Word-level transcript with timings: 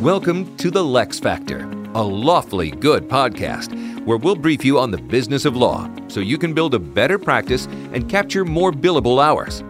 Welcome 0.00 0.54
to 0.58 0.70
the 0.70 0.84
LeXFactor, 0.84 1.94
a 1.94 2.02
lawfully 2.02 2.70
good 2.70 3.08
podcast 3.08 4.04
where 4.04 4.18
we'll 4.18 4.36
brief 4.36 4.62
you 4.62 4.78
on 4.78 4.90
the 4.90 4.98
business 4.98 5.46
of 5.46 5.56
law 5.56 5.90
so 6.08 6.20
you 6.20 6.36
can 6.36 6.52
build 6.52 6.74
a 6.74 6.78
better 6.78 7.18
practice 7.18 7.64
and 7.94 8.06
capture 8.06 8.44
more 8.44 8.70
billable 8.72 9.24
hours. 9.24 9.62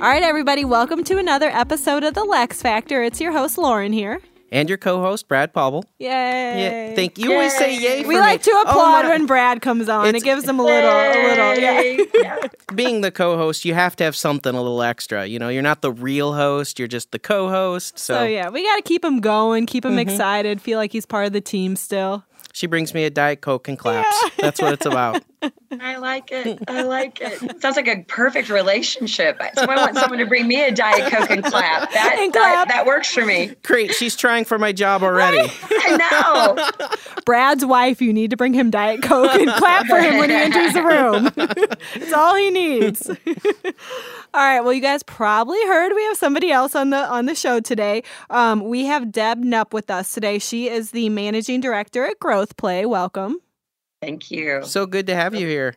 All 0.00 0.08
right, 0.08 0.22
everybody, 0.22 0.64
welcome 0.64 1.04
to 1.04 1.18
another 1.18 1.50
episode 1.50 2.04
of 2.04 2.14
the 2.14 2.22
LeXFactor. 2.22 3.06
It's 3.06 3.20
your 3.20 3.32
host, 3.32 3.58
Lauren, 3.58 3.92
here. 3.92 4.22
And 4.52 4.68
your 4.68 4.78
co-host 4.78 5.28
Brad 5.28 5.52
Paubel. 5.52 5.84
Yay. 5.98 6.08
Yeah, 6.08 6.94
thank 6.94 7.18
you. 7.18 7.32
Always 7.32 7.56
say 7.56 7.76
yay. 7.78 8.02
For 8.02 8.08
we 8.08 8.14
me. 8.14 8.20
like 8.20 8.42
to 8.42 8.50
Oh 8.54 8.62
applaud 8.66 9.02
my- 9.04 9.08
when 9.10 9.26
Brad 9.26 9.62
comes 9.62 9.88
on. 9.88 10.14
It 10.14 10.22
gives 10.24 10.48
him 10.48 10.58
a 10.58 10.64
little, 10.64 10.90
a 10.90 11.28
little, 11.28 12.06
yeah. 12.22 12.48
being 12.74 13.00
the 13.00 13.10
co-host, 13.10 13.64
you 13.64 13.74
have 13.74 13.96
to 13.96 14.04
have 14.04 14.16
something 14.16 14.54
a 14.54 14.60
little 14.60 14.82
extra. 14.82 15.26
You 15.26 15.38
know, 15.38 15.48
you're 15.48 15.62
not 15.62 15.82
the 15.82 15.92
real 15.92 16.34
host; 16.34 16.78
you're 16.78 16.88
just 16.88 17.12
the 17.12 17.18
co-host. 17.18 17.98
So, 17.98 18.14
So, 18.14 18.24
yeah, 18.24 18.48
we 18.50 18.64
got 18.64 18.76
to 18.76 18.82
keep 18.82 19.04
him 19.04 19.20
going, 19.20 19.66
keep 19.66 19.84
Mm-hmm. 19.84 19.92
him 19.98 20.08
excited, 20.08 20.60
feel 20.60 20.78
like 20.78 20.92
he's 20.92 21.06
part 21.06 21.26
of 21.26 21.32
the 21.32 21.40
team 21.40 21.76
still. 21.76 22.24
She 22.52 22.66
brings 22.66 22.92
me 22.94 23.04
a 23.04 23.10
diet 23.10 23.40
coke 23.40 23.68
and 23.68 23.78
claps. 23.78 24.30
That's 24.38 24.60
what 24.60 24.72
it's 24.72 24.86
about. 24.86 25.22
I 25.80 25.96
like 25.96 26.32
it. 26.32 26.58
I 26.68 26.82
like 26.82 27.20
it. 27.20 27.62
Sounds 27.62 27.76
like 27.76 27.86
a 27.88 28.02
perfect 28.08 28.50
relationship. 28.50 29.40
So 29.54 29.62
I 29.62 29.76
want 29.76 29.96
someone 29.96 30.18
to 30.18 30.26
bring 30.26 30.46
me 30.46 30.62
a 30.62 30.70
Diet 30.70 31.10
Coke 31.10 31.30
and 31.30 31.42
clap. 31.44 31.90
That, 32.00 32.16
And 32.18 32.32
that, 32.34 32.52
clap. 32.54 32.68
that 32.68 32.84
works 32.86 33.08
for 33.12 33.24
me. 33.24 33.54
Great, 33.62 33.94
she's 33.94 34.16
trying 34.16 34.44
for 34.44 34.58
my 34.58 34.72
job 34.72 35.02
already. 35.02 35.50
I 35.70 35.96
know. 35.96 36.88
Brad's 37.24 37.64
wife, 37.64 38.02
you 38.02 38.12
need 38.12 38.30
to 38.30 38.36
bring 38.36 38.52
him 38.52 38.70
Diet 38.70 39.02
Coke 39.02 39.32
and 39.32 39.48
clap 39.52 39.86
for 39.86 39.98
him 40.00 40.18
when 40.18 40.28
he 40.28 40.36
enters 40.36 40.74
the 40.74 40.82
room. 40.82 41.30
it's 41.94 42.12
all 42.12 42.34
he 42.34 42.50
needs. 42.50 43.08
all 43.08 43.14
right. 44.34 44.60
Well, 44.60 44.72
you 44.72 44.80
guys 44.82 45.02
probably 45.04 45.64
heard 45.66 45.92
we 45.94 46.02
have 46.04 46.16
somebody 46.18 46.50
else 46.50 46.74
on 46.74 46.90
the 46.90 46.98
on 46.98 47.26
the 47.26 47.34
show 47.34 47.60
today. 47.60 48.02
Um, 48.28 48.64
we 48.64 48.84
have 48.86 49.10
Deb 49.12 49.42
Knupp 49.42 49.72
with 49.72 49.90
us 49.90 50.12
today. 50.12 50.38
She 50.38 50.68
is 50.68 50.90
the 50.90 51.08
managing 51.08 51.60
director 51.60 52.04
at 52.04 52.18
GrowthPlay. 52.40 52.86
Welcome. 52.86 53.40
Thank 54.00 54.30
you. 54.30 54.62
so 54.64 54.86
good 54.86 55.06
to 55.08 55.14
have 55.14 55.34
you 55.34 55.46
here. 55.46 55.74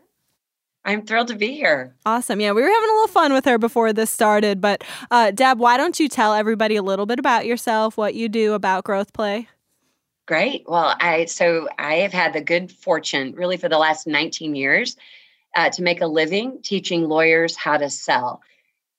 I'm 0.86 1.06
thrilled 1.06 1.30
to 1.30 1.36
be 1.36 1.54
here. 1.54 1.96
Awesome. 2.06 2.42
Yeah, 2.42 2.52
we 2.52 2.62
were 2.62 2.68
having 2.68 2.90
a 2.90 2.94
little 2.94 3.08
fun 3.08 3.34
with 3.34 3.46
her 3.46 3.58
before 3.58 3.94
this 3.94 4.10
started. 4.10 4.60
But 4.60 4.84
uh, 5.12 5.32
Deb, 5.32 5.60
why 5.60 5.78
don't 5.78 6.00
you 6.00 6.10
tell 6.10 6.34
everybody 6.34 6.76
a 6.76 6.84
little 6.84 7.06
bit 7.06 7.20
about 7.20 7.46
yourself, 7.46 7.98
what 7.98 8.16
you 8.16 8.28
do 8.28 8.54
about 8.54 8.84
GrowthPlay? 8.84 9.48
Great. 10.26 10.66
Well, 10.68 10.96
I 11.00 11.26
so 11.26 11.68
I 11.78 11.96
have 11.96 12.14
had 12.14 12.34
the 12.34 12.42
good 12.42 12.72
fortune, 12.72 13.34
really, 13.34 13.58
for 13.58 13.68
the 13.70 13.78
last 13.78 14.08
19 14.08 14.56
years, 14.56 14.96
uh, 15.56 15.70
to 15.72 15.84
make 15.84 16.02
a 16.02 16.08
living 16.08 16.62
teaching 16.62 17.08
lawyers 17.10 17.56
how 17.58 17.78
to 17.78 17.90
sell. 17.90 18.42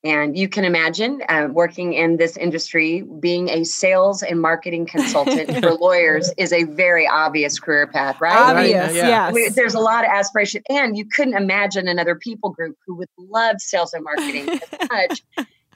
And 0.05 0.37
you 0.37 0.47
can 0.47 0.65
imagine 0.65 1.23
uh, 1.29 1.47
working 1.51 1.93
in 1.93 2.17
this 2.17 2.37
industry, 2.37 3.01
being 3.19 3.49
a 3.49 3.63
sales 3.63 4.21
and 4.21 4.39
marketing 4.39 4.85
consultant 4.91 5.51
for 5.59 5.73
lawyers 5.73 6.31
is 6.37 6.53
a 6.53 6.63
very 6.65 7.07
obvious 7.07 7.59
career 7.59 7.87
path, 7.87 8.21
right? 8.21 8.37
Obvious, 8.37 8.93
yeah. 8.95 9.07
yes. 9.07 9.33
We- 9.33 9.49
there's 9.49 9.73
a 9.73 9.79
lot 9.79 10.05
of 10.05 10.11
aspiration, 10.11 10.61
and 10.69 10.95
you 10.95 11.05
couldn't 11.05 11.33
imagine 11.33 11.87
another 11.87 12.15
people 12.15 12.51
group 12.51 12.77
who 12.85 12.95
would 12.95 13.09
love 13.17 13.55
sales 13.59 13.93
and 13.93 14.03
marketing 14.03 14.47
as 14.79 14.89
much 14.91 15.23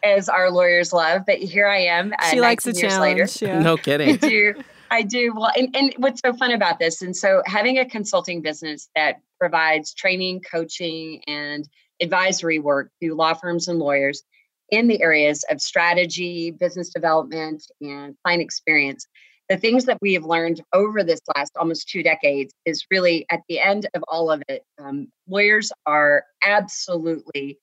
as 0.03 0.29
our 0.29 0.51
lawyers 0.51 0.93
love. 0.93 1.23
But 1.25 1.39
here 1.39 1.67
I 1.67 1.79
am. 1.79 2.13
Uh, 2.13 2.29
she 2.29 2.39
likes 2.39 2.65
a 2.67 2.69
19 2.69 2.81
years 2.83 2.99
later. 2.99 3.25
challenge. 3.25 3.41
Yeah. 3.41 3.59
No 3.59 3.73
I 3.73 3.77
kidding. 3.77 4.15
do. 4.17 4.53
I 4.91 5.01
do. 5.01 5.33
Well, 5.35 5.51
and, 5.57 5.75
and 5.75 5.93
what's 5.97 6.21
so 6.21 6.33
fun 6.33 6.51
about 6.51 6.77
this, 6.77 7.01
and 7.01 7.15
so 7.15 7.41
having 7.47 7.79
a 7.79 7.85
consulting 7.85 8.41
business 8.43 8.89
that 8.95 9.21
provides 9.39 9.93
training, 9.93 10.41
coaching, 10.41 11.21
and 11.27 11.67
advisory 12.01 12.59
work 12.59 12.91
to 13.01 13.15
law 13.15 13.33
firms 13.33 13.67
and 13.67 13.79
lawyers 13.79 14.23
in 14.69 14.87
the 14.87 15.01
areas 15.01 15.43
of 15.49 15.61
strategy, 15.61 16.51
business 16.51 16.89
development, 16.89 17.65
and 17.81 18.15
client 18.23 18.41
experience. 18.41 19.07
The 19.49 19.57
things 19.57 19.85
that 19.85 19.97
we 20.01 20.13
have 20.13 20.25
learned 20.25 20.61
over 20.73 21.03
this 21.03 21.21
last 21.35 21.53
almost 21.57 21.89
two 21.89 22.03
decades 22.03 22.53
is 22.65 22.85
really 22.91 23.25
at 23.31 23.41
the 23.49 23.59
end 23.59 23.87
of 23.95 24.03
all 24.07 24.29
of 24.29 24.43
it, 24.47 24.63
um, 24.77 25.11
lawyers 25.27 25.71
are 25.87 26.23
absolutely 26.45 27.57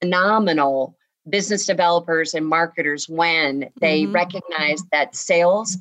phenomenal 0.00 0.96
business 1.28 1.66
developers 1.66 2.34
and 2.34 2.46
marketers 2.46 3.08
when 3.08 3.70
they 3.80 4.04
Mhm. 4.04 4.14
recognize 4.14 4.82
that 4.92 5.16
sales 5.16 5.78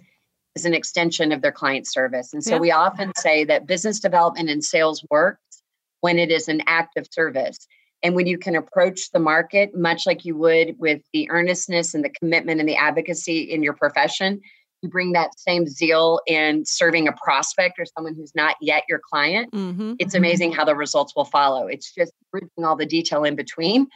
is 0.56 0.66
an 0.66 0.74
extension 0.74 1.32
of 1.32 1.42
their 1.42 1.52
client 1.52 1.88
service. 1.88 2.34
And 2.34 2.44
so 2.44 2.56
Yeah. 2.56 2.60
we 2.60 2.72
often 2.72 3.12
say 3.18 3.44
that 3.46 3.68
business 3.68 4.00
development 4.00 4.50
and 4.50 4.64
sales 4.64 5.06
works 5.10 5.64
when 6.02 6.18
it 6.20 6.32
is 6.32 6.48
an 6.48 6.62
act 6.68 6.98
of 6.98 7.08
service. 7.12 7.68
And 8.04 8.16
when 8.16 8.28
you 8.28 8.38
can 8.38 8.56
approach 8.56 9.12
the 9.12 9.20
market 9.20 9.76
much 9.76 10.06
like 10.06 10.26
you 10.26 10.36
would 10.38 10.80
with 10.80 11.02
the 11.14 11.30
earnestness 11.30 11.94
and 11.94 12.04
the 12.04 12.10
commitment 12.10 12.60
and 12.60 12.68
the 12.68 12.76
advocacy 12.76 13.42
in 13.42 13.62
your 13.62 13.74
profession, 13.74 14.42
you 14.82 14.90
bring 14.90 15.12
that 15.12 15.38
same 15.40 15.68
zeal 15.68 16.20
in 16.26 16.66
serving 16.66 17.08
a 17.08 17.12
prospect 17.12 17.80
or 17.80 17.86
someone 17.86 18.16
who's 18.16 18.34
not 18.34 18.56
yet 18.62 18.84
your 18.90 19.00
client. 19.00 19.52
Mm-hmm. 19.52 19.94
It's 20.00 20.16
amazing 20.16 20.54
how 20.54 20.66
the 20.66 20.76
results 20.76 21.16
will 21.16 21.26
follow. 21.26 21.68
It's 21.68 21.94
just 21.94 22.14
bridging 22.32 22.66
all 22.66 22.76
the 22.76 22.86
detail 22.86 23.24
in 23.24 23.36
between 23.36 23.88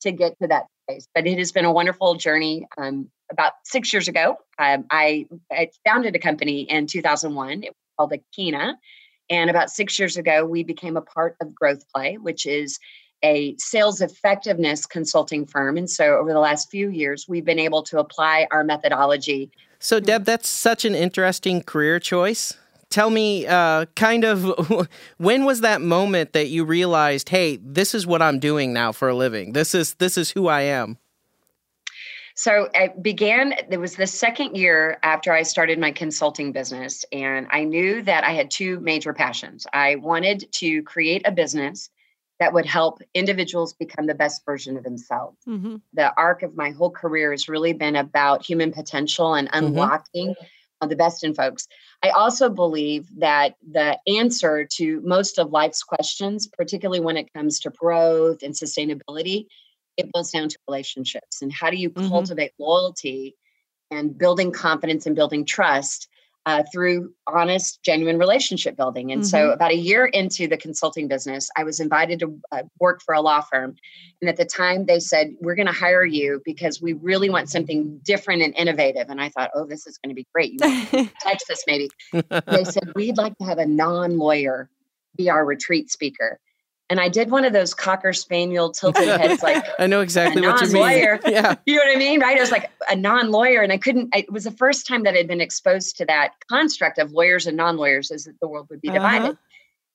to 0.00 0.12
get 0.12 0.38
to 0.40 0.48
that 0.48 0.64
place. 0.88 1.06
But 1.14 1.26
it 1.26 1.38
has 1.38 1.52
been 1.52 1.66
a 1.66 1.72
wonderful 1.72 2.14
journey. 2.14 2.66
Um, 2.78 3.10
about 3.30 3.52
six 3.64 3.92
years 3.92 4.08
ago, 4.08 4.36
um, 4.58 4.86
I, 4.90 5.26
I 5.52 5.68
founded 5.86 6.16
a 6.16 6.18
company 6.18 6.62
in 6.62 6.86
2001. 6.86 7.62
It 7.62 7.68
was 7.68 7.74
called 7.98 8.12
Akina. 8.12 8.74
And 9.28 9.48
about 9.50 9.70
six 9.70 9.98
years 9.98 10.16
ago, 10.16 10.44
we 10.44 10.64
became 10.64 10.96
a 10.96 11.02
part 11.02 11.36
of 11.40 11.54
Growth 11.54 11.84
Play, 11.94 12.16
which 12.16 12.46
is 12.46 12.78
a 13.22 13.56
sales 13.58 14.00
effectiveness 14.00 14.86
consulting 14.86 15.46
firm. 15.46 15.76
And 15.76 15.88
so 15.88 16.18
over 16.18 16.32
the 16.32 16.38
last 16.38 16.70
few 16.70 16.90
years, 16.90 17.28
we've 17.28 17.44
been 17.44 17.58
able 17.58 17.82
to 17.84 17.98
apply 17.98 18.46
our 18.50 18.64
methodology. 18.64 19.50
So, 19.78 20.00
Deb, 20.00 20.24
that's 20.24 20.48
such 20.48 20.84
an 20.84 20.94
interesting 20.94 21.62
career 21.62 21.98
choice. 21.98 22.54
Tell 22.90 23.10
me, 23.10 23.46
uh, 23.46 23.86
kind 23.94 24.24
of, 24.24 24.88
when 25.18 25.44
was 25.44 25.60
that 25.60 25.80
moment 25.80 26.32
that 26.32 26.48
you 26.48 26.64
realized, 26.64 27.28
hey, 27.28 27.56
this 27.62 27.94
is 27.94 28.06
what 28.06 28.20
I'm 28.20 28.40
doing 28.40 28.72
now 28.72 28.92
for 28.92 29.08
a 29.08 29.14
living. 29.14 29.52
This 29.52 29.74
is 29.74 29.94
this 29.94 30.18
is 30.18 30.30
who 30.30 30.48
I 30.48 30.62
am. 30.62 30.98
So 32.34 32.70
it 32.72 33.02
began, 33.02 33.54
it 33.70 33.78
was 33.78 33.96
the 33.96 34.06
second 34.06 34.56
year 34.56 34.98
after 35.02 35.30
I 35.30 35.42
started 35.42 35.78
my 35.78 35.92
consulting 35.92 36.52
business. 36.52 37.04
And 37.12 37.46
I 37.50 37.64
knew 37.64 38.00
that 38.02 38.24
I 38.24 38.30
had 38.30 38.50
two 38.50 38.80
major 38.80 39.12
passions. 39.12 39.66
I 39.74 39.96
wanted 39.96 40.50
to 40.52 40.82
create 40.84 41.20
a 41.26 41.32
business 41.32 41.90
that 42.40 42.54
would 42.54 42.66
help 42.66 43.00
individuals 43.14 43.74
become 43.74 44.06
the 44.06 44.14
best 44.14 44.44
version 44.44 44.76
of 44.76 44.82
themselves. 44.82 45.36
Mm-hmm. 45.46 45.76
The 45.92 46.12
arc 46.16 46.42
of 46.42 46.56
my 46.56 46.70
whole 46.70 46.90
career 46.90 47.30
has 47.30 47.48
really 47.48 47.74
been 47.74 47.96
about 47.96 48.44
human 48.44 48.72
potential 48.72 49.34
and 49.34 49.48
unlocking 49.52 50.34
uh, 50.80 50.86
the 50.86 50.96
best 50.96 51.22
in 51.22 51.34
folks. 51.34 51.68
I 52.02 52.08
also 52.08 52.48
believe 52.48 53.06
that 53.18 53.56
the 53.70 53.98
answer 54.06 54.66
to 54.76 55.02
most 55.02 55.38
of 55.38 55.50
life's 55.50 55.82
questions, 55.82 56.48
particularly 56.48 57.00
when 57.00 57.18
it 57.18 57.30
comes 57.34 57.60
to 57.60 57.70
growth 57.70 58.42
and 58.42 58.54
sustainability, 58.54 59.44
it 59.98 60.10
boils 60.10 60.30
down 60.30 60.48
to 60.48 60.58
relationships 60.66 61.42
and 61.42 61.52
how 61.52 61.68
do 61.68 61.76
you 61.76 61.90
Mhm. 61.90 62.08
cultivate 62.08 62.52
loyalty 62.58 63.36
and 63.90 64.16
building 64.16 64.50
confidence 64.50 65.04
and 65.04 65.14
building 65.14 65.44
trust 65.44 66.08
uh, 66.46 66.62
through 66.72 67.12
honest, 67.26 67.82
genuine 67.82 68.18
relationship 68.18 68.76
building. 68.76 69.12
And 69.12 69.26
so, 69.26 69.50
about 69.50 69.72
a 69.72 69.76
year 69.76 70.06
into 70.06 70.48
the 70.48 70.56
consulting 70.56 71.06
business, 71.06 71.50
I 71.56 71.64
was 71.64 71.80
invited 71.80 72.20
to 72.20 72.40
uh, 72.50 72.62
work 72.78 73.02
for 73.04 73.14
a 73.14 73.20
law 73.20 73.42
firm. 73.42 73.76
And 74.20 74.28
at 74.28 74.36
the 74.36 74.46
time, 74.46 74.86
they 74.86 75.00
said, 75.00 75.34
We're 75.40 75.54
going 75.54 75.66
to 75.66 75.72
hire 75.72 76.04
you 76.04 76.40
because 76.44 76.80
we 76.80 76.94
really 76.94 77.28
want 77.28 77.50
something 77.50 78.00
different 78.04 78.42
and 78.42 78.54
innovative. 78.56 79.10
And 79.10 79.20
I 79.20 79.28
thought, 79.28 79.50
Oh, 79.54 79.66
this 79.66 79.86
is 79.86 79.98
going 79.98 80.14
to 80.14 80.14
be 80.14 80.26
great. 80.32 80.52
You 80.52 80.58
might 80.60 81.12
text 81.20 81.46
this 81.48 81.62
maybe. 81.66 81.90
they 82.12 82.64
said, 82.64 82.92
We'd 82.94 83.18
like 83.18 83.36
to 83.38 83.44
have 83.44 83.58
a 83.58 83.66
non 83.66 84.16
lawyer 84.16 84.70
be 85.16 85.28
our 85.28 85.44
retreat 85.44 85.90
speaker. 85.90 86.38
And 86.90 87.00
I 87.00 87.08
did 87.08 87.30
one 87.30 87.44
of 87.44 87.52
those 87.52 87.72
cocker 87.72 88.12
spaniel 88.12 88.70
tilted 88.72 89.08
heads, 89.20 89.42
like, 89.42 89.64
I 89.78 89.86
know 89.86 90.00
exactly 90.00 90.42
what 90.42 90.60
you 90.60 90.72
mean. 90.72 90.84
Yeah. 91.26 91.54
you 91.64 91.76
know 91.76 91.82
what 91.84 91.96
I 91.96 91.98
mean? 91.98 92.20
Right? 92.20 92.36
I 92.36 92.40
was 92.40 92.50
like 92.50 92.70
a 92.90 92.96
non-lawyer, 92.96 93.62
and 93.62 93.72
I 93.72 93.78
couldn't. 93.78 94.10
I, 94.12 94.18
it 94.18 94.32
was 94.32 94.44
the 94.44 94.50
first 94.50 94.86
time 94.86 95.04
that 95.04 95.14
I'd 95.14 95.28
been 95.28 95.40
exposed 95.40 95.96
to 95.98 96.04
that 96.06 96.32
construct 96.50 96.98
of 96.98 97.12
lawyers 97.12 97.46
and 97.46 97.56
non-lawyers, 97.56 98.10
as 98.10 98.28
the 98.40 98.48
world 98.48 98.66
would 98.70 98.80
be 98.80 98.88
divided. 98.88 99.38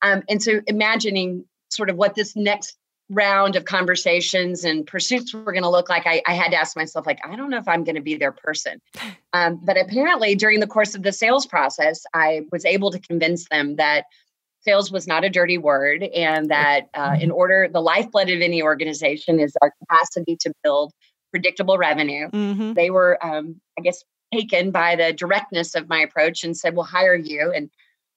Um, 0.02 0.24
and 0.30 0.42
so, 0.42 0.62
imagining 0.68 1.46
sort 1.70 1.90
of 1.90 1.98
what 1.98 2.16
this 2.16 2.36
next 2.36 2.78
round 3.10 3.56
of 3.56 3.66
conversations 3.66 4.64
and 4.64 4.88
pursuits 4.88 5.34
were 5.34 5.52
going 5.52 5.64
to 5.64 5.70
look 5.70 5.90
like, 5.90 6.08
I, 6.08 6.22
I 6.26 6.34
had 6.34 6.52
to 6.52 6.58
ask 6.58 6.76
myself, 6.76 7.06
like, 7.06 7.20
I 7.24 7.36
don't 7.36 7.50
know 7.50 7.58
if 7.58 7.68
I'm 7.68 7.84
going 7.84 7.96
to 7.96 8.02
be 8.02 8.16
their 8.16 8.32
person. 8.32 8.82
Um, 9.34 9.60
but 9.62 9.78
apparently, 9.78 10.34
during 10.36 10.62
the 10.62 10.68
course 10.68 10.96
of 10.96 11.04
the 11.04 11.12
sales 11.12 11.46
process, 11.46 12.06
I 12.14 12.44
was 12.54 12.64
able 12.64 12.90
to 12.92 13.00
convince 13.00 13.50
them 13.50 13.76
that 13.76 14.06
sales 14.66 14.92
was 14.92 15.06
not 15.08 15.24
a 15.24 15.30
dirty 15.30 15.58
word 15.58 16.04
and 16.04 16.50
that 16.50 16.90
uh, 16.96 17.16
in 17.20 17.32
order 17.32 17.70
the 17.72 17.82
lifeblood 17.82 18.30
of 18.30 18.42
any 18.42 18.62
organization 18.62 19.40
is 19.40 19.54
our 19.62 19.72
capacity 19.80 20.36
to 20.42 20.52
build 20.64 20.92
predictable 21.32 21.78
revenue 21.78 22.30
Mm-hmm. 22.32 22.74
they 22.74 22.90
were 22.90 23.18
um, 23.26 23.62
i 23.78 23.82
guess 23.82 24.04
taken 24.34 24.72
by 24.72 24.96
the 24.96 25.14
directness 25.14 25.76
of 25.76 25.88
my 25.88 26.00
approach 26.00 26.44
and 26.44 26.58
said 26.58 26.76
we'll 26.76 26.84
hire 26.86 27.16
you 27.16 27.52
and 27.56 27.70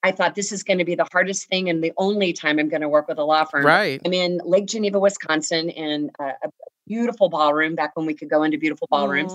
i 0.03 0.11
thought 0.11 0.35
this 0.35 0.51
is 0.53 0.63
going 0.63 0.79
to 0.79 0.85
be 0.85 0.95
the 0.95 1.07
hardest 1.13 1.49
thing 1.49 1.69
and 1.69 1.85
the 1.85 1.93
only 1.99 2.33
time 2.33 2.59
i'm 2.59 2.69
going 2.69 2.81
to 2.81 2.89
work 2.89 3.07
with 3.09 3.19
a 3.19 3.25
law 3.25 3.45
firm 3.45 3.65
Right. 3.67 4.01
i'm 4.05 4.13
in 4.13 4.41
lake 4.45 4.67
geneva 4.67 4.99
wisconsin 4.99 5.69
in 5.71 6.11
a, 6.19 6.25
a 6.25 6.49
beautiful 6.87 7.29
ballroom 7.29 7.75
back 7.75 7.93
when 7.95 8.07
we 8.07 8.15
could 8.15 8.31
go 8.31 8.43
into 8.43 8.57
beautiful 8.59 8.89
ballrooms 8.91 9.33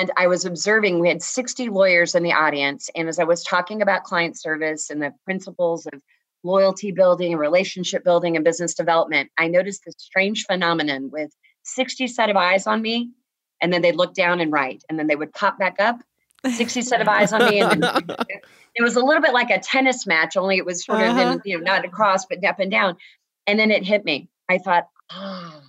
And 0.00 0.10
I 0.16 0.26
was 0.26 0.46
observing, 0.46 1.00
we 1.00 1.08
had 1.08 1.20
60 1.22 1.68
lawyers 1.68 2.14
in 2.14 2.22
the 2.22 2.32
audience. 2.32 2.88
And 2.96 3.08
as 3.10 3.18
I 3.18 3.24
was 3.24 3.44
talking 3.44 3.82
about 3.82 4.04
client 4.04 4.38
service 4.40 4.88
and 4.88 5.02
the 5.02 5.12
principles 5.26 5.84
of 5.92 6.00
loyalty 6.46 6.92
building 6.92 7.32
and 7.32 7.40
relationship 7.40 8.04
building 8.04 8.36
and 8.36 8.44
business 8.44 8.74
development, 8.74 9.30
I 9.36 9.48
noticed 9.48 9.84
this 9.84 9.96
strange 9.98 10.44
phenomenon 10.44 11.10
with 11.10 11.30
60 11.64 12.06
set 12.06 12.30
of 12.30 12.36
eyes 12.36 12.66
on 12.66 12.80
me. 12.80 13.10
And 13.60 13.72
then 13.72 13.82
they'd 13.82 13.96
look 13.96 14.14
down 14.14 14.40
and 14.40 14.52
write, 14.52 14.84
and 14.88 14.98
then 14.98 15.06
they 15.06 15.16
would 15.16 15.32
pop 15.32 15.58
back 15.58 15.76
up 15.78 15.98
60 16.46 16.82
set 16.82 17.00
of 17.00 17.08
eyes 17.08 17.32
on 17.32 17.48
me. 17.48 17.60
And 17.60 17.82
it 18.74 18.82
was 18.82 18.96
a 18.96 19.00
little 19.02 19.22
bit 19.22 19.32
like 19.32 19.50
a 19.50 19.58
tennis 19.58 20.06
match, 20.06 20.36
only 20.36 20.58
it 20.58 20.66
was 20.66 20.84
sort 20.84 21.00
uh-huh. 21.00 21.20
of, 21.20 21.32
in, 21.36 21.42
you 21.44 21.58
know, 21.58 21.64
not 21.64 21.84
across, 21.84 22.26
but 22.26 22.44
up 22.44 22.60
and 22.60 22.70
down. 22.70 22.96
And 23.46 23.58
then 23.58 23.70
it 23.70 23.84
hit 23.84 24.04
me. 24.04 24.28
I 24.48 24.58
thought, 24.58 24.88
ah, 25.10 25.62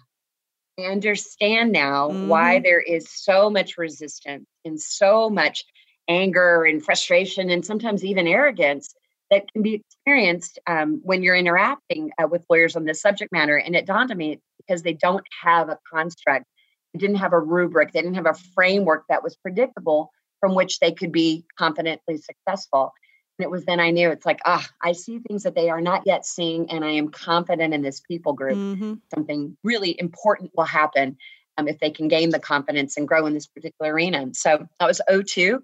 I 0.80 0.84
understand 0.84 1.72
now 1.72 2.10
mm-hmm. 2.10 2.28
why 2.28 2.60
there 2.60 2.82
is 2.82 3.10
so 3.10 3.50
much 3.50 3.78
resistance 3.78 4.46
and 4.66 4.80
so 4.80 5.30
much 5.30 5.66
anger 6.08 6.64
and 6.64 6.84
frustration 6.84 7.50
and 7.50 7.66
sometimes 7.66 8.04
even 8.04 8.28
arrogance 8.28 8.94
that 9.32 9.52
can 9.52 9.62
be 9.62 9.76
experienced 9.76 10.60
um, 10.68 11.02
when 11.04 11.24
you're 11.24 11.36
interacting 11.36 12.12
uh, 12.22 12.28
with 12.28 12.46
lawyers 12.50 12.76
on 12.76 12.86
this 12.86 13.02
subject 13.02 13.32
matter. 13.32 13.58
And 13.58 13.76
it 13.76 13.86
dawned 13.86 14.12
on 14.12 14.18
me 14.18 14.40
because 14.58 14.84
they 14.84 14.94
don't 14.94 15.26
have 15.44 15.70
a 15.70 15.78
construct, 15.92 16.46
they 16.94 17.00
didn't 17.00 17.18
have 17.18 17.34
a 17.34 17.40
rubric, 17.40 17.92
they 17.92 18.02
didn't 18.02 18.16
have 18.16 18.26
a 18.26 18.38
framework 18.56 19.04
that 19.10 19.24
was 19.24 19.36
predictable 19.36 20.12
from 20.40 20.56
which 20.56 20.80
they 20.80 20.92
could 20.92 21.12
be 21.12 21.46
confidently 21.58 22.18
successful. 22.18 22.94
And 23.38 23.46
it 23.46 23.52
was 23.52 23.66
then 23.66 23.80
I 23.80 23.92
knew 23.92 24.10
it's 24.10 24.26
like, 24.26 24.40
ah, 24.46 24.68
I 24.82 24.94
see 24.94 25.20
things 25.20 25.44
that 25.44 25.56
they 25.56 25.70
are 25.70 25.82
not 25.82 26.04
yet 26.06 26.26
seeing, 26.26 26.72
and 26.72 26.84
I 26.84 26.92
am 26.92 27.10
confident 27.10 27.74
in 27.74 27.82
this 27.82 28.00
people 28.00 28.34
group. 28.34 28.58
Mm-hmm. 28.58 28.94
Something 29.14 29.58
really 29.64 30.00
important 30.00 30.52
will 30.56 30.66
happen 30.66 31.18
um, 31.58 31.68
if 31.68 31.80
they 31.80 31.92
can 31.92 32.08
gain 32.08 32.30
the 32.30 32.40
confidence 32.40 32.98
and 32.98 33.08
grow 33.08 33.26
in 33.26 33.34
this 33.34 33.48
particular 33.48 33.94
arena. 33.94 34.28
So 34.34 34.68
that 34.80 34.88
was 34.88 35.02
02 35.10 35.62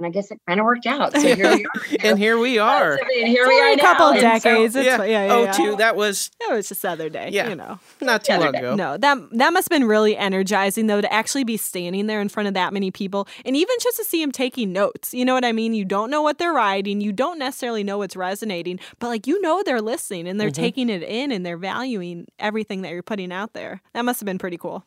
and 0.00 0.06
I 0.06 0.10
guess 0.10 0.30
it 0.30 0.40
kind 0.48 0.58
of 0.58 0.64
worked 0.64 0.86
out. 0.86 1.12
So 1.12 1.20
here 1.20 1.56
we 1.56 1.64
are. 1.74 1.96
and 2.00 2.18
here 2.18 2.38
we 2.38 2.58
are. 2.58 2.92
and 2.92 3.28
here 3.28 3.46
we 3.46 3.60
are. 3.60 3.72
A 3.72 3.76
couple 3.76 4.06
of 4.06 4.16
decades. 4.16 4.74
So, 4.74 4.80
yeah. 4.80 5.02
yeah, 5.04 5.26
yeah, 5.26 5.34
oh, 5.34 5.42
yeah. 5.44 5.52
two. 5.52 5.76
That 5.76 5.94
was. 5.94 6.30
It 6.40 6.52
was 6.52 6.68
just 6.68 6.82
the 6.82 6.90
other 6.90 7.08
day. 7.08 7.28
Yeah. 7.30 7.50
You 7.50 7.54
know, 7.54 7.78
not 8.00 8.24
too 8.24 8.32
long 8.32 8.54
ago. 8.54 8.74
No, 8.74 8.96
that 8.96 9.18
that 9.32 9.52
must 9.52 9.70
have 9.70 9.78
been 9.78 9.86
really 9.86 10.16
energizing 10.16 10.86
though 10.86 11.00
to 11.00 11.12
actually 11.12 11.44
be 11.44 11.56
standing 11.56 12.06
there 12.06 12.20
in 12.20 12.28
front 12.28 12.48
of 12.48 12.54
that 12.54 12.72
many 12.72 12.90
people, 12.90 13.28
and 13.44 13.56
even 13.56 13.76
just 13.80 13.98
to 13.98 14.04
see 14.04 14.22
him 14.22 14.32
taking 14.32 14.72
notes. 14.72 15.12
You 15.12 15.24
know 15.24 15.34
what 15.34 15.44
I 15.44 15.52
mean? 15.52 15.74
You 15.74 15.84
don't 15.84 16.10
know 16.10 16.22
what 16.22 16.38
they're 16.38 16.52
writing. 16.52 17.00
You 17.00 17.12
don't 17.12 17.38
necessarily 17.38 17.84
know 17.84 17.98
what's 17.98 18.16
resonating, 18.16 18.80
but 18.98 19.08
like 19.08 19.26
you 19.26 19.40
know 19.42 19.62
they're 19.62 19.82
listening 19.82 20.26
and 20.26 20.40
they're 20.40 20.48
mm-hmm. 20.48 20.62
taking 20.62 20.88
it 20.88 21.02
in 21.02 21.30
and 21.30 21.44
they're 21.44 21.58
valuing 21.58 22.26
everything 22.38 22.82
that 22.82 22.92
you're 22.92 23.02
putting 23.02 23.32
out 23.32 23.52
there. 23.52 23.82
That 23.92 24.04
must 24.04 24.20
have 24.20 24.26
been 24.26 24.38
pretty 24.38 24.56
cool. 24.56 24.84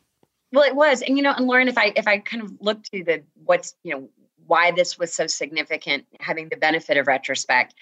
Well, 0.52 0.64
it 0.64 0.76
was, 0.76 1.02
and 1.02 1.16
you 1.16 1.22
know, 1.22 1.32
and 1.36 1.46
Lauren, 1.46 1.66
if 1.66 1.76
I 1.76 1.92
if 1.96 2.06
I 2.06 2.18
kind 2.18 2.42
of 2.42 2.52
look 2.60 2.82
to 2.84 3.02
the 3.02 3.22
what's 3.44 3.74
you 3.82 3.94
know 3.94 4.08
why 4.46 4.70
this 4.70 4.98
was 4.98 5.12
so 5.12 5.26
significant, 5.26 6.06
having 6.20 6.48
the 6.48 6.56
benefit 6.56 6.96
of 6.96 7.06
retrospect. 7.06 7.74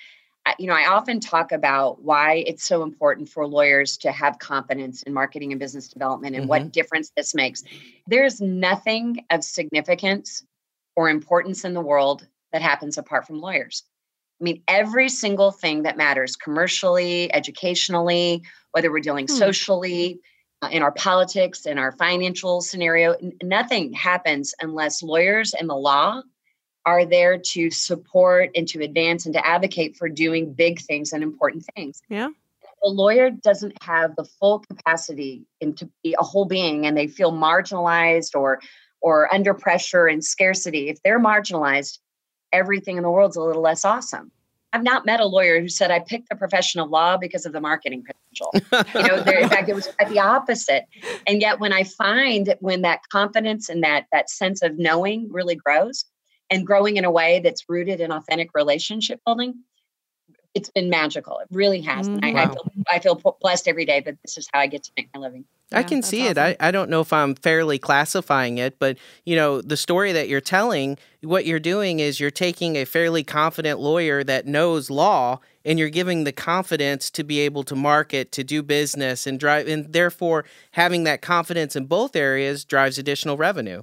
You 0.59 0.67
know, 0.67 0.75
I 0.75 0.87
often 0.89 1.21
talk 1.21 1.53
about 1.53 2.03
why 2.03 2.45
it's 2.47 2.65
so 2.65 2.83
important 2.83 3.29
for 3.29 3.47
lawyers 3.47 3.97
to 3.99 4.11
have 4.11 4.41
confidence 4.41 5.03
in 5.05 5.13
marketing 5.13 5.53
and 5.53 5.61
business 5.61 5.89
development 5.89 6.35
and 6.35 6.43
mm-hmm. 6.43 6.49
what 6.49 6.73
difference 6.73 7.13
this 7.17 7.35
makes. 7.35 7.63
There's 8.09 8.41
nothing 8.41 9.25
of 9.31 9.45
significance 9.45 10.45
or 10.97 11.09
importance 11.09 11.65
in 11.65 11.75
the 11.75 11.81
world 11.81 12.27
that 12.53 12.61
happens 12.61 12.99
apart 12.99 13.27
from 13.27 13.41
lawyers. 13.41 13.85
I 14.41 14.45
mean, 14.45 14.63
every 14.67 15.09
single 15.09 15.53
thing 15.53 15.85
that 15.85 15.97
matters 15.97 16.35
commercially, 16.35 17.33
educationally, 17.33 18.43
whether 18.73 18.91
we're 18.91 18.99
dealing 18.99 19.29
hmm. 19.29 19.35
socially, 19.37 20.21
uh, 20.63 20.69
in 20.71 20.83
our 20.83 20.93
politics, 20.93 21.67
in 21.67 21.79
our 21.79 21.93
financial 21.93 22.61
scenario, 22.61 23.13
n- 23.13 23.33
nothing 23.43 23.93
happens 23.93 24.55
unless 24.61 25.03
lawyers 25.03 25.55
and 25.55 25.69
the 25.69 25.75
law 25.75 26.23
are 26.85 27.05
there 27.05 27.39
to 27.39 27.71
support 27.71 28.51
and 28.55 28.67
to 28.69 28.83
advance 28.83 29.25
and 29.25 29.35
to 29.35 29.47
advocate 29.47 29.97
for 29.97 30.09
doing 30.09 30.53
big 30.53 30.81
things 30.81 31.13
and 31.13 31.23
important 31.23 31.65
things. 31.77 32.03
Yeah. 32.09 32.29
The 32.83 32.91
lawyer 32.91 33.31
doesn't 33.31 33.81
have 33.83 34.17
the 34.17 34.25
full 34.25 34.59
capacity 34.59 35.47
to 35.61 35.89
be 36.03 36.17
a 36.19 36.25
whole 36.25 36.47
being 36.47 36.85
and 36.87 36.97
they 36.97 37.07
feel 37.07 37.33
marginalized 37.33 38.35
or 38.35 38.61
or 39.01 39.33
under 39.35 39.53
pressure 39.53 40.07
and 40.07 40.25
scarcity. 40.25 40.89
If 40.89 41.03
they're 41.03 41.21
marginalized, 41.21 41.99
everything 42.53 42.97
in 42.97 43.03
the 43.03 43.11
world's 43.11 43.37
a 43.37 43.43
little 43.43 43.63
less 43.63 43.85
awesome. 43.85 44.31
I've 44.73 44.83
not 44.83 45.05
met 45.05 45.21
a 45.21 45.27
lawyer 45.27 45.61
who 45.61 45.69
said 45.69 45.91
I 45.91 45.99
picked 45.99 46.31
the 46.31 46.37
profession 46.37 46.81
of 46.81 46.89
law 46.89 47.19
because 47.19 47.45
of 47.45 47.53
the 47.53 47.61
marketing 47.61 48.05
potential. 48.05 48.53
you 49.01 49.07
know, 49.07 49.23
there, 49.23 49.39
in 49.39 49.49
fact, 49.49 49.69
it 49.69 49.75
was 49.75 49.89
quite 49.89 50.09
the 50.09 50.21
opposite. 50.21 50.87
And 51.27 51.43
yet, 51.43 51.61
when 51.61 51.73
I 51.73 51.85
find 51.85 52.55
when 52.61 52.81
that 52.83 53.01
confidence 53.11 53.69
and 53.69 53.83
that 53.83 54.07
that 54.13 54.31
sense 54.31 54.63
of 54.63 54.79
knowing 54.79 55.29
really 55.31 55.57
grows, 55.57 56.07
and 56.53 56.67
growing 56.67 56.97
in 56.97 57.05
a 57.05 57.11
way 57.11 57.41
that's 57.41 57.69
rooted 57.69 58.01
in 58.01 58.13
authentic 58.13 58.51
relationship 58.55 59.21
building 59.25 59.55
it's 60.55 60.71
been 60.71 60.91
magical 60.91 61.39
it 61.39 61.49
really 61.51 61.81
has 61.81 62.09
mm-hmm. 62.09 62.25
I, 62.25 62.33
wow. 62.33 62.43
I, 62.43 62.47
feel, 62.47 62.73
I 62.93 62.99
feel 62.99 63.37
blessed 63.41 63.67
every 63.67 63.87
day 63.87 64.01
that 64.01 64.17
this 64.23 64.37
is 64.37 64.49
how 64.53 64.61
i 64.61 64.67
get 64.67 64.85
to 64.85 64.93
make 64.97 65.09
my 65.15 65.21
living 65.21 65.45
yeah, 65.73 65.79
I 65.79 65.83
can 65.83 66.03
see 66.03 66.23
awesome. 66.23 66.39
it. 66.39 66.57
I, 66.61 66.69
I 66.69 66.71
don't 66.71 66.91
know 66.91 67.01
if 67.01 67.13
I'm 67.13 67.35
fairly 67.35 67.79
classifying 67.79 68.59
it, 68.59 68.79
but 68.79 68.99
you 69.25 69.35
know, 69.35 69.63
the 69.63 69.77
story 69.77 70.13
that 70.13 70.29
you're 70.29 70.41
telling, 70.41 70.99
what 71.23 71.47
you're 71.47 71.61
doing 71.61 72.01
is 72.01 72.21
you're 72.21 72.31
taking 72.31 72.77
a 72.77 72.85
fairly 72.85 73.25
confident 73.25 73.81
lawyer 73.81 74.23
that 74.25 74.47
knows 74.47 74.91
law 74.91 75.41
and 75.65 75.79
you're 75.79 75.89
giving 75.89 76.25
the 76.25 76.33
confidence 76.33 77.11
to 77.13 77.25
be 77.25 77.41
able 77.41 77.63
to 77.65 77.75
market, 77.75 78.33
to 78.33 78.45
do 78.45 78.63
business 78.63 79.27
and 79.27 79.41
drive 79.41 79.67
and 79.69 79.93
therefore 79.93 80.45
having 80.73 81.05
that 81.05 81.23
confidence 81.23 81.75
in 81.75 81.87
both 81.87 82.15
areas 82.17 82.65
drives 82.65 82.99
additional 82.99 83.37
revenue. 83.37 83.83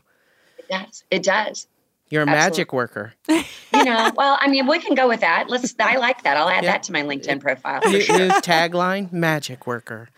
It 0.57 0.67
does. 0.69 1.03
It 1.09 1.23
does. 1.23 1.67
You're 2.09 2.23
a 2.23 2.27
Absolutely. 2.27 2.49
magic 2.49 2.73
worker. 2.73 3.13
you 3.29 3.83
know, 3.85 4.11
well, 4.15 4.37
I 4.41 4.47
mean, 4.47 4.67
we 4.67 4.79
can 4.79 4.95
go 4.95 5.07
with 5.07 5.19
that. 5.21 5.49
Let's. 5.49 5.75
I 5.79 5.97
like 5.97 6.23
that. 6.23 6.37
I'll 6.37 6.49
add 6.49 6.63
yeah. 6.63 6.71
that 6.71 6.83
to 6.83 6.91
my 6.91 7.03
LinkedIn 7.03 7.39
profile. 7.39 7.81
New, 7.85 8.01
sure. 8.01 8.17
new 8.17 8.29
tagline: 8.29 9.11
Magic 9.11 9.67
worker. 9.67 10.09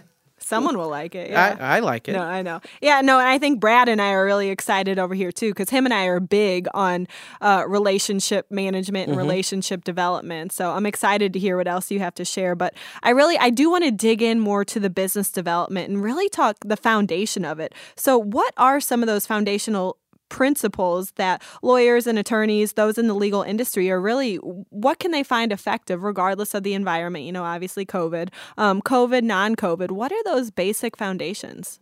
Someone 0.44 0.78
will 0.78 0.90
like 0.90 1.16
it. 1.16 1.30
Yeah. 1.30 1.56
I, 1.60 1.78
I, 1.78 1.80
like 1.80 2.10
it. 2.10 2.14
No, 2.14 2.24
I 2.24 2.42
know. 2.42 2.60
Yeah, 2.82 3.02
no, 3.02 3.20
and 3.20 3.28
I 3.28 3.38
think 3.38 3.60
Brad 3.60 3.88
and 3.88 4.02
I 4.02 4.12
are 4.12 4.26
really 4.26 4.50
excited 4.50 5.00
over 5.00 5.14
here 5.14 5.32
too 5.32 5.52
because 5.52 5.70
him 5.70 5.86
and 5.86 5.94
I 5.94 6.06
are 6.06 6.20
big 6.20 6.68
on 6.74 7.08
uh, 7.40 7.64
relationship 7.68 8.50
management 8.50 9.08
and 9.08 9.18
mm-hmm. 9.18 9.26
relationship 9.26 9.84
development. 9.84 10.52
So 10.52 10.72
I'm 10.72 10.86
excited 10.86 11.32
to 11.34 11.40
hear 11.40 11.56
what 11.56 11.68
else 11.68 11.92
you 11.92 12.00
have 12.00 12.16
to 12.16 12.26
share. 12.26 12.56
But 12.56 12.74
I 13.04 13.12
really, 13.12 13.38
I 13.38 13.50
do 13.50 13.70
want 13.70 13.86
to 13.86 13.92
dig 13.92 14.22
in 14.22 14.40
more 14.40 14.66
to 14.66 14.80
the 14.80 14.90
business 14.90 15.32
development 15.32 15.90
and 15.90 16.04
really 16.04 16.28
talk 16.28 16.58
the 16.66 16.78
foundation 16.78 17.46
of 17.46 17.60
it. 17.60 17.74
So, 17.96 18.18
what 18.18 18.54
are 18.58 18.82
some 18.82 19.02
of 19.02 19.08
those 19.08 19.26
foundational 19.26 19.98
principles 20.32 21.12
that 21.12 21.44
lawyers 21.62 22.08
and 22.08 22.18
attorneys, 22.18 22.74
those 22.74 22.98
in 22.98 23.08
the 23.08 23.14
legal 23.14 23.44
industry, 23.44 23.92
are 23.92 24.02
really 24.02 24.38
what 24.38 24.98
can 24.98 25.12
they 25.12 25.22
find 25.22 25.52
effective 25.52 26.02
regardless 26.02 26.56
of 26.56 26.64
the 26.64 26.74
environment? 26.74 27.26
You 27.26 27.34
know, 27.34 27.44
obviously 27.44 27.86
COVID, 27.86 28.30
um, 28.58 28.82
COVID, 28.82 29.24
non 29.24 29.56
COVID. 29.56 29.92
What 29.92 30.12
are 30.12 30.24
those 30.24 30.50
basic 30.50 30.98
foundations? 30.98 31.80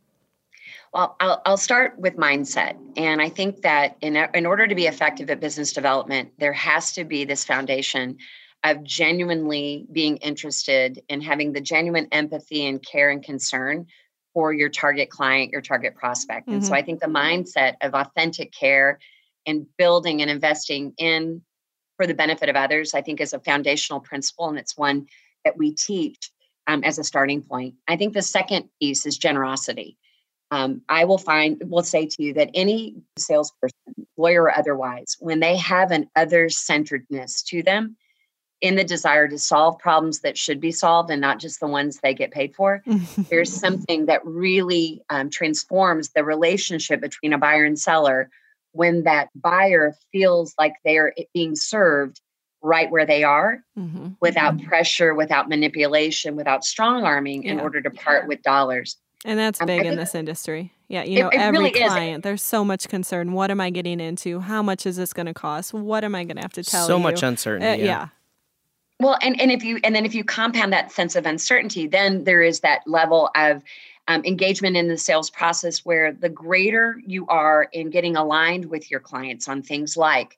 Well, 0.94 1.16
I'll, 1.20 1.42
I'll 1.46 1.58
start 1.58 1.98
with 2.00 2.18
mindset. 2.18 2.76
And 2.98 3.22
I 3.22 3.30
think 3.30 3.62
that 3.62 3.96
in, 4.02 4.16
in 4.16 4.46
order 4.48 4.68
to 4.68 4.76
be 4.76 4.88
effective 4.88 5.30
at 5.30 5.40
business 5.40 5.72
development, 5.72 6.32
there 6.40 6.54
has 6.54 6.92
to 6.94 7.04
be 7.06 7.26
this 7.26 7.46
foundation 7.46 8.18
of 8.64 8.84
genuinely 8.84 9.86
being 9.92 10.18
interested 10.18 11.02
in 11.08 11.22
having 11.22 11.54
the 11.54 11.62
genuine 11.62 12.08
empathy 12.12 12.66
and 12.66 12.84
care 12.86 13.10
and 13.10 13.24
concern 13.24 13.86
for 14.34 14.54
your 14.54 14.70
target 14.70 15.10
client, 15.10 15.52
your 15.52 15.62
target 15.62 15.96
prospect. 15.96 16.48
And 16.48 16.58
mm-hmm. 16.58 16.68
so 16.68 16.74
I 16.74 16.82
think 16.82 17.00
the 17.00 17.08
mindset 17.08 17.74
of 17.82 17.94
authentic 17.94 18.52
care 18.52 19.00
and 19.46 19.66
building 19.78 20.22
and 20.22 20.30
investing 20.30 20.94
in 20.98 21.42
for 21.98 22.08
the 22.08 22.14
benefit 22.14 22.50
of 22.50 22.56
others, 22.56 22.94
I 22.94 23.02
think 23.02 23.20
is 23.20 23.34
a 23.34 23.40
foundational 23.40 24.00
principle. 24.00 24.48
And 24.50 24.58
it's 24.58 24.78
one 24.78 25.08
that 25.44 25.58
we 25.58 25.74
teach 25.74 26.32
um, 26.68 26.84
as 26.84 27.00
a 27.00 27.04
starting 27.04 27.42
point. 27.42 27.76
I 27.88 27.98
think 27.98 28.14
the 28.14 28.22
second 28.22 28.70
piece 28.80 29.06
is 29.06 29.18
generosity. 29.18 29.98
Um, 30.52 30.82
I 30.90 31.06
will 31.06 31.18
find, 31.18 31.62
will 31.66 31.84
say 31.84 32.06
to 32.06 32.24
you 32.24 32.34
that 32.34 32.50
any 32.54 32.96
salesperson, 33.18 33.76
lawyer 34.18 34.44
or 34.44 34.58
otherwise, 34.58 35.16
when 35.20 35.40
they 35.40 35.58
have 35.58 35.92
an 35.92 36.10
other 36.16 36.50
centeredness 36.50 37.44
to 37.44 37.62
them, 37.64 37.98
in 38.62 38.76
the 38.76 38.84
desire 38.84 39.28
to 39.28 39.38
solve 39.38 39.80
problems 39.80 40.20
that 40.20 40.38
should 40.38 40.60
be 40.60 40.72
solved 40.72 41.10
and 41.10 41.22
not 41.22 41.40
just 41.40 41.60
the 41.60 41.68
ones 41.68 42.00
they 42.02 42.14
get 42.14 42.32
paid 42.32 42.54
for. 42.54 42.84
There's 43.30 43.54
something 43.54 44.08
that 44.08 44.26
really 44.26 45.02
um, 45.10 45.30
transforms 45.30 46.10
the 46.10 46.24
relationship 46.24 47.00
between 47.00 47.34
a 47.34 47.38
buyer 47.38 47.64
and 47.64 47.80
seller 47.80 48.30
when 48.72 49.04
that 49.04 49.30
buyer 49.34 49.96
feels 50.12 50.54
like 50.60 50.74
they're 50.84 51.14
being 51.34 51.56
served 51.56 52.22
right 52.62 52.92
where 52.92 53.06
they 53.06 53.24
are 53.24 53.64
mm-hmm. 53.78 54.10
without 54.20 54.58
mm-hmm. 54.58 54.68
pressure, 54.68 55.16
without 55.16 55.48
manipulation, 55.48 56.36
without 56.36 56.66
strong 56.66 57.04
arming 57.04 57.44
yeah. 57.44 57.54
in 57.54 57.60
order 57.60 57.82
to 57.82 57.90
part 57.90 58.24
yeah. 58.24 58.28
with 58.28 58.42
dollars. 58.42 58.98
And 59.26 59.40
that's 59.40 59.60
um, 59.60 59.68
big 59.68 59.86
in 59.86 59.96
this 59.96 60.16
industry. 60.16 60.74
Yeah, 60.88 61.04
you 61.04 61.20
know, 61.20 61.30
it, 61.30 61.36
it 61.36 61.40
every 61.40 61.60
really 61.60 61.72
client, 61.72 62.20
is. 62.20 62.24
there's 62.24 62.42
so 62.42 62.66
much 62.66 62.88
concern. 62.88 63.34
What 63.34 63.52
am 63.52 63.62
I 63.62 63.70
getting 63.70 64.00
into? 64.00 64.40
How 64.40 64.62
much 64.62 64.86
is 64.86 64.98
this 64.98 65.14
going 65.14 65.28
to 65.28 65.34
cost? 65.34 65.74
What 65.74 66.04
am 66.04 66.16
I 66.16 66.24
going 66.24 66.38
to 66.38 66.42
have 66.42 66.54
to 66.54 66.64
tell 66.64 66.88
so 66.88 66.98
you? 66.98 67.00
So 67.00 67.04
much 67.04 67.24
uncertainty. 67.24 67.84
Uh, 67.84 67.86
yeah. 67.86 67.86
yeah. 67.86 68.08
Well, 69.00 69.18
and, 69.22 69.40
and 69.40 69.52
if 69.52 69.64
you 69.64 69.80
and 69.84 69.96
then 69.96 70.06
if 70.06 70.14
you 70.14 70.24
compound 70.24 70.74
that 70.74 70.92
sense 70.92 71.16
of 71.16 71.26
uncertainty, 71.26 71.88
then 71.88 72.26
there 72.26 72.42
is 72.42 72.60
that 72.62 72.82
level 72.86 73.30
of 73.36 73.64
um, 74.08 74.24
engagement 74.26 74.76
in 74.76 74.88
the 74.88 74.98
sales 74.98 75.30
process 75.30 75.86
where 75.86 76.12
the 76.12 76.30
greater 76.30 77.00
you 77.06 77.26
are 77.28 77.68
in 77.72 77.92
getting 77.92 78.16
aligned 78.16 78.66
with 78.66 78.92
your 78.92 79.00
clients 79.00 79.48
on 79.48 79.62
things 79.62 79.96
like 79.96 80.38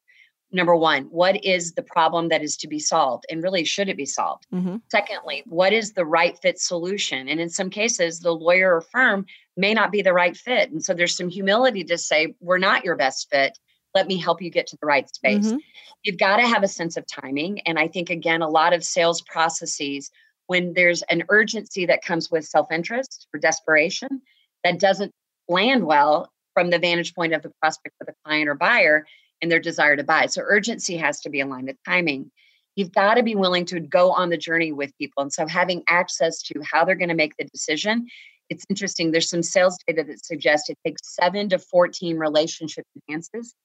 number 0.52 0.76
one, 0.76 1.04
what 1.06 1.44
is 1.44 1.74
the 1.74 1.82
problem 1.82 2.30
that 2.30 2.44
is 2.44 2.58
to 2.58 2.68
be 2.68 2.80
solved? 2.80 3.26
And 3.30 3.42
really, 3.42 3.64
should 3.64 3.90
it 3.90 3.98
be 3.98 4.06
solved? 4.06 4.46
Mm-hmm. 4.54 4.78
Secondly, 4.90 5.44
what 5.46 5.74
is 5.74 5.94
the 5.94 6.06
right 6.06 6.38
fit 6.38 6.60
solution? 6.60 7.30
And 7.30 7.40
in 7.40 7.50
some 7.50 7.70
cases, 7.70 8.20
the 8.20 8.34
lawyer 8.34 8.76
or 8.76 8.82
firm 8.82 9.26
may 9.56 9.74
not 9.74 9.92
be 9.92 10.02
the 10.02 10.14
right 10.14 10.36
fit. 10.36 10.72
And 10.72 10.84
so 10.84 10.94
there's 10.94 11.16
some 11.16 11.30
humility 11.30 11.84
to 11.86 11.98
say, 11.98 12.36
we're 12.40 12.58
not 12.58 12.84
your 12.84 12.96
best 12.96 13.30
fit. 13.30 13.58
Let 13.94 14.08
me 14.08 14.18
help 14.18 14.42
you 14.42 14.50
get 14.50 14.68
to 14.68 14.78
the 14.80 14.88
right 14.88 15.08
space. 15.14 15.48
Mm-hmm. 15.48 15.58
You've 16.04 16.18
got 16.18 16.38
to 16.38 16.48
have 16.48 16.64
a 16.64 16.68
sense 16.68 16.98
of 16.98 17.06
timing. 17.08 17.60
And 17.62 17.78
I 17.78 17.88
think, 17.88 18.10
again, 18.10 18.42
a 18.42 18.50
lot 18.50 18.74
of 18.74 18.84
sales 18.84 19.22
processes 19.22 20.10
when 20.48 20.74
there's 20.74 21.02
an 21.04 21.24
urgency 21.30 21.86
that 21.86 22.04
comes 22.04 22.30
with 22.32 22.46
self 22.46 22.72
interest 22.72 23.28
or 23.34 23.40
desperation 23.40 24.22
that 24.64 24.80
doesn't 24.80 25.12
land 25.48 25.86
well 25.86 26.32
from 26.54 26.70
the 26.70 26.80
vantage 26.80 27.14
point 27.16 27.34
of 27.34 27.42
the 27.42 27.52
prospect 27.62 27.96
or 28.02 28.06
the 28.06 28.16
client 28.26 28.50
or 28.50 28.56
buyer 28.56 29.06
and 29.42 29.52
their 29.52 29.60
desire 29.60 29.96
to 29.96 30.04
buy. 30.04 30.26
So 30.26 30.42
urgency 30.46 30.98
has 30.98 31.22
to 31.22 31.30
be 31.30 31.40
aligned 31.40 31.68
with 31.68 31.78
timing. 31.88 32.32
You've 32.76 32.94
got 32.94 33.16
to 33.16 33.24
be 33.24 33.36
willing 33.36 33.66
to 33.66 33.80
go 33.80 34.12
on 34.12 34.30
the 34.30 34.38
journey 34.38 34.72
with 34.72 34.98
people. 34.98 35.24
And 35.24 35.34
so 35.34 35.48
having 35.48 35.84
access 35.90 36.42
to 36.44 36.62
how 36.70 36.86
they're 36.86 36.96
going 36.96 37.10
to 37.10 37.16
make 37.16 37.36
the 37.38 37.46
decision. 37.46 38.08
It's 38.50 38.66
interesting. 38.70 39.12
There's 39.12 39.30
some 39.30 39.44
sales 39.44 39.78
data 39.88 40.04
that 40.04 40.26
suggests 40.26 40.70
it 40.70 40.78
takes 40.86 41.16
seven 41.16 41.48
to 41.50 41.60
14 41.60 42.18
relationship 42.18 42.86
advances 42.98 43.56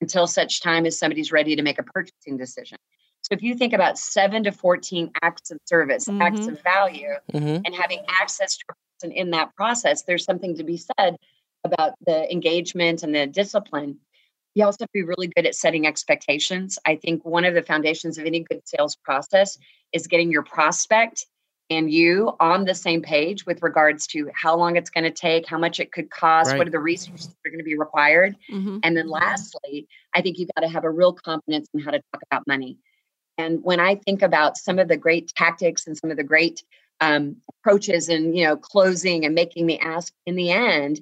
until 0.00 0.26
such 0.26 0.60
time 0.60 0.86
as 0.86 0.98
somebody's 0.98 1.32
ready 1.32 1.56
to 1.56 1.62
make 1.62 1.78
a 1.78 1.82
purchasing 1.82 2.36
decision. 2.36 2.78
So 3.22 3.34
if 3.34 3.42
you 3.42 3.54
think 3.54 3.72
about 3.72 3.98
seven 3.98 4.44
to 4.44 4.52
14 4.52 5.10
acts 5.22 5.50
of 5.50 5.58
service, 5.64 6.06
mm-hmm. 6.06 6.22
acts 6.22 6.46
of 6.46 6.62
value, 6.62 7.14
mm-hmm. 7.32 7.62
and 7.64 7.74
having 7.74 8.04
access 8.20 8.56
to 8.56 8.64
a 8.70 8.74
person 9.00 9.16
in 9.16 9.30
that 9.32 9.54
process, 9.54 10.02
there's 10.02 10.24
something 10.24 10.56
to 10.56 10.64
be 10.64 10.76
said 10.76 11.16
about 11.64 11.94
the 12.06 12.30
engagement 12.30 13.02
and 13.02 13.14
the 13.14 13.26
discipline. 13.26 13.98
You 14.54 14.64
also 14.64 14.78
have 14.80 14.88
to 14.88 14.92
be 14.92 15.02
really 15.02 15.26
good 15.26 15.46
at 15.46 15.54
setting 15.54 15.86
expectations. 15.86 16.78
I 16.86 16.96
think 16.96 17.24
one 17.24 17.44
of 17.44 17.54
the 17.54 17.62
foundations 17.62 18.18
of 18.18 18.24
any 18.24 18.40
good 18.40 18.62
sales 18.64 18.96
process 18.96 19.58
is 19.92 20.06
getting 20.06 20.30
your 20.30 20.42
prospect 20.42 21.26
and 21.70 21.90
you 21.90 22.34
on 22.40 22.64
the 22.64 22.74
same 22.74 23.02
page 23.02 23.44
with 23.44 23.62
regards 23.62 24.06
to 24.08 24.30
how 24.34 24.56
long 24.56 24.76
it's 24.76 24.90
going 24.90 25.04
to 25.04 25.10
take, 25.10 25.46
how 25.46 25.58
much 25.58 25.80
it 25.80 25.92
could 25.92 26.10
cost, 26.10 26.50
right. 26.50 26.58
what 26.58 26.66
are 26.66 26.70
the 26.70 26.78
resources 26.78 27.28
that 27.28 27.48
are 27.48 27.50
going 27.50 27.60
to 27.60 27.64
be 27.64 27.76
required. 27.76 28.36
Mm-hmm. 28.50 28.78
And 28.82 28.96
then 28.96 29.08
lastly, 29.08 29.86
I 30.14 30.22
think 30.22 30.38
you've 30.38 30.50
got 30.54 30.62
to 30.62 30.68
have 30.68 30.84
a 30.84 30.90
real 30.90 31.12
confidence 31.12 31.68
in 31.74 31.80
how 31.80 31.90
to 31.90 32.00
talk 32.12 32.22
about 32.30 32.46
money. 32.46 32.78
And 33.36 33.62
when 33.62 33.80
I 33.80 33.96
think 33.96 34.22
about 34.22 34.56
some 34.56 34.78
of 34.78 34.88
the 34.88 34.96
great 34.96 35.32
tactics 35.36 35.86
and 35.86 35.96
some 35.96 36.10
of 36.10 36.16
the 36.16 36.24
great 36.24 36.64
um, 37.00 37.36
approaches 37.48 38.08
and 38.08 38.36
you 38.36 38.44
know 38.44 38.56
closing 38.56 39.24
and 39.24 39.34
making 39.34 39.66
the 39.66 39.78
ask 39.78 40.12
in 40.26 40.34
the 40.34 40.50
end, 40.50 41.00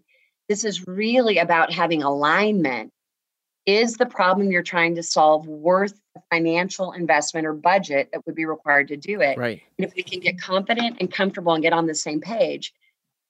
this 0.49 0.65
is 0.65 0.87
really 0.87 1.39
about 1.39 1.73
having 1.73 2.03
alignment. 2.03 2.93
Is 3.67 3.97
the 3.97 4.07
problem 4.07 4.53
you're 4.53 4.63
trying 4.63 4.95
to 4.95 5.03
solve 5.03 5.47
worth 5.49 6.01
the 6.15 6.23
financial 6.31 6.93
investment 6.93 7.47
or 7.47 7.53
budget 7.53 8.09
that 8.13 8.25
would 8.25 8.37
be 8.37 8.45
required 8.45 8.89
to 8.89 8.97
do 8.97 9.21
it? 9.21 9.37
Right. 9.37 9.61
And 9.77 9.87
if 9.87 9.95
we 9.97 10.05
can 10.05 10.21
get 10.21 10.41
confident 10.41 10.99
and 11.01 11.13
comfortable 11.13 11.53
and 11.53 11.63
get 11.63 11.73
on 11.73 11.87
the 11.87 11.95
same 11.95 12.21
page, 12.21 12.73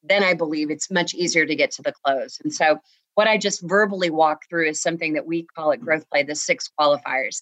then 0.03 0.23
I 0.23 0.35
believe 0.35 0.71
it's 0.71 0.91
much 0.91 1.15
easier 1.15 1.47
to 1.47 1.57
get 1.57 1.71
to 1.73 1.83
the 1.83 1.93
close. 2.05 2.39
And 2.45 2.53
so 2.53 2.79
what 3.15 3.27
I 3.27 3.39
just 3.39 3.63
verbally 3.63 4.11
walk 4.11 4.43
through 4.49 4.69
is 4.69 4.81
something 4.81 5.15
that 5.15 5.27
we 5.27 5.47
call 5.57 5.71
it 5.71 5.81
GrowthPlay, 5.81 6.27
the 6.27 6.35
six 6.35 6.71
qualifiers. 6.79 7.41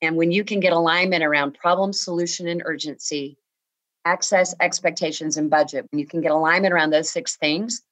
And 0.00 0.16
when 0.16 0.30
you 0.30 0.44
can 0.44 0.60
get 0.60 0.72
alignment 0.72 1.24
around 1.24 1.58
problem, 1.58 1.92
solution, 1.92 2.46
and 2.46 2.62
urgency, 2.64 3.36
access, 4.04 4.54
expectations, 4.60 5.36
and 5.36 5.50
budget, 5.50 5.86
when 5.90 5.98
you 5.98 6.06
can 6.06 6.20
get 6.20 6.30
alignment 6.30 6.72
around 6.72 6.90
those 6.90 7.10
six 7.10 7.36
things, 7.36 7.82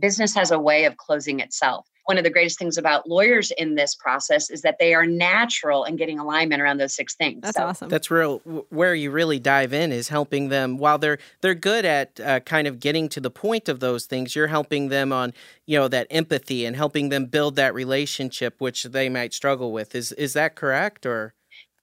business 0.00 0.34
has 0.34 0.50
a 0.50 0.58
way 0.58 0.84
of 0.84 0.96
closing 0.96 1.40
itself 1.40 1.86
one 2.08 2.16
of 2.16 2.24
the 2.24 2.30
greatest 2.30 2.58
things 2.58 2.78
about 2.78 3.06
lawyers 3.06 3.50
in 3.58 3.74
this 3.74 3.94
process 3.94 4.48
is 4.48 4.62
that 4.62 4.78
they 4.80 4.94
are 4.94 5.04
natural 5.04 5.84
in 5.84 5.96
getting 5.96 6.18
alignment 6.18 6.62
around 6.62 6.78
those 6.78 6.94
six 6.94 7.14
things. 7.14 7.42
That's 7.42 7.58
so. 7.58 7.66
awesome. 7.66 7.90
That's 7.90 8.10
real. 8.10 8.38
Where 8.70 8.94
you 8.94 9.10
really 9.10 9.38
dive 9.38 9.74
in 9.74 9.92
is 9.92 10.08
helping 10.08 10.48
them. 10.48 10.78
While 10.78 10.96
they're 10.96 11.18
they're 11.42 11.54
good 11.54 11.84
at 11.84 12.18
uh, 12.18 12.40
kind 12.40 12.66
of 12.66 12.80
getting 12.80 13.10
to 13.10 13.20
the 13.20 13.30
point 13.30 13.68
of 13.68 13.80
those 13.80 14.06
things, 14.06 14.34
you're 14.34 14.46
helping 14.46 14.88
them 14.88 15.12
on 15.12 15.34
you 15.66 15.78
know 15.78 15.86
that 15.88 16.06
empathy 16.08 16.64
and 16.64 16.74
helping 16.74 17.10
them 17.10 17.26
build 17.26 17.56
that 17.56 17.74
relationship, 17.74 18.54
which 18.58 18.84
they 18.84 19.10
might 19.10 19.34
struggle 19.34 19.70
with. 19.70 19.94
Is 19.94 20.12
is 20.12 20.32
that 20.32 20.54
correct 20.54 21.04
or? 21.04 21.34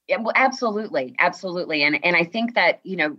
Yeah, 0.07 0.17
well, 0.21 0.33
absolutely, 0.35 1.15
absolutely, 1.19 1.83
and 1.83 2.03
and 2.03 2.15
I 2.15 2.23
think 2.23 2.55
that 2.55 2.79
you 2.83 2.95
know 2.95 3.15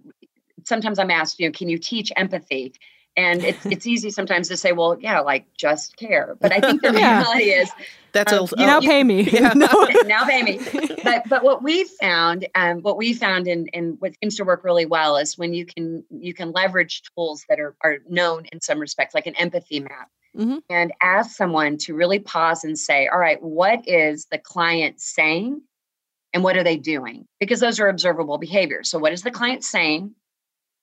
sometimes 0.65 0.99
I'm 0.99 1.12
asked, 1.12 1.38
you 1.38 1.47
know, 1.47 1.53
can 1.53 1.69
you 1.69 1.79
teach 1.79 2.11
empathy? 2.17 2.75
And 3.16 3.42
it's 3.42 3.64
it's 3.66 3.87
easy 3.87 4.11
sometimes 4.11 4.49
to 4.49 4.56
say, 4.56 4.73
well, 4.73 4.99
yeah, 5.00 5.20
like 5.20 5.46
just 5.54 5.96
care. 5.96 6.37
But 6.40 6.52
I 6.52 6.61
think 6.61 6.82
the 6.82 6.92
yeah. 6.99 7.20
reality 7.20 7.50
is 7.50 7.70
that's 8.12 8.32
um, 8.32 8.49
a, 8.56 8.61
you 8.61 8.66
now 8.66 8.80
pay 8.80 9.04
me. 9.04 9.23
Yeah. 9.30 9.52
now 10.06 10.25
pay 10.25 10.42
me. 10.42 10.61
But 11.02 11.28
but 11.28 11.42
what 11.42 11.62
we 11.62 11.85
found, 11.85 12.46
um, 12.54 12.82
what 12.82 12.96
we 12.96 13.12
found 13.12 13.46
and 13.46 13.70
and 13.73 14.00
what 14.00 14.12
seems 14.23 14.37
to 14.37 14.44
work 14.44 14.64
really 14.64 14.87
well 14.87 15.16
is 15.16 15.37
when 15.38 15.54
you 15.54 15.66
can 15.66 16.04
you 16.11 16.35
can 16.35 16.52
leverage 16.52 17.02
tools 17.14 17.44
that 17.49 17.61
are 17.61 17.75
are 17.82 17.99
known 18.08 18.46
in 18.52 18.61
some 18.61 18.78
respects, 18.78 19.14
like 19.14 19.26
an 19.26 19.37
empathy 19.37 19.80
map. 19.80 20.11
Mm-hmm. 20.37 20.58
And 20.68 20.92
ask 21.02 21.35
someone 21.35 21.78
to 21.78 21.94
really 21.94 22.18
pause 22.18 22.62
and 22.62 22.78
say, 22.78 23.08
all 23.08 23.18
right, 23.18 23.42
what 23.42 23.88
is 23.88 24.26
the 24.30 24.37
client 24.37 25.00
saying 25.00 25.62
and 26.35 26.44
what 26.44 26.58
are 26.58 26.62
they 26.62 26.76
doing? 26.76 27.26
Because 27.40 27.61
those 27.61 27.80
are 27.80 27.88
observable 27.88 28.37
behaviors. 28.37 28.90
So, 28.90 28.99
what 28.99 29.14
is 29.14 29.23
the 29.23 29.30
client 29.30 29.64
saying? 29.64 30.14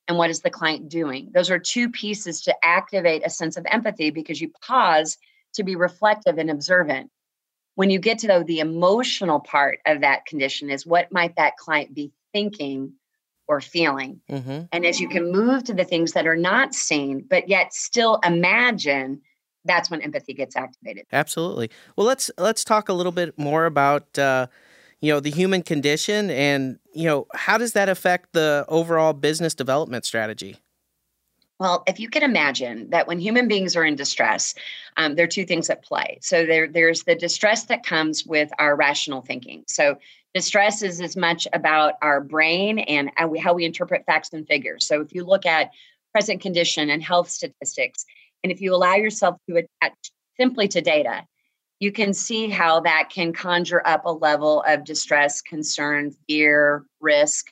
And 0.07 0.17
what 0.17 0.29
is 0.29 0.41
the 0.41 0.49
client 0.49 0.89
doing? 0.89 1.29
Those 1.33 1.49
are 1.49 1.59
two 1.59 1.89
pieces 1.89 2.41
to 2.41 2.55
activate 2.63 3.25
a 3.25 3.29
sense 3.29 3.57
of 3.57 3.65
empathy 3.69 4.09
because 4.09 4.41
you 4.41 4.51
pause 4.61 5.17
to 5.53 5.63
be 5.63 5.75
reflective 5.75 6.37
and 6.37 6.49
observant. 6.49 7.09
When 7.75 7.89
you 7.89 7.99
get 7.99 8.19
to 8.19 8.27
though 8.27 8.43
the 8.43 8.59
emotional 8.59 9.39
part 9.39 9.79
of 9.85 10.01
that 10.01 10.25
condition 10.25 10.69
is 10.69 10.85
what 10.85 11.11
might 11.11 11.35
that 11.37 11.57
client 11.57 11.93
be 11.93 12.11
thinking 12.33 12.93
or 13.47 13.61
feeling? 13.61 14.21
Mm-hmm. 14.29 14.63
And 14.71 14.85
as 14.85 14.99
you 14.99 15.09
can 15.09 15.31
move 15.31 15.63
to 15.65 15.73
the 15.73 15.85
things 15.85 16.13
that 16.13 16.27
are 16.27 16.35
not 16.35 16.73
seen, 16.73 17.25
but 17.27 17.49
yet 17.49 17.73
still 17.73 18.19
imagine, 18.23 19.21
that's 19.65 19.89
when 19.89 20.01
empathy 20.01 20.33
gets 20.33 20.55
activated. 20.55 21.05
Absolutely. 21.11 21.71
Well, 21.95 22.05
let's 22.05 22.29
let's 22.37 22.63
talk 22.63 22.89
a 22.89 22.93
little 22.93 23.11
bit 23.11 23.37
more 23.39 23.65
about 23.65 24.17
uh, 24.19 24.47
you 25.03 25.11
know 25.11 25.19
the 25.19 25.29
human 25.29 25.61
condition 25.61 26.31
and 26.31 26.79
you 26.93 27.03
know 27.03 27.27
how 27.35 27.57
does 27.57 27.73
that 27.73 27.89
affect 27.89 28.31
the 28.31 28.65
overall 28.69 29.13
business 29.13 29.53
development 29.53 30.05
strategy 30.05 30.57
well, 31.59 31.83
if 31.87 31.97
you 31.99 32.09
can 32.09 32.23
imagine 32.23 32.89
that 32.89 33.07
when 33.07 33.19
human 33.19 33.47
beings 33.47 33.75
are 33.77 33.85
in 33.85 33.95
distress, 33.95 34.53
um, 34.97 35.15
there 35.15 35.23
are 35.23 35.29
two 35.29 35.45
things 35.45 35.69
at 35.69 35.81
play. 35.81 36.17
So 36.21 36.45
there, 36.45 36.67
there's 36.67 37.03
the 37.03 37.15
distress 37.15 37.65
that 37.65 37.85
comes 37.85 38.25
with 38.25 38.49
our 38.59 38.75
rational 38.75 39.21
thinking. 39.21 39.63
So 39.67 39.97
distress 40.33 40.81
is 40.81 40.99
as 40.99 41.15
much 41.15 41.47
about 41.53 41.93
our 42.01 42.19
brain 42.19 42.79
and 42.79 43.11
how 43.15 43.53
we 43.53 43.63
interpret 43.63 44.03
facts 44.05 44.33
and 44.33 44.45
figures. 44.45 44.85
So 44.85 44.99
if 44.99 45.13
you 45.13 45.23
look 45.23 45.45
at 45.45 45.69
present 46.11 46.41
condition 46.41 46.89
and 46.89 47.01
health 47.01 47.29
statistics, 47.29 48.03
and 48.43 48.51
if 48.51 48.59
you 48.59 48.75
allow 48.75 48.95
yourself 48.95 49.37
to 49.47 49.57
attach 49.57 49.93
simply 50.37 50.67
to 50.69 50.81
data, 50.81 51.25
you 51.83 51.91
can 51.91 52.13
see 52.13 52.47
how 52.47 52.79
that 52.79 53.09
can 53.09 53.33
conjure 53.33 53.85
up 53.85 54.05
a 54.05 54.09
level 54.09 54.63
of 54.65 54.85
distress, 54.85 55.41
concern, 55.41 56.15
fear, 56.29 56.85
risk. 57.01 57.47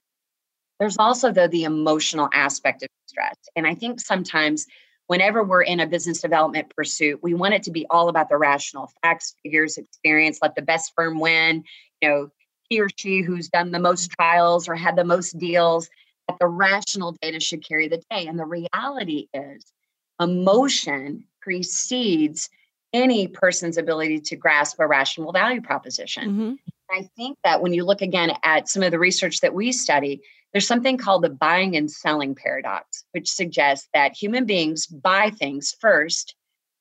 There's 0.80 0.98
also, 0.98 1.34
though, 1.34 1.50
the 1.50 1.66
emotional 1.66 2.30
aspect 2.34 2.82
of 2.82 2.88
stress. 3.08 3.36
And 3.58 3.68
I 3.68 3.76
think 3.76 4.00
sometimes 4.00 4.66
whenever 5.08 5.44
we're 5.44 5.64
in 5.64 5.82
a 5.82 5.86
business 5.86 6.22
development 6.22 6.74
pursuit, 6.74 7.20
we 7.22 7.34
want 7.34 7.56
it 7.56 7.64
to 7.64 7.72
be 7.72 7.86
all 7.90 8.08
about 8.08 8.30
the 8.30 8.38
rational 8.38 8.90
facts, 9.02 9.36
figures, 9.44 9.78
experience, 9.78 10.40
let 10.42 10.56
the 10.56 10.62
best 10.62 10.94
firm 10.96 11.20
win. 11.20 11.66
You 12.02 12.10
know, 12.10 12.32
he 12.70 12.80
or 12.80 12.88
she 12.96 13.24
who's 13.24 13.50
done 13.50 13.72
the 13.72 13.80
most 13.80 14.12
trials 14.12 14.70
or 14.70 14.76
had 14.76 14.96
the 14.96 15.04
most 15.04 15.38
deals, 15.38 15.90
that 16.30 16.40
the 16.40 16.48
rational 16.48 17.18
data 17.22 17.42
should 17.42 17.68
carry 17.68 17.90
the 17.90 18.02
day. 18.10 18.28
And 18.28 18.40
the 18.40 18.46
reality 18.46 19.28
is, 19.34 19.74
emotion 20.22 21.26
precedes 21.42 22.50
any 22.94 23.28
person's 23.28 23.78
ability 23.78 24.20
to 24.20 24.36
grasp 24.36 24.80
a 24.80 24.88
rational 24.88 25.32
value 25.32 25.62
proposition. 25.62 26.30
Mm-hmm. 26.30 26.54
I 26.92 27.10
think 27.16 27.38
that 27.44 27.62
when 27.62 27.74
you 27.74 27.86
look 27.86 28.02
again 28.02 28.34
at 28.44 28.68
some 28.68 28.84
of 28.84 28.92
the 28.92 29.00
research 29.00 29.40
that 29.40 29.54
we 29.54 29.72
study, 29.72 30.22
there's 30.52 30.68
something 30.68 30.98
called 30.98 31.24
the 31.24 31.30
buying 31.30 31.78
and 31.78 31.90
selling 31.90 32.36
paradox, 32.36 33.06
which 33.12 33.30
suggests 33.30 33.88
that 33.94 34.16
human 34.16 34.46
beings 34.46 34.88
buy 34.88 35.30
things 35.30 35.76
first 35.80 36.36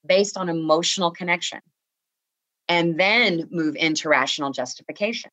based 0.04 0.36
on 0.36 0.48
emotional 0.48 1.10
connection 1.10 1.60
and 2.68 2.98
then 2.98 3.48
move 3.50 3.76
into 3.76 4.08
rational 4.08 4.50
justification. 4.50 5.30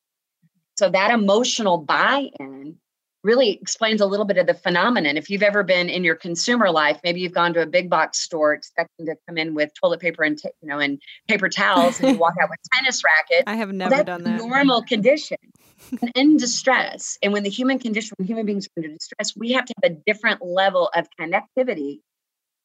So 0.76 0.90
that 0.90 1.10
emotional 1.10 1.78
buy 1.78 2.28
in 2.38 2.76
really 3.24 3.50
explains 3.50 4.00
a 4.00 4.06
little 4.06 4.24
bit 4.24 4.38
of 4.38 4.46
the 4.46 4.54
phenomenon. 4.54 5.16
If 5.16 5.28
you've 5.28 5.42
ever 5.42 5.62
been 5.62 5.88
in 5.88 6.04
your 6.04 6.14
consumer 6.14 6.70
life, 6.70 7.00
maybe 7.02 7.20
you've 7.20 7.32
gone 7.32 7.52
to 7.54 7.62
a 7.62 7.66
big 7.66 7.90
box 7.90 8.20
store 8.20 8.52
expecting 8.52 9.06
to 9.06 9.16
come 9.26 9.38
in 9.38 9.54
with 9.54 9.70
toilet 9.74 10.00
paper 10.00 10.22
and 10.22 10.38
t- 10.38 10.50
you 10.62 10.68
know 10.68 10.78
and 10.78 11.00
paper 11.26 11.48
towels, 11.48 12.00
and 12.00 12.10
you 12.10 12.18
walk 12.18 12.34
out 12.40 12.48
with 12.48 12.58
tennis 12.74 13.02
rackets. 13.04 13.44
I 13.46 13.56
have 13.56 13.72
never 13.72 13.96
well, 13.96 14.04
done 14.04 14.24
that. 14.24 14.38
Normal 14.38 14.82
condition. 14.82 15.38
in 16.16 16.36
distress, 16.36 17.16
and 17.22 17.32
when 17.32 17.44
the 17.44 17.50
human 17.50 17.78
condition, 17.78 18.12
when 18.18 18.26
human 18.26 18.44
beings 18.44 18.66
are 18.76 18.82
in 18.82 18.94
distress, 18.94 19.36
we 19.36 19.52
have 19.52 19.64
to 19.64 19.74
have 19.82 19.92
a 19.92 19.94
different 20.06 20.44
level 20.44 20.90
of 20.94 21.06
connectivity 21.18 22.00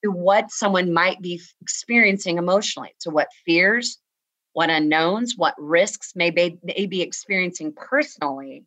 to 0.04 0.12
what 0.12 0.52
someone 0.52 0.92
might 0.92 1.22
be 1.22 1.40
experiencing 1.62 2.38
emotionally. 2.38 2.94
So, 2.98 3.12
what 3.12 3.30
fears, 3.46 4.00
what 4.54 4.70
unknowns, 4.70 5.36
what 5.38 5.54
risks 5.58 6.14
may 6.16 6.32
be, 6.32 6.58
they 6.64 6.88
be 6.88 7.02
experiencing 7.02 7.74
personally 7.74 8.66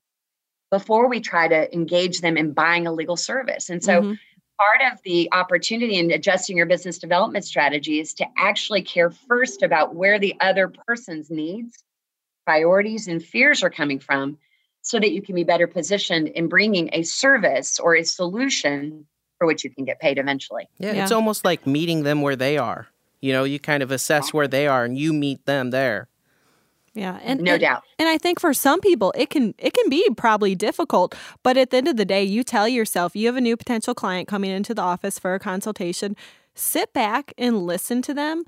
before 0.70 1.08
we 1.08 1.20
try 1.20 1.48
to 1.48 1.72
engage 1.74 2.20
them 2.20 2.36
in 2.36 2.52
buying 2.52 2.86
a 2.86 2.92
legal 2.92 3.16
service. 3.16 3.70
And 3.70 3.82
so, 3.82 4.00
mm-hmm. 4.00 4.14
part 4.58 4.92
of 4.92 5.00
the 5.04 5.28
opportunity 5.32 5.96
in 5.96 6.10
adjusting 6.10 6.56
your 6.56 6.66
business 6.66 6.98
development 6.98 7.44
strategy 7.44 8.00
is 8.00 8.14
to 8.14 8.26
actually 8.36 8.82
care 8.82 9.10
first 9.10 9.62
about 9.62 9.94
where 9.94 10.18
the 10.18 10.34
other 10.40 10.72
person's 10.86 11.30
needs, 11.30 11.84
priorities, 12.44 13.08
and 13.08 13.24
fears 13.24 13.62
are 13.62 13.70
coming 13.70 14.00
from 14.00 14.38
so 14.82 15.00
that 15.00 15.12
you 15.12 15.20
can 15.20 15.34
be 15.34 15.44
better 15.44 15.66
positioned 15.66 16.28
in 16.28 16.48
bringing 16.48 16.90
a 16.92 17.02
service 17.02 17.80
or 17.80 17.96
a 17.96 18.04
solution 18.04 19.06
for 19.38 19.46
which 19.46 19.64
you 19.64 19.70
can 19.70 19.84
get 19.84 20.00
paid 20.00 20.18
eventually. 20.18 20.68
Yeah, 20.78 20.92
yeah, 20.92 21.02
it's 21.02 21.12
almost 21.12 21.44
like 21.44 21.66
meeting 21.66 22.04
them 22.04 22.22
where 22.22 22.36
they 22.36 22.56
are. 22.56 22.86
You 23.20 23.32
know, 23.32 23.44
you 23.44 23.58
kind 23.58 23.82
of 23.82 23.90
assess 23.90 24.32
where 24.32 24.46
they 24.46 24.66
are 24.66 24.84
and 24.84 24.96
you 24.96 25.12
meet 25.12 25.44
them 25.46 25.70
there. 25.70 26.08
Yeah, 26.96 27.20
and 27.22 27.42
no 27.42 27.52
and, 27.52 27.60
doubt. 27.60 27.84
And 27.98 28.08
I 28.08 28.16
think 28.16 28.40
for 28.40 28.54
some 28.54 28.80
people 28.80 29.12
it 29.16 29.28
can 29.28 29.54
it 29.58 29.74
can 29.74 29.88
be 29.90 30.08
probably 30.16 30.54
difficult, 30.54 31.14
but 31.42 31.56
at 31.58 31.70
the 31.70 31.76
end 31.76 31.88
of 31.88 31.96
the 31.96 32.06
day, 32.06 32.24
you 32.24 32.42
tell 32.42 32.66
yourself 32.66 33.14
you 33.14 33.26
have 33.26 33.36
a 33.36 33.40
new 33.40 33.56
potential 33.56 33.94
client 33.94 34.26
coming 34.26 34.50
into 34.50 34.72
the 34.74 34.82
office 34.82 35.18
for 35.18 35.34
a 35.34 35.38
consultation. 35.38 36.16
Sit 36.54 36.94
back 36.94 37.34
and 37.36 37.66
listen 37.66 38.00
to 38.00 38.14
them 38.14 38.44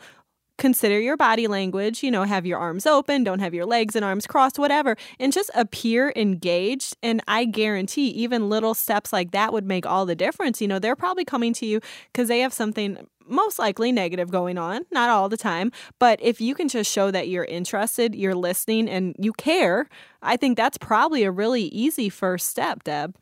consider 0.59 1.01
your 1.01 1.17
body 1.17 1.47
language, 1.47 2.03
you 2.03 2.11
know, 2.11 2.25
have 2.25 2.45
your 2.45 2.59
arms 2.59 2.87
open, 2.87 3.25
don't 3.25 3.39
have 3.39 3.55
your 3.55 3.65
legs 3.65 3.97
and 3.97 4.05
arms 4.05 4.27
crossed, 4.27 4.59
whatever, 4.59 4.97
and 5.19 5.33
just 5.33 5.51
appear 5.55 6.13
engaged. 6.17 6.97
And 7.03 7.23
I 7.27 7.45
guarantee 7.45 8.09
even 8.09 8.49
little 8.49 8.75
steps 8.75 9.13
like 9.13 9.31
that 9.31 9.53
would 9.53 9.65
make 9.65 9.87
all 9.87 10.05
the 10.05 10.17
difference. 10.17 10.61
You 10.61 10.69
know, 10.69 10.79
they're 10.79 10.97
probably 10.97 11.25
coming 11.25 11.53
to 11.55 11.67
you 11.67 11.81
because 12.13 12.29
they 12.29 12.41
have 12.41 12.53
something 12.53 12.99
most 13.27 13.59
likely 13.59 13.93
negative 13.93 14.31
going 14.31 14.59
on, 14.59 14.85
not 14.91 15.11
all 15.11 15.29
the 15.29 15.37
time. 15.37 15.71
But 15.99 16.19
if 16.23 16.41
you 16.41 16.55
can 16.55 16.69
just 16.69 16.91
show 16.91 17.11
that 17.11 17.29
you're 17.29 17.45
interested, 17.45 18.15
you're 18.15 18.35
listening, 18.35 18.89
and 18.89 19.15
you 19.19 19.33
care, 19.33 19.89
I 20.23 20.37
think 20.37 20.57
that's 20.57 20.79
probably 20.79 21.25
a 21.25 21.31
really 21.31 21.65
easy 21.65 22.09
first 22.09 22.49
step, 22.49 22.85
Deb. 22.85 23.15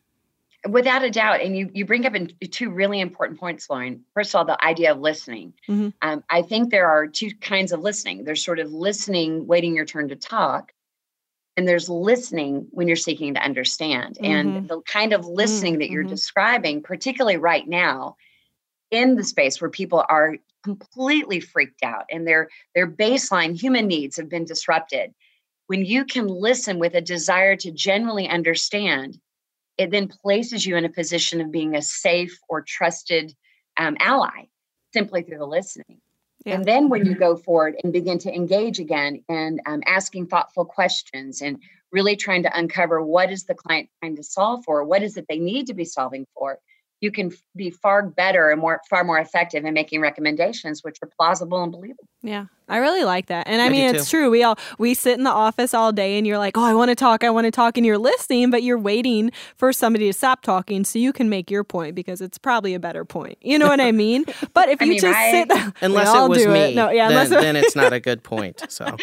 Without 0.69 1.05
a 1.05 1.11
doubt, 1.11 1.41
and 1.41 1.57
you 1.57 1.71
you 1.73 1.85
bring 1.85 2.07
up 2.07 2.15
two 2.51 2.71
really 2.71 3.01
important 3.01 3.39
points, 3.39 3.69
Lauren. 3.69 4.05
First 4.15 4.35
of 4.35 4.39
all, 4.39 4.45
the 4.45 4.65
idea 4.65 4.93
of 4.93 5.01
listening. 5.01 5.53
Mm-hmm. 5.69 5.89
Um, 6.03 6.25
I 6.31 6.43
think 6.43 6.71
there 6.71 6.89
are 6.89 7.07
two 7.07 7.31
kinds 7.41 7.73
of 7.73 7.81
listening. 7.81 8.25
There's 8.25 8.45
sort 8.45 8.59
of 8.59 8.73
listening, 8.73 9.47
waiting 9.47 9.75
your 9.75 9.85
turn 9.85 10.09
to 10.09 10.17
talk, 10.17 10.73
and 11.57 11.67
there's 11.67 11.89
listening 11.89 12.67
when 12.71 12.87
you're 12.87 12.97
seeking 12.97 13.35
to 13.35 13.43
understand. 13.43 14.17
Mm-hmm. 14.17 14.25
And 14.25 14.69
the 14.69 14.81
kind 14.83 15.13
of 15.13 15.27
listening 15.27 15.75
mm-hmm. 15.75 15.81
that 15.81 15.91
you're 15.91 16.05
mm-hmm. 16.05 16.11
describing, 16.11 16.83
particularly 16.83 17.37
right 17.37 17.67
now, 17.67 18.17
in 18.91 19.17
the 19.17 19.25
space 19.25 19.61
where 19.61 19.71
people 19.71 20.05
are 20.09 20.37
completely 20.63 21.39
freaked 21.39 21.83
out 21.85 22.05
and 22.11 22.27
their 22.27 22.49
their 22.75 22.91
baseline 22.91 23.59
human 23.59 23.87
needs 23.87 24.17
have 24.17 24.29
been 24.29 24.45
disrupted. 24.45 25.15
When 25.69 25.85
you 25.85 26.05
can 26.05 26.29
listen 26.29 26.79
with 26.79 26.95
a 26.95 27.01
desire 27.01 27.57
to 27.57 27.71
genuinely 27.71 28.29
understand 28.29 29.19
it 29.79 29.91
then 29.91 30.09
places 30.09 30.67
you 30.67 30.77
in 30.77 30.85
a 30.85 30.91
position 30.91 31.41
of 31.41 31.53
being 31.53 31.75
a 31.75 31.83
safe 31.83 32.39
or 32.49 32.63
trusted 32.63 33.35
um, 33.77 33.97
ally 34.01 34.47
simply 34.93 35.23
through 35.23 35.39
the 35.39 35.47
listening. 35.47 36.01
Yeah. 36.45 36.55
And 36.55 36.65
then 36.65 36.89
when 36.89 37.05
you 37.05 37.13
mm-hmm. 37.13 37.21
go 37.21 37.37
forward 37.37 37.77
and 37.83 37.93
begin 37.93 38.19
to 38.21 38.33
engage 38.33 38.79
again 38.79 39.23
and 39.29 39.61
um, 39.67 39.83
asking 39.85 40.29
thoughtful 40.29 40.65
questions 40.65 41.43
and 41.43 41.59
really 41.93 42.17
trying 42.17 42.43
to 42.45 42.59
uncover 42.59 43.03
what 43.03 43.33
is 43.33 43.45
the 43.45 43.55
client 43.55 43.89
trying 44.01 44.17
to 44.17 44.23
solve 44.23 44.65
for, 44.65 44.85
what 44.85 45.03
is 45.03 45.17
it 45.17 45.27
they 45.29 45.39
need 45.39 45.67
to 45.67 45.75
be 45.75 45.85
solving 45.85 46.27
for, 46.35 46.59
you 47.01 47.11
can 47.13 47.31
be 47.55 47.71
far 47.71 48.03
better 48.03 48.51
and 48.51 48.61
more 48.61 48.81
far 48.89 49.05
more 49.05 49.19
effective 49.19 49.65
in 49.65 49.75
making 49.75 50.01
recommendations 50.01 50.83
which 50.83 50.99
are 51.03 51.11
plausible 51.17 51.63
and 51.63 51.73
believable. 51.73 52.09
Yeah. 52.23 52.47
I 52.69 52.79
really 52.79 53.05
like 53.05 53.27
that. 53.27 53.47
And 53.47 53.63
I, 53.63 53.67
I 53.67 53.69
mean 53.69 53.95
it's 53.95 54.11
true. 54.11 54.29
We 54.29 54.43
all 54.43 54.59
we 54.79 54.95
sit 54.95 55.17
in 55.17 55.25
the 55.25 55.31
office 55.31 55.73
all 55.73 55.93
day 55.93 56.19
and 56.19 56.27
you're 56.27 56.39
like, 56.39 56.57
"Oh, 56.57 56.65
I 56.65 56.75
want 56.75 56.89
to 56.89 56.97
talk. 56.97 57.23
I 57.23 57.31
want 57.31 57.45
to 57.45 57.53
talk." 57.53 57.77
And 57.77 57.87
you're 57.87 57.99
listening, 57.99 58.51
but 58.51 58.65
you're 58.65 58.79
waiting 58.79 59.31
for 59.57 59.73
somebody 59.73 60.07
to 60.07 60.13
stop 60.13 60.43
talking 60.43 60.85
so 60.85 60.99
you 60.99 61.13
can 61.13 61.29
make 61.29 61.49
your 61.49 61.63
point 61.63 61.95
because 61.95 62.21
it's 62.21 62.39
probably 62.39 62.75
a 62.75 62.81
better 62.81 63.05
point. 63.05 63.39
You 63.41 63.59
know 63.59 63.69
what 63.69 63.81
I 63.81 63.93
mean? 63.93 64.25
But 64.53 64.69
if 64.71 64.81
you 64.81 64.89
mean, 64.89 65.01
just 65.01 65.17
I, 65.17 65.31
sit 65.31 65.51
unless 65.83 66.09
it 66.09 66.29
was 66.29 66.47
me, 66.47 66.61
it. 66.61 66.75
No, 66.75 66.91
yeah, 66.91 67.09
then, 67.09 67.27
unless 67.27 67.43
then 67.43 67.57
it's 67.57 67.77
not 67.77 67.93
a 67.93 68.01
good 68.09 68.23
point. 68.23 68.65
So 68.69 68.97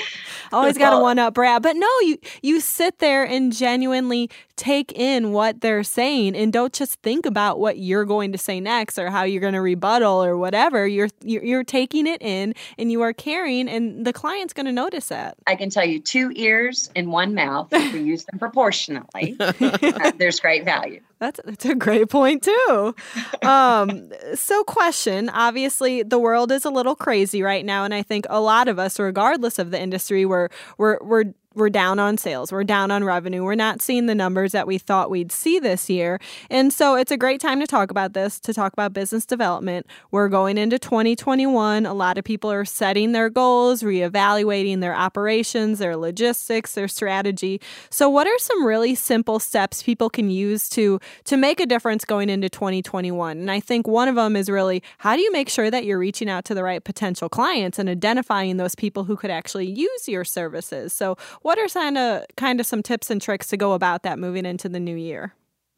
always 0.52 0.78
got 0.78 0.92
to 0.92 1.00
one 1.00 1.20
up 1.20 1.36
Brad. 1.36 1.62
But 1.62 1.76
no, 1.76 1.88
you 2.02 2.18
you 2.42 2.60
sit 2.60 3.00
there 3.00 3.24
and 3.24 3.54
genuinely 3.54 4.30
take 4.56 4.92
in 4.94 5.32
what 5.32 5.62
they're 5.62 5.84
saying 5.84 6.36
and 6.36 6.52
don't 6.52 6.74
just 6.74 7.02
think 7.02 7.26
about 7.26 7.60
what 7.60 7.78
you're 7.84 8.06
going 8.06 8.32
to 8.32 8.38
say 8.38 8.60
next 8.60 8.98
or 8.98 9.10
how 9.10 9.24
you're 9.24 9.42
going 9.42 9.54
to 9.54 9.62
rebuttal 9.62 10.24
or 10.24 10.38
whatever. 10.38 10.88
You're 10.88 11.10
you're, 11.24 11.44
you're 11.44 11.64
taking 11.64 12.08
it 12.08 12.22
in 12.22 12.54
and 12.78 12.92
you 12.92 13.02
are 13.02 13.14
caring 13.14 13.70
and 13.70 14.06
the 14.06 14.14
client's 14.14 14.54
going 14.54 14.66
to 14.66 14.72
notice 14.72 15.10
that. 15.10 15.38
I 15.48 15.56
can 15.56 15.70
tell 15.70 15.86
you 15.86 16.00
two 16.00 16.32
ears 16.36 16.90
and 16.96 17.12
one 17.12 17.34
mouth. 17.34 17.72
we 17.72 18.00
use 18.02 18.26
them 18.26 18.40
proportionally. 18.40 19.36
uh, 19.40 20.12
there's 20.18 20.40
great 20.40 20.66
value. 20.66 21.02
That's 21.24 21.40
that's 21.46 21.66
a 21.66 21.74
great 21.74 22.10
point 22.10 22.44
too. 22.44 22.94
Um, 23.44 24.12
so, 24.36 24.66
question: 24.66 25.30
Obviously, 25.30 26.04
the 26.04 26.20
world 26.20 26.52
is 26.52 26.66
a 26.66 26.70
little 26.70 26.96
crazy 26.96 27.42
right 27.42 27.64
now, 27.64 27.86
and 27.86 27.94
I 27.94 28.04
think 28.04 28.26
a 28.30 28.42
lot 28.42 28.68
of 28.68 28.78
us, 28.78 29.00
regardless 29.00 29.58
of 29.58 29.72
the 29.72 29.80
industry, 29.80 30.26
we're 30.26 30.50
we're 30.78 30.98
we're 31.02 31.34
we're 31.56 31.70
down 31.70 32.00
on 32.00 32.18
sales, 32.18 32.52
we're 32.52 32.64
down 32.64 32.92
on 32.92 33.04
revenue, 33.04 33.44
we're 33.44 33.56
not 33.56 33.82
seeing 33.82 34.06
the 34.06 34.16
numbers 34.16 34.52
that 34.54 34.68
we 34.68 34.78
thought 34.78 35.10
we'd 35.10 35.32
see 35.32 35.60
this 35.60 35.90
year. 35.90 36.20
And 36.50 36.74
so 36.74 36.96
it's 36.96 37.12
a 37.12 37.18
great 37.18 37.40
time 37.40 37.60
to 37.60 37.68
talk 37.68 37.92
about 37.92 38.14
this, 38.14 38.40
to 38.42 38.54
talk 38.54 38.74
about 38.74 38.94
business 38.94 39.26
development. 39.26 39.86
We're 40.12 40.30
going 40.30 40.58
into 40.58 40.80
2021. 40.80 41.86
A 41.86 41.94
lot 41.94 42.18
of 42.18 42.24
people 42.24 42.52
are 42.52 42.66
setting 42.66 43.12
their 43.12 43.30
goals, 43.30 43.84
reevaluating 43.84 44.82
their 44.82 44.96
operations, 44.96 45.80
their 45.80 45.96
logistics, 45.96 46.74
their 46.74 46.88
strategy. 46.88 47.62
So 47.90 48.10
what 48.10 48.28
are 48.28 48.40
some 48.40 48.66
really 48.66 48.96
simple 48.96 49.40
steps 49.40 49.84
people 49.84 50.10
can 50.10 50.30
use 50.30 50.70
to 50.70 51.00
to 51.26 51.38
make 51.38 51.60
a 51.60 51.66
difference 51.66 52.06
going 52.06 52.30
into 52.30 52.50
2021? 52.50 53.38
And 53.38 53.52
I 53.52 53.60
think 53.60 53.88
one 53.88 54.08
of 54.08 54.16
them 54.16 54.36
is 54.36 54.50
really 54.50 54.82
how 54.98 55.16
do 55.16 55.22
you 55.22 55.32
make 55.32 55.50
sure 55.50 55.70
that 55.70 55.86
you're 55.86 56.00
reaching 56.00 56.30
out 56.30 56.46
to 56.46 56.54
the 56.54 56.64
right 56.64 56.84
potential 56.84 57.30
clients 57.30 57.78
and 57.78 57.90
identifying 57.90 58.58
those 58.58 58.76
people 58.76 59.04
who 59.04 59.16
could 59.16 59.32
actually 59.32 59.70
use 59.70 60.08
your 60.08 60.24
services. 60.24 60.94
So 60.94 61.18
what 61.42 61.60
are 61.60 61.68
kind 61.84 61.98
of 61.98 62.26
kind 62.38 62.60
of 62.60 62.66
some 62.66 62.82
tips 62.82 63.10
and 63.10 63.22
tricks 63.22 63.48
to 63.48 63.58
go 63.58 63.74
about 63.74 64.04
that 64.04 64.18
moving 64.18 64.46
into 64.46 64.70
the 64.70 64.80
new 64.80 64.96
year? 64.96 65.34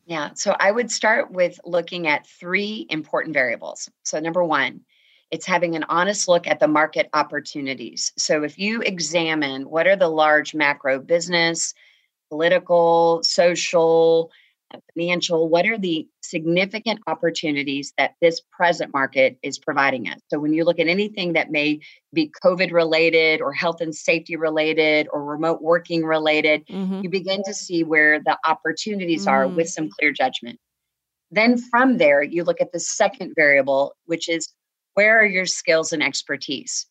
Yeah, 0.06 0.30
so 0.36 0.56
I 0.60 0.72
would 0.72 0.92
start 0.92 1.32
with 1.32 1.60
looking 1.66 2.08
at 2.08 2.28
three 2.28 2.86
important 2.90 3.34
variables. 3.34 3.90
So 4.04 4.20
number 4.20 4.44
1, 4.44 4.82
it's 5.32 5.48
having 5.48 5.76
an 5.76 5.84
honest 5.90 6.28
look 6.28 6.46
at 6.46 6.60
the 6.60 6.68
market 6.68 7.10
opportunities. 7.14 8.14
So 8.16 8.44
if 8.44 8.60
you 8.60 8.82
examine 8.82 9.68
what 9.68 9.88
are 9.88 9.96
the 9.96 10.08
large 10.08 10.54
macro 10.54 11.00
business, 11.00 11.74
political, 12.30 13.24
social, 13.24 14.32
financial, 14.94 15.50
what 15.50 15.66
are 15.66 15.78
the 15.78 16.08
significant 16.22 17.00
opportunities 17.08 17.94
that 17.98 18.16
this 18.22 18.42
present 18.52 18.94
market 18.94 19.38
is 19.42 19.60
providing 19.60 20.08
us? 20.08 20.20
So, 20.30 20.40
when 20.40 20.54
you 20.54 20.64
look 20.64 20.80
at 20.80 20.88
anything 20.88 21.34
that 21.34 21.52
may 21.52 21.80
be 22.14 22.32
COVID 22.44 22.72
related 22.72 23.42
or 23.42 23.54
health 23.54 23.82
and 23.82 23.94
safety 23.94 24.36
related 24.36 25.08
or 25.12 25.24
remote 25.24 25.62
working 25.62 26.04
related, 26.04 26.66
mm-hmm. 26.68 27.02
you 27.04 27.10
begin 27.10 27.44
to 27.46 27.54
see 27.54 27.84
where 27.84 28.20
the 28.20 28.38
opportunities 28.46 29.26
mm. 29.26 29.32
are 29.32 29.48
with 29.48 29.70
some 29.70 29.90
clear 29.90 30.12
judgment. 30.12 30.60
Then, 31.32 31.58
from 31.58 31.98
there, 31.98 32.24
you 32.24 32.44
look 32.44 32.62
at 32.62 32.72
the 32.72 32.80
second 32.80 33.34
variable, 33.36 33.96
which 34.06 34.30
is 34.30 34.54
where 34.94 35.20
are 35.20 35.26
your 35.26 35.46
skills 35.46 35.92
and 35.92 36.02
expertise? 36.02 36.86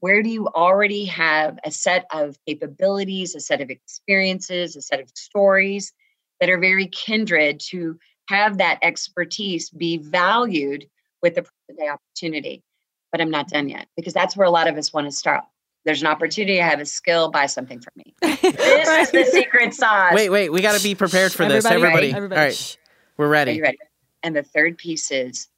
Where 0.00 0.22
do 0.22 0.30
you 0.30 0.48
already 0.48 1.04
have 1.06 1.58
a 1.64 1.70
set 1.70 2.06
of 2.10 2.36
capabilities, 2.46 3.34
a 3.34 3.40
set 3.40 3.60
of 3.60 3.68
experiences, 3.68 4.74
a 4.74 4.80
set 4.80 5.00
of 5.00 5.10
stories 5.14 5.92
that 6.40 6.50
are 6.50 6.58
very 6.58 6.86
kindred 6.86 7.60
to 7.60 7.98
have 8.28 8.58
that 8.58 8.78
expertise 8.82 9.70
be 9.70 9.98
valued 9.98 10.86
with 11.22 11.34
the 11.34 11.42
present 11.42 11.78
day 11.78 11.88
opportunity. 11.88 12.62
But 13.12 13.20
I'm 13.20 13.30
not 13.30 13.48
done 13.48 13.68
yet 13.68 13.88
because 13.96 14.14
that's 14.14 14.36
where 14.36 14.46
a 14.46 14.50
lot 14.50 14.68
of 14.68 14.76
us 14.76 14.92
want 14.92 15.06
to 15.06 15.10
start. 15.10 15.44
There's 15.84 16.02
an 16.02 16.06
opportunity. 16.06 16.60
I 16.60 16.68
have 16.68 16.80
a 16.80 16.86
skill. 16.86 17.30
Buy 17.30 17.46
something 17.46 17.80
from 17.80 17.92
me. 17.96 18.14
this 18.22 18.88
is 18.88 19.10
the 19.10 19.24
secret 19.24 19.74
sauce. 19.74 20.12
Wait, 20.14 20.28
wait. 20.28 20.50
We 20.50 20.60
got 20.60 20.76
to 20.76 20.82
be 20.82 20.94
prepared 20.94 21.32
for 21.32 21.46
this. 21.46 21.64
Everybody, 21.64 22.12
everybody. 22.12 22.38
All 22.38 22.46
right, 22.46 22.78
we're 23.16 23.28
ready. 23.28 23.60
ready. 23.60 23.78
And 24.22 24.36
the 24.36 24.42
third 24.42 24.76
piece 24.76 25.10
is, 25.10 25.48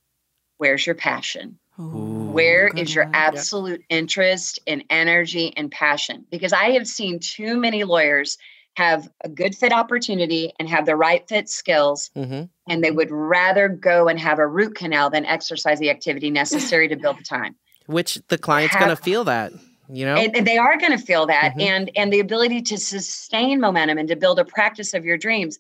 where's 0.59 0.87
your 0.87 0.95
passion? 0.95 1.59
Ooh, 1.81 2.31
Where 2.33 2.69
is 2.69 2.95
your 2.95 3.11
absolute 3.13 3.83
interest 3.89 4.61
and 4.67 4.85
energy 4.91 5.53
and 5.57 5.71
passion? 5.71 6.25
Because 6.31 6.53
I 6.53 6.71
have 6.73 6.87
seen 6.87 7.19
too 7.19 7.57
many 7.57 7.85
lawyers 7.85 8.39
have 8.77 9.09
a 9.23 9.29
good 9.29 9.55
fit 9.55 9.73
opportunity 9.73 10.53
and 10.59 10.69
have 10.69 10.87
the 10.87 10.97
right 10.97 11.29
fit 11.29 11.49
skills 11.49 12.11
mm-hmm. 12.17 12.45
and 12.69 12.85
they 12.85 12.91
would 12.91 13.11
rather 13.11 13.69
go 13.69 14.09
and 14.09 14.19
have 14.19 14.39
a 14.39 14.47
root 14.47 14.75
canal 14.75 15.11
than 15.11 15.25
exercise 15.27 15.79
the 15.79 15.91
activity 15.91 16.31
necessary 16.31 16.89
to 16.89 16.97
build 16.97 17.19
the 17.19 17.25
time 17.25 17.55
which 17.87 18.19
the 18.29 18.39
client's 18.39 18.75
going 18.77 18.89
to 18.89 18.97
feel 18.97 19.25
that 19.25 19.53
you 19.91 20.05
know 20.07 20.17
and, 20.17 20.37
and 20.37 20.47
they 20.47 20.57
are 20.57 20.79
going 20.79 20.97
to 20.97 21.05
feel 21.05 21.27
that 21.27 21.51
mm-hmm. 21.51 21.61
and 21.61 21.91
and 21.97 22.13
the 22.13 22.21
ability 22.21 22.63
to 22.63 22.79
sustain 22.79 23.61
momentum 23.61 23.99
and 23.99 24.09
to 24.09 24.17
build 24.17 24.39
a 24.39 24.45
practice 24.45 24.95
of 24.95 25.05
your 25.05 25.19
dreams 25.19 25.59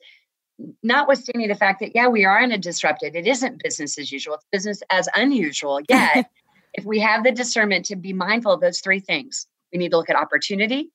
notwithstanding 0.82 1.48
the 1.48 1.54
fact 1.54 1.80
that, 1.80 1.94
yeah, 1.94 2.08
we 2.08 2.24
are 2.24 2.40
in 2.40 2.52
a 2.52 2.58
disrupted, 2.58 3.14
it 3.14 3.26
isn't 3.26 3.62
business 3.62 3.98
as 3.98 4.12
usual, 4.12 4.34
it's 4.34 4.46
business 4.50 4.82
as 4.90 5.08
unusual. 5.14 5.80
Yet, 5.88 6.30
if 6.74 6.84
we 6.84 7.00
have 7.00 7.24
the 7.24 7.32
discernment 7.32 7.84
to 7.86 7.96
be 7.96 8.12
mindful 8.12 8.52
of 8.52 8.60
those 8.60 8.80
three 8.80 9.00
things, 9.00 9.46
we 9.72 9.78
need 9.78 9.90
to 9.90 9.96
look 9.96 10.10
at 10.10 10.16
opportunity, 10.16 10.90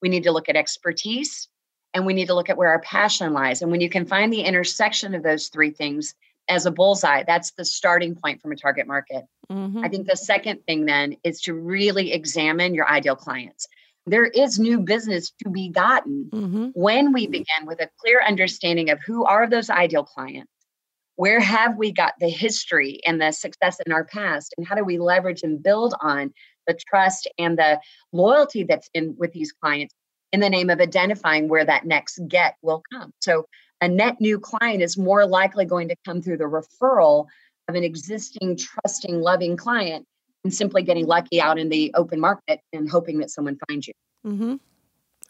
we 0.00 0.08
need 0.08 0.24
to 0.24 0.32
look 0.32 0.48
at 0.48 0.56
expertise, 0.56 1.48
and 1.94 2.06
we 2.06 2.14
need 2.14 2.26
to 2.26 2.34
look 2.34 2.50
at 2.50 2.56
where 2.56 2.70
our 2.70 2.80
passion 2.80 3.32
lies. 3.32 3.62
And 3.62 3.70
when 3.70 3.80
you 3.80 3.88
can 3.88 4.06
find 4.06 4.32
the 4.32 4.42
intersection 4.42 5.14
of 5.14 5.22
those 5.22 5.48
three 5.48 5.70
things 5.70 6.14
as 6.48 6.66
a 6.66 6.70
bullseye, 6.70 7.24
that's 7.26 7.52
the 7.52 7.64
starting 7.64 8.14
point 8.14 8.40
from 8.40 8.52
a 8.52 8.56
target 8.56 8.86
market. 8.86 9.24
Mm-hmm. 9.50 9.84
I 9.84 9.88
think 9.88 10.08
the 10.08 10.16
second 10.16 10.64
thing 10.66 10.86
then 10.86 11.16
is 11.24 11.40
to 11.42 11.54
really 11.54 12.12
examine 12.12 12.74
your 12.74 12.88
ideal 12.88 13.16
clients. 13.16 13.66
There 14.06 14.26
is 14.26 14.58
new 14.58 14.80
business 14.80 15.32
to 15.44 15.50
be 15.50 15.68
gotten 15.68 16.28
mm-hmm. 16.32 16.66
when 16.74 17.12
we 17.12 17.26
begin 17.26 17.66
with 17.66 17.80
a 17.80 17.90
clear 18.00 18.20
understanding 18.26 18.90
of 18.90 19.00
who 19.00 19.24
are 19.24 19.48
those 19.48 19.70
ideal 19.70 20.04
clients. 20.04 20.50
Where 21.16 21.40
have 21.40 21.76
we 21.76 21.92
got 21.92 22.14
the 22.18 22.30
history 22.30 23.00
and 23.06 23.20
the 23.20 23.30
success 23.32 23.78
in 23.84 23.92
our 23.92 24.02
past? 24.02 24.54
And 24.56 24.66
how 24.66 24.74
do 24.74 24.82
we 24.82 24.98
leverage 24.98 25.42
and 25.42 25.62
build 25.62 25.94
on 26.00 26.32
the 26.66 26.76
trust 26.88 27.28
and 27.38 27.58
the 27.58 27.78
loyalty 28.12 28.64
that's 28.64 28.88
in 28.94 29.14
with 29.18 29.32
these 29.32 29.52
clients 29.52 29.94
in 30.32 30.40
the 30.40 30.50
name 30.50 30.70
of 30.70 30.80
identifying 30.80 31.48
where 31.48 31.64
that 31.64 31.84
next 31.86 32.20
get 32.28 32.56
will 32.62 32.82
come. 32.92 33.12
So 33.20 33.46
a 33.80 33.88
net 33.88 34.20
new 34.20 34.38
client 34.38 34.82
is 34.82 34.96
more 34.96 35.26
likely 35.26 35.64
going 35.64 35.88
to 35.88 35.96
come 36.04 36.22
through 36.22 36.38
the 36.38 36.44
referral 36.44 37.26
of 37.68 37.74
an 37.74 37.84
existing 37.84 38.56
trusting 38.56 39.20
loving 39.20 39.56
client 39.56 40.06
and 40.44 40.52
simply 40.52 40.82
getting 40.82 41.06
lucky 41.06 41.40
out 41.40 41.58
in 41.58 41.68
the 41.68 41.92
open 41.94 42.18
market 42.18 42.60
and 42.72 42.90
hoping 42.90 43.18
that 43.18 43.30
someone 43.30 43.58
finds 43.68 43.86
you. 43.86 43.94
Mm-hmm. 44.26 44.56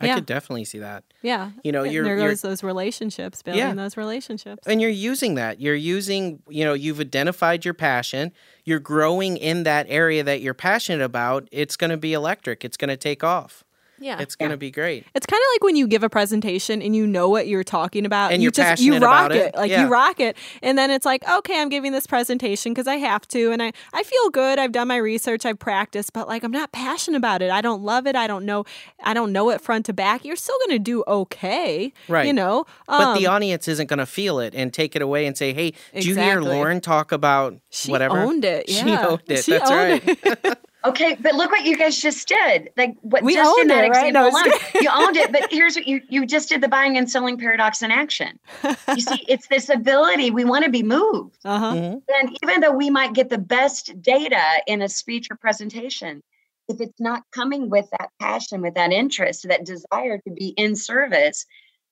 I 0.01 0.07
yeah. 0.07 0.15
could 0.17 0.27
definitely 0.27 0.65
see 0.65 0.81
that. 0.81 1.05
Yeah. 1.23 1.53
You 1.63 1.71
know, 1.71 1.85
you're 1.85 2.05
there 2.05 2.17
goes 2.17 2.43
those 2.43 2.63
relationships, 2.65 3.43
building 3.43 3.61
yeah. 3.61 3.75
those 3.75 3.97
relationships. 3.97 4.67
And 4.67 4.81
you're 4.81 4.91
using 4.91 5.37
that. 5.37 5.61
You're 5.61 5.77
using, 5.77 6.43
you 6.49 6.65
know, 6.65 6.73
you've 6.73 6.99
identified 6.99 7.65
your 7.65 7.75
passion. 7.75 8.33
You're 8.65 8.81
growing 8.81 9.37
in 9.37 9.63
that 9.63 9.87
area 9.89 10.25
that 10.25 10.41
you're 10.41 10.55
passionate 10.55 11.05
about. 11.05 11.49
It's 11.53 11.77
going 11.77 11.91
to 11.91 11.97
be 11.97 12.15
electric. 12.15 12.65
It's 12.65 12.77
going 12.77 12.89
to 12.89 12.97
take 12.97 13.23
off. 13.23 13.65
Yeah. 14.03 14.21
It's 14.21 14.37
going 14.37 14.51
to 14.51 14.55
yeah. 14.55 14.59
be 14.59 14.71
great. 14.71 15.07
It's 15.15 15.27
kind 15.27 15.41
of 15.41 15.47
like 15.55 15.65
when 15.65 15.77
you 15.77 15.87
give 15.87 16.03
a 16.03 16.11
presentation 16.11 16.83
and 16.83 16.95
you 16.95 17.07
know 17.07 17.29
what 17.29 17.47
you're 17.47 17.65
talking 17.65 18.05
about. 18.05 18.33
And 18.33 18.43
you 18.43 18.49
are 18.49 18.53
just, 18.53 18.67
passionate 18.67 18.95
you 18.95 19.01
rock 19.01 19.27
about 19.27 19.33
it. 19.33 19.47
it. 19.47 19.55
Like 19.55 19.71
yeah. 19.71 19.85
you 19.85 19.89
rock 19.89 20.21
it. 20.21 20.37
And 20.63 20.77
then 20.77 20.91
it's 20.91 21.07
like, 21.07 21.29
okay, 21.29 21.61
I'm 21.61 21.69
giving 21.69 21.93
this 21.93 22.07
presentation 22.07 22.73
because 22.73 22.87
I 22.87 22.97
have 22.97 23.27
to. 23.29 23.53
And 23.53 23.63
I, 23.63 23.73
I 23.93 24.03
feel 24.03 24.31
good. 24.31 24.59
I've 24.59 24.73
done 24.73 24.89
my 24.89 24.97
research. 24.97 25.47
I've 25.47 25.59
practiced, 25.59 26.13
but 26.13 26.29
like 26.29 26.43
I'm 26.43 26.51
not 26.51 26.73
passionate 26.73 27.17
about 27.17 27.43
it. 27.43 27.51
I 27.51 27.61
don't 27.61 27.83
love 27.83 28.07
it. 28.07 28.17
I 28.17 28.27
don't 28.27 28.45
know. 28.45 28.65
I 29.03 29.15
don't 29.15 29.33
know 29.33 29.51
it 29.51 29.61
front 29.61 29.87
to 29.87 29.93
back. 29.93 30.25
You're 30.25 30.37
still 30.37 30.57
going 30.67 30.79
to 30.79 30.83
do 30.83 31.05
okay. 31.07 31.93
Right. 32.09 32.27
You 32.27 32.33
know? 32.33 32.67
Um, 32.89 32.99
but 32.99 33.19
the 33.19 33.27
um, 33.27 33.35
audience 33.35 33.69
isn't 33.69 33.87
going 33.87 33.99
to 33.99 34.07
feel 34.07 34.39
it 34.41 34.55
and 34.55 34.73
take 34.73 34.97
it 34.97 35.03
away 35.03 35.27
and 35.27 35.37
say, 35.37 35.53
hey, 35.53 35.71
did 35.71 36.07
exactly. 36.07 36.11
you 36.11 36.15
hear 36.17 36.41
Lauren 36.41 36.81
talk 36.81 37.13
about 37.13 37.57
she 37.71 37.91
whatever? 37.91 38.19
owned 38.19 38.45
it. 38.45 38.69
Yeah. 38.69 38.85
She 38.85 38.91
owned 38.93 39.23
it. 39.29 39.45
She 39.45 39.53
That's 39.53 39.71
owned 39.71 39.81
right. 39.81 40.03
It. 40.07 40.59
Okay, 40.85 41.17
but 41.21 41.35
look 41.35 41.51
what 41.51 41.65
you 41.65 41.77
guys 41.77 41.97
just 42.01 42.27
did. 42.27 42.71
Like 42.77 42.97
what 43.03 43.23
we 43.23 43.35
just 43.35 43.49
owned 43.49 43.63
in 43.63 43.69
that 43.69 43.85
it, 43.85 43.91
right? 43.91 44.13
No, 44.13 44.29
alone, 44.29 44.53
you 44.81 44.89
owned 44.93 45.17
it. 45.17 45.31
But 45.31 45.47
here's 45.51 45.77
what 45.77 45.87
you 45.87 46.01
you 46.09 46.27
just 46.27 46.49
did 46.49 46.61
the 46.61 46.69
buying 46.69 46.97
and 46.97 47.09
selling 47.09 47.39
paradox 47.39 47.83
in 47.83 47.91
action. 47.91 48.39
You 48.65 49.01
see, 49.01 49.25
it's 49.29 49.47
this 49.47 49.69
ability 49.69 50.31
we 50.31 50.45
want 50.45 50.65
to 50.65 50.71
be 50.71 50.83
moved. 50.83 51.39
Uh-huh. 51.45 51.73
Mm-hmm. 51.73 51.99
And 52.21 52.39
even 52.43 52.61
though 52.61 52.73
we 52.73 52.91
might 52.91 53.13
get 53.13 53.31
the 53.31 53.39
best 53.39 54.01
data 54.03 54.43
in 54.67 54.83
a 54.83 54.89
speech 54.89 55.29
or 55.31 55.37
presentation, 55.37 56.23
if 56.69 56.81
it's 56.81 57.01
not 57.01 57.23
coming 57.33 57.71
with 57.71 57.89
that 57.99 58.11
passion, 58.21 58.61
with 58.63 58.75
that 58.75 58.93
interest, 58.93 59.47
that 59.49 59.65
desire 59.65 60.19
to 60.19 60.31
be 60.31 60.49
in 60.57 60.75
service, 60.75 61.47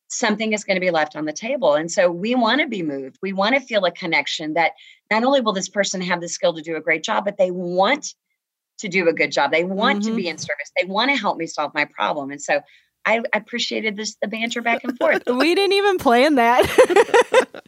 something 0.09 0.53
is 0.53 0.65
going 0.65 0.77
to 0.77 0.81
be 0.81 0.91
left 0.91 1.17
on 1.17 1.25
the 1.25 1.33
table. 1.33 1.75
And 1.75 1.91
so 1.91 2.11
we 2.11 2.35
want 2.35 2.61
to 2.61 2.67
be 2.67 2.83
moved. 2.83 3.19
We 3.23 3.33
want 3.33 3.55
to 3.55 3.61
feel 3.61 3.85
a 3.85 3.93
connection 3.93 4.55
that 4.55 4.73
not 5.11 5.25
only 5.25 5.41
will 5.41 5.53
this 5.53 5.69
person 5.69 6.01
have 6.01 6.21
the 6.21 6.29
skill 6.29 6.53
to 6.55 6.63
do 6.63 6.77
a 6.77 6.81
great 6.81 7.05
job, 7.05 7.25
but 7.25 7.39
they 7.39 7.51
want 7.51 8.15
to 8.81 8.89
do 8.89 9.09
a 9.09 9.13
good 9.13 9.33
job. 9.33 9.51
They 9.53 9.65
want 9.65 10.01
mm-hmm. 10.01 10.11
to 10.11 10.17
be 10.17 10.29
in 10.29 10.39
service. 10.39 10.71
They 10.77 10.85
want 10.85 11.11
to 11.11 11.17
help 11.17 11.39
me 11.39 11.47
solve 11.47 11.73
my 11.75 11.85
problem. 11.85 12.31
And 12.31 12.41
so 12.41 12.61
I 13.07 13.23
appreciated 13.33 13.97
this 13.97 14.17
the 14.21 14.29
banter 14.29 14.61
back 14.61 14.85
and 14.85 14.97
forth. 14.99 15.23
we 15.27 15.55
didn't 15.55 15.73
even 15.73 15.99
plan 15.99 16.35
that. 16.35 16.65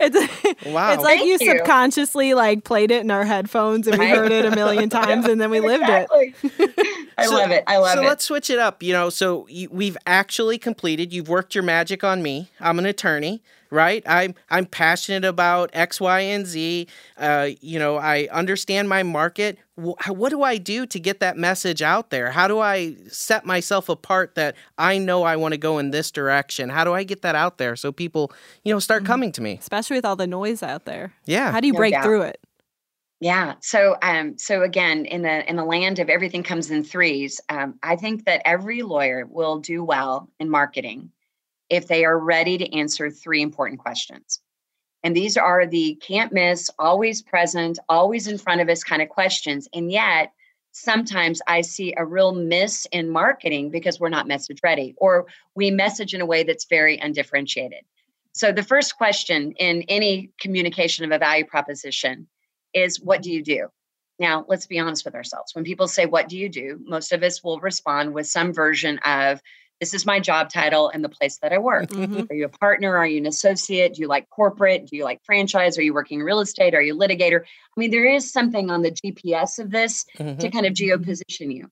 it's 0.00 0.64
wow. 0.64 0.94
It's 0.94 1.02
like 1.02 1.20
you, 1.20 1.36
you, 1.38 1.38
subconsciously 1.38 2.32
like 2.34 2.64
played 2.64 2.90
it 2.90 3.02
in 3.02 3.10
our 3.10 3.24
headphones 3.24 3.86
and 3.86 3.98
we 3.98 4.08
heard 4.08 4.32
it 4.32 4.46
a 4.46 4.50
million 4.50 4.88
times 4.90 5.26
and 5.26 5.40
then 5.40 5.50
we 5.50 5.58
exactly. 5.58 6.34
lived 6.42 6.58
it. 6.78 7.08
I 7.18 7.26
so, 7.26 7.34
love 7.34 7.50
it. 7.50 7.64
I 7.66 7.76
love 7.76 7.92
so 7.92 8.00
it. 8.00 8.02
So 8.02 8.08
let's 8.08 8.24
switch 8.24 8.50
it 8.50 8.58
up. 8.58 8.82
You 8.82 8.94
know, 8.94 9.10
so 9.10 9.46
you, 9.48 9.68
we've 9.70 9.98
actually 10.06 10.56
completed. 10.56 11.12
You've 11.12 11.28
worked 11.28 11.54
your 11.54 11.64
magic 11.64 12.02
on 12.02 12.22
me. 12.22 12.48
I'm 12.58 12.78
an 12.78 12.86
attorney 12.86 13.42
right? 13.70 14.02
I'm 14.06 14.34
I'm 14.50 14.66
passionate 14.66 15.24
about 15.24 15.70
X, 15.72 16.00
Y, 16.00 16.20
and 16.20 16.46
Z. 16.46 16.86
Uh, 17.16 17.50
you 17.60 17.78
know, 17.78 17.96
I 17.96 18.28
understand 18.30 18.88
my 18.88 19.02
market. 19.02 19.58
What 19.76 20.30
do 20.30 20.42
I 20.42 20.58
do 20.58 20.86
to 20.86 20.98
get 20.98 21.20
that 21.20 21.36
message 21.36 21.82
out 21.82 22.10
there? 22.10 22.32
How 22.32 22.48
do 22.48 22.58
I 22.58 22.96
set 23.06 23.44
myself 23.44 23.88
apart 23.88 24.34
that 24.34 24.56
I 24.76 24.98
know 24.98 25.22
I 25.22 25.36
want 25.36 25.54
to 25.54 25.58
go 25.58 25.78
in 25.78 25.92
this 25.92 26.10
direction? 26.10 26.68
How 26.68 26.82
do 26.82 26.94
I 26.94 27.04
get 27.04 27.22
that 27.22 27.36
out 27.36 27.58
there 27.58 27.76
so 27.76 27.92
people, 27.92 28.32
you 28.64 28.72
know, 28.72 28.80
start 28.80 29.04
mm-hmm. 29.04 29.12
coming 29.12 29.32
to 29.32 29.40
me? 29.40 29.56
Especially 29.60 29.96
with 29.96 30.04
all 30.04 30.16
the 30.16 30.26
noise 30.26 30.64
out 30.64 30.84
there. 30.84 31.14
Yeah. 31.26 31.52
How 31.52 31.60
do 31.60 31.68
you 31.68 31.74
break 31.74 31.94
no 31.94 32.02
through 32.02 32.22
it? 32.22 32.40
Yeah. 33.20 33.54
So, 33.60 33.96
um, 34.02 34.38
so 34.38 34.62
again, 34.62 35.04
in 35.04 35.22
the 35.22 35.48
in 35.48 35.56
the 35.56 35.64
land 35.64 35.98
of 35.98 36.08
everything 36.08 36.42
comes 36.42 36.70
in 36.70 36.84
threes, 36.84 37.40
um, 37.48 37.78
I 37.82 37.96
think 37.96 38.24
that 38.26 38.42
every 38.44 38.82
lawyer 38.82 39.26
will 39.26 39.58
do 39.58 39.82
well 39.82 40.28
in 40.38 40.48
marketing 40.50 41.10
if 41.70 41.86
they 41.86 42.04
are 42.04 42.18
ready 42.18 42.58
to 42.58 42.76
answer 42.76 43.10
three 43.10 43.42
important 43.42 43.80
questions. 43.80 44.40
And 45.02 45.14
these 45.14 45.36
are 45.36 45.66
the 45.66 45.94
can't 45.96 46.32
miss, 46.32 46.70
always 46.78 47.22
present, 47.22 47.78
always 47.88 48.26
in 48.26 48.38
front 48.38 48.60
of 48.60 48.68
us 48.68 48.82
kind 48.82 49.02
of 49.02 49.08
questions. 49.08 49.68
And 49.72 49.92
yet, 49.92 50.32
sometimes 50.72 51.40
I 51.46 51.60
see 51.60 51.94
a 51.96 52.04
real 52.04 52.32
miss 52.32 52.86
in 52.92 53.08
marketing 53.08 53.70
because 53.70 54.00
we're 54.00 54.08
not 54.08 54.26
message 54.26 54.60
ready 54.62 54.94
or 54.96 55.26
we 55.54 55.70
message 55.70 56.14
in 56.14 56.20
a 56.20 56.26
way 56.26 56.42
that's 56.42 56.66
very 56.66 56.98
undifferentiated. 56.98 57.84
So, 58.32 58.52
the 58.52 58.62
first 58.62 58.96
question 58.96 59.52
in 59.52 59.82
any 59.82 60.30
communication 60.40 61.04
of 61.04 61.12
a 61.12 61.18
value 61.18 61.44
proposition 61.44 62.26
is 62.74 63.00
what 63.00 63.22
do 63.22 63.32
you 63.32 63.42
do? 63.42 63.68
Now, 64.18 64.44
let's 64.48 64.66
be 64.66 64.78
honest 64.78 65.04
with 65.04 65.14
ourselves. 65.14 65.54
When 65.54 65.64
people 65.64 65.88
say, 65.88 66.06
What 66.06 66.28
do 66.28 66.36
you 66.36 66.48
do? 66.48 66.80
most 66.84 67.12
of 67.12 67.22
us 67.22 67.42
will 67.42 67.60
respond 67.60 68.14
with 68.14 68.26
some 68.26 68.52
version 68.52 68.98
of, 69.04 69.40
this 69.80 69.94
is 69.94 70.04
my 70.04 70.18
job 70.18 70.50
title 70.50 70.88
and 70.88 71.04
the 71.04 71.08
place 71.08 71.38
that 71.38 71.52
I 71.52 71.58
work. 71.58 71.90
Mm-hmm. 71.90 72.24
Are 72.30 72.34
you 72.34 72.44
a 72.46 72.48
partner? 72.48 72.96
Are 72.96 73.06
you 73.06 73.18
an 73.18 73.26
associate? 73.26 73.94
Do 73.94 74.02
you 74.02 74.08
like 74.08 74.28
corporate? 74.30 74.86
Do 74.86 74.96
you 74.96 75.04
like 75.04 75.20
franchise? 75.24 75.78
Are 75.78 75.82
you 75.82 75.94
working 75.94 76.20
real 76.20 76.40
estate? 76.40 76.74
Are 76.74 76.82
you 76.82 76.94
a 76.94 76.98
litigator? 76.98 77.42
I 77.42 77.80
mean, 77.80 77.90
there 77.90 78.06
is 78.06 78.32
something 78.32 78.70
on 78.70 78.82
the 78.82 78.90
GPS 78.90 79.58
of 79.58 79.70
this 79.70 80.04
mm-hmm. 80.18 80.38
to 80.38 80.50
kind 80.50 80.66
of 80.66 80.74
geo 80.74 80.98
position 80.98 81.50
you. 81.50 81.70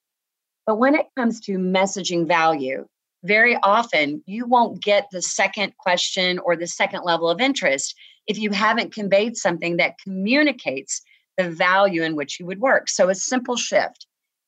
But 0.67 0.79
when 0.79 0.95
it 0.95 1.07
comes 1.17 1.41
to 1.43 1.59
messaging 1.59 2.27
value, 2.27 2.87
very 3.25 3.57
often 3.63 4.23
you 4.27 4.47
won't 4.47 4.83
get 4.83 5.09
the 5.11 5.23
second 5.23 5.77
question 5.77 6.39
or 6.39 6.57
the 6.57 6.67
second 6.67 7.03
level 7.05 7.29
of 7.29 7.41
interest 7.41 7.95
if 8.27 8.39
you 8.39 8.51
haven't 8.51 8.93
conveyed 8.93 9.37
something 9.37 9.77
that 9.77 9.99
communicates 10.03 11.03
the 11.37 11.51
value 11.51 12.03
in 12.03 12.17
which 12.17 12.39
you 12.41 12.47
would 12.47 12.61
work. 12.61 12.89
So, 12.89 13.09
a 13.09 13.15
simple 13.15 13.57
shift 13.57 14.07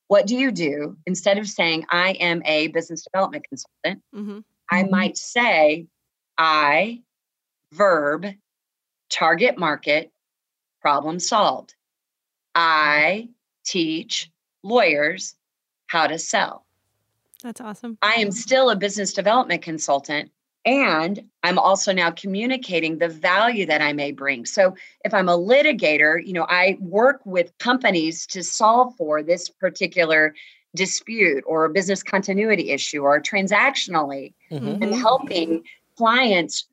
what 0.09 0.27
do 0.27 0.37
you 0.37 0.51
do 0.51 0.97
instead 1.07 1.39
of 1.39 1.49
saying 1.49 1.87
i 1.91 2.11
am 2.13 2.43
a 2.45 2.69
business 2.69 3.05
development 3.05 3.47
consultant 3.49 4.03
mm-hmm. 4.15 4.41
i 4.71 4.83
mm-hmm. 4.83 4.91
might 4.91 5.17
say 5.17 5.87
i 6.37 7.01
verb 7.73 8.27
target 9.11 9.59
market 9.59 10.11
problem 10.81 11.19
solved 11.21 11.75
i 12.55 13.29
teach 13.65 14.31
lawyers 14.63 15.35
how 15.87 16.07
to 16.07 16.19
sell 16.19 16.67
that's 17.43 17.61
awesome 17.61 17.97
i 18.03 18.15
am 18.15 18.33
still 18.33 18.71
a 18.71 18.77
business 18.77 19.13
development 19.13 19.63
consultant 19.63 20.31
and 20.69 21.25
I'm 21.45 21.59
also 21.59 21.95
now 21.95 22.11
communicating 22.11 22.99
the 22.99 23.09
value 23.09 23.65
that 23.65 23.81
I 23.81 23.95
may 23.95 24.13
bring. 24.13 24.45
So 24.45 24.75
if 25.03 25.15
I'm 25.15 25.27
a 25.27 25.39
litigator, 25.39 26.23
you 26.23 26.35
know, 26.35 26.45
I 26.47 26.77
work 26.79 27.23
with 27.25 27.57
companies 27.57 28.27
to 28.27 28.43
solve 28.43 28.95
for 28.97 29.23
this 29.23 29.49
particular 29.49 30.35
dispute 30.77 31.43
or 31.47 31.65
a 31.65 31.71
business 31.71 32.03
continuity 32.03 32.71
issue 32.71 33.01
or 33.01 33.19
transactionally 33.19 34.35
mm-hmm. 34.51 34.83
and 34.83 34.95
helping 34.95 35.65
clients 35.97 36.67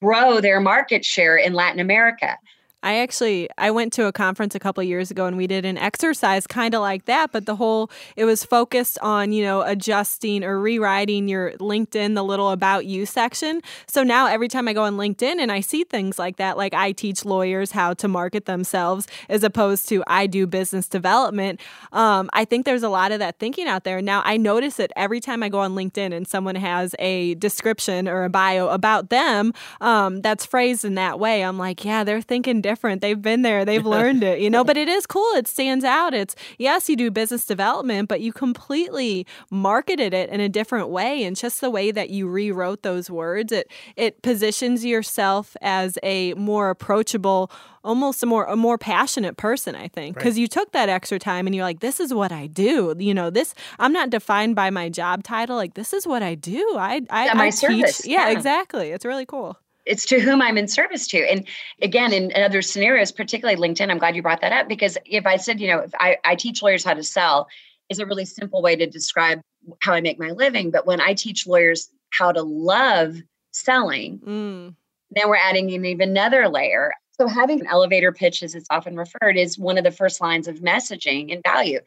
grow 0.00 0.40
their 0.40 0.58
market 0.58 1.04
share 1.04 1.36
in 1.36 1.52
Latin 1.52 1.78
America. 1.78 2.38
I 2.82 2.98
actually 2.98 3.48
I 3.56 3.70
went 3.70 3.92
to 3.94 4.06
a 4.06 4.12
conference 4.12 4.54
a 4.54 4.58
couple 4.58 4.82
years 4.82 5.10
ago 5.10 5.26
and 5.26 5.36
we 5.36 5.46
did 5.46 5.64
an 5.64 5.78
exercise 5.78 6.46
kind 6.46 6.74
of 6.74 6.80
like 6.80 7.04
that, 7.04 7.30
but 7.30 7.46
the 7.46 7.56
whole 7.56 7.90
it 8.16 8.24
was 8.24 8.44
focused 8.44 8.98
on, 9.00 9.32
you 9.32 9.44
know, 9.44 9.62
adjusting 9.62 10.42
or 10.42 10.58
rewriting 10.60 11.28
your 11.28 11.52
LinkedIn 11.52 12.14
the 12.14 12.24
little 12.24 12.50
about 12.50 12.84
you 12.86 13.06
section. 13.06 13.60
So 13.86 14.02
now 14.02 14.26
every 14.26 14.48
time 14.48 14.66
I 14.66 14.72
go 14.72 14.82
on 14.82 14.96
LinkedIn 14.96 15.36
and 15.38 15.52
I 15.52 15.60
see 15.60 15.84
things 15.84 16.18
like 16.18 16.36
that, 16.36 16.56
like 16.56 16.74
I 16.74 16.90
teach 16.92 17.24
lawyers 17.24 17.70
how 17.70 17.94
to 17.94 18.08
market 18.08 18.46
themselves 18.46 19.06
as 19.28 19.44
opposed 19.44 19.88
to 19.90 20.02
I 20.08 20.26
do 20.26 20.46
business 20.46 20.88
development, 20.88 21.60
um, 21.92 22.30
I 22.32 22.44
think 22.44 22.66
there's 22.66 22.82
a 22.82 22.88
lot 22.88 23.12
of 23.12 23.20
that 23.20 23.38
thinking 23.38 23.68
out 23.68 23.84
there. 23.84 24.02
Now 24.02 24.22
I 24.24 24.36
notice 24.36 24.80
it 24.80 24.90
every 24.96 25.20
time 25.20 25.44
I 25.44 25.48
go 25.48 25.60
on 25.60 25.76
LinkedIn 25.76 26.12
and 26.12 26.26
someone 26.26 26.56
has 26.56 26.96
a 26.98 27.34
description 27.34 28.08
or 28.08 28.24
a 28.24 28.30
bio 28.30 28.68
about 28.68 29.10
them 29.10 29.54
um, 29.80 30.20
that's 30.20 30.44
phrased 30.44 30.84
in 30.84 30.96
that 30.96 31.20
way. 31.20 31.44
I'm 31.44 31.58
like, 31.58 31.84
yeah, 31.84 32.02
they're 32.02 32.20
thinking 32.20 32.60
different 32.60 32.71
different. 32.72 33.02
They've 33.02 33.20
been 33.20 33.42
there, 33.42 33.66
they've 33.66 33.84
learned 33.84 34.22
it, 34.22 34.40
you 34.40 34.48
know, 34.48 34.64
but 34.64 34.78
it 34.78 34.88
is 34.88 35.04
cool. 35.16 35.30
It 35.36 35.46
stands 35.46 35.84
out. 35.84 36.14
It's, 36.14 36.34
yes, 36.58 36.88
you 36.88 36.96
do 36.96 37.10
business 37.10 37.44
development, 37.44 38.08
but 38.08 38.22
you 38.22 38.32
completely 38.32 39.26
marketed 39.50 40.14
it 40.14 40.30
in 40.30 40.40
a 40.40 40.48
different 40.48 40.88
way. 40.88 41.22
And 41.24 41.36
just 41.36 41.60
the 41.60 41.70
way 41.70 41.90
that 41.90 42.08
you 42.08 42.26
rewrote 42.26 42.82
those 42.82 43.10
words, 43.10 43.52
it, 43.52 43.70
it 43.96 44.22
positions 44.22 44.86
yourself 44.86 45.54
as 45.60 45.98
a 46.02 46.32
more 46.34 46.70
approachable, 46.70 47.50
almost 47.84 48.22
a 48.22 48.26
more 48.26 48.44
a 48.44 48.54
more 48.54 48.78
passionate 48.78 49.36
person 49.36 49.74
i 49.74 49.88
think 49.88 50.14
because 50.14 50.34
right. 50.34 50.42
you 50.42 50.46
took 50.46 50.70
that 50.70 50.88
extra 50.88 51.18
time 51.18 51.48
and 51.48 51.56
you're 51.56 51.64
like 51.64 51.80
this 51.80 51.98
is 51.98 52.14
what 52.14 52.30
i 52.30 52.46
do 52.46 52.94
you 52.96 53.12
know 53.12 53.28
this 53.28 53.54
i'm 53.80 53.92
not 53.92 54.08
defined 54.08 54.54
by 54.54 54.70
my 54.70 54.88
job 54.88 55.24
title 55.24 55.56
like 55.56 55.74
this 55.74 55.92
is 55.92 56.06
what 56.06 56.22
i 56.22 56.32
do 56.36 56.64
i 56.76 57.00
i, 57.10 57.24
yeah, 57.26 57.34
my 57.34 57.46
I 57.46 57.50
service. 57.50 58.02
teach 58.02 58.12
yeah, 58.12 58.28
yeah 58.28 58.36
exactly 58.36 58.92
it's 58.92 59.04
really 59.04 59.26
cool 59.26 59.58
it's 59.84 60.06
to 60.06 60.20
whom 60.20 60.40
I'm 60.40 60.58
in 60.58 60.68
service 60.68 61.06
to. 61.08 61.18
And 61.18 61.46
again, 61.80 62.12
in, 62.12 62.32
other 62.34 62.62
scenarios, 62.62 63.12
particularly 63.12 63.60
LinkedIn, 63.60 63.90
I'm 63.90 63.98
glad 63.98 64.16
you 64.16 64.22
brought 64.22 64.40
that 64.40 64.52
up 64.52 64.68
because 64.68 64.96
if 65.04 65.26
I 65.26 65.36
said, 65.36 65.60
you 65.60 65.68
know, 65.68 65.80
if 65.80 65.92
I, 65.98 66.18
I 66.24 66.34
teach 66.34 66.62
lawyers 66.62 66.84
how 66.84 66.94
to 66.94 67.02
sell, 67.02 67.48
is 67.88 67.98
a 67.98 68.06
really 68.06 68.24
simple 68.24 68.62
way 68.62 68.76
to 68.76 68.86
describe 68.86 69.40
how 69.80 69.92
I 69.92 70.00
make 70.00 70.18
my 70.18 70.30
living. 70.30 70.70
But 70.70 70.86
when 70.86 71.00
I 71.00 71.14
teach 71.14 71.46
lawyers 71.46 71.90
how 72.10 72.32
to 72.32 72.42
love 72.42 73.16
selling, 73.50 74.18
mm. 74.18 74.74
then 75.10 75.28
we're 75.28 75.36
adding 75.36 75.70
in 75.70 75.84
even 75.84 76.10
another 76.10 76.48
layer. 76.48 76.92
So 77.20 77.26
having 77.28 77.60
an 77.60 77.66
elevator 77.66 78.12
pitch, 78.12 78.42
as 78.42 78.54
it's 78.54 78.66
often 78.70 78.96
referred, 78.96 79.36
is 79.36 79.58
one 79.58 79.78
of 79.78 79.84
the 79.84 79.90
first 79.90 80.20
lines 80.20 80.48
of 80.48 80.60
messaging 80.60 81.32
and 81.32 81.42
value. 81.42 81.80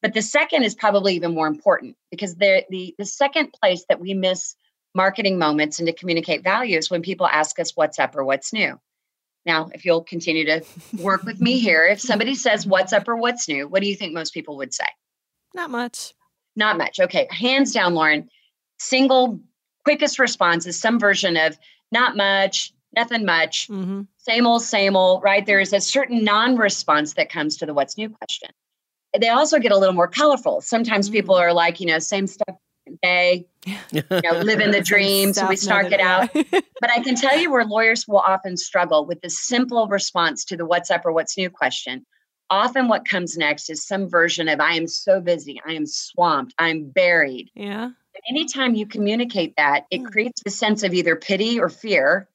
But 0.00 0.14
the 0.14 0.22
second 0.22 0.62
is 0.62 0.74
probably 0.74 1.16
even 1.16 1.34
more 1.34 1.48
important 1.48 1.96
because 2.10 2.36
the 2.36 2.64
the 2.70 2.94
the 2.98 3.04
second 3.04 3.52
place 3.60 3.84
that 3.88 3.98
we 4.00 4.14
miss 4.14 4.54
marketing 4.98 5.38
moments 5.38 5.78
and 5.78 5.86
to 5.86 5.92
communicate 5.92 6.42
values 6.42 6.90
when 6.90 7.02
people 7.02 7.26
ask 7.26 7.60
us 7.60 7.70
what's 7.76 8.00
up 8.00 8.16
or 8.16 8.24
what's 8.24 8.52
new. 8.52 8.78
Now, 9.46 9.70
if 9.72 9.84
you'll 9.84 10.02
continue 10.02 10.44
to 10.44 10.62
work 10.98 11.22
with 11.22 11.40
me 11.40 11.60
here, 11.60 11.86
if 11.86 12.00
somebody 12.00 12.34
says 12.34 12.66
what's 12.66 12.92
up 12.92 13.06
or 13.06 13.16
what's 13.16 13.48
new, 13.48 13.68
what 13.68 13.80
do 13.80 13.88
you 13.88 13.94
think 13.94 14.12
most 14.12 14.34
people 14.34 14.56
would 14.56 14.74
say? 14.74 14.84
Not 15.54 15.70
much. 15.70 16.14
Not 16.56 16.76
much. 16.76 16.98
Okay. 16.98 17.28
Hands 17.30 17.72
down, 17.72 17.94
Lauren, 17.94 18.28
single 18.80 19.40
quickest 19.84 20.18
response 20.18 20.66
is 20.66 20.78
some 20.78 20.98
version 20.98 21.36
of 21.36 21.56
not 21.92 22.16
much, 22.16 22.72
nothing 22.94 23.24
much, 23.24 23.68
mm-hmm. 23.68 24.02
same 24.16 24.46
old, 24.48 24.62
same 24.62 24.96
old, 24.96 25.22
right? 25.22 25.46
There 25.46 25.60
is 25.60 25.72
a 25.72 25.80
certain 25.80 26.24
non 26.24 26.56
response 26.56 27.14
that 27.14 27.30
comes 27.30 27.56
to 27.58 27.66
the 27.66 27.72
what's 27.72 27.96
new 27.96 28.10
question. 28.10 28.50
They 29.18 29.28
also 29.28 29.60
get 29.60 29.70
a 29.70 29.78
little 29.78 29.94
more 29.94 30.08
colorful. 30.08 30.60
Sometimes 30.60 31.06
mm-hmm. 31.06 31.14
people 31.14 31.36
are 31.36 31.52
like, 31.52 31.78
you 31.78 31.86
know, 31.86 32.00
same 32.00 32.26
stuff 32.26 32.56
day, 33.02 33.46
you 33.90 34.02
know, 34.10 34.38
living 34.40 34.70
the 34.70 34.80
dream. 34.84 35.32
so 35.32 35.46
we 35.46 35.56
snark 35.56 35.92
it 35.92 36.00
out. 36.00 36.32
but 36.34 36.90
I 36.90 37.00
can 37.00 37.14
tell 37.14 37.38
you 37.38 37.50
where 37.50 37.64
lawyers 37.64 38.06
will 38.06 38.18
often 38.18 38.56
struggle 38.56 39.06
with 39.06 39.20
the 39.20 39.30
simple 39.30 39.86
response 39.88 40.44
to 40.46 40.56
the 40.56 40.66
what's 40.66 40.90
up 40.90 41.04
or 41.04 41.12
what's 41.12 41.36
new 41.36 41.50
question. 41.50 42.04
Often 42.50 42.88
what 42.88 43.04
comes 43.04 43.36
next 43.36 43.68
is 43.68 43.86
some 43.86 44.08
version 44.08 44.48
of 44.48 44.60
I 44.60 44.72
am 44.74 44.86
so 44.86 45.20
busy, 45.20 45.60
I 45.66 45.72
am 45.72 45.86
swamped, 45.86 46.54
I'm 46.58 46.90
buried. 46.90 47.50
Yeah. 47.54 47.90
anytime 48.28 48.74
you 48.74 48.86
communicate 48.86 49.54
that, 49.56 49.84
it 49.90 50.00
mm. 50.00 50.10
creates 50.10 50.42
a 50.46 50.50
sense 50.50 50.82
of 50.82 50.94
either 50.94 51.14
pity 51.14 51.60
or 51.60 51.68
fear 51.68 52.28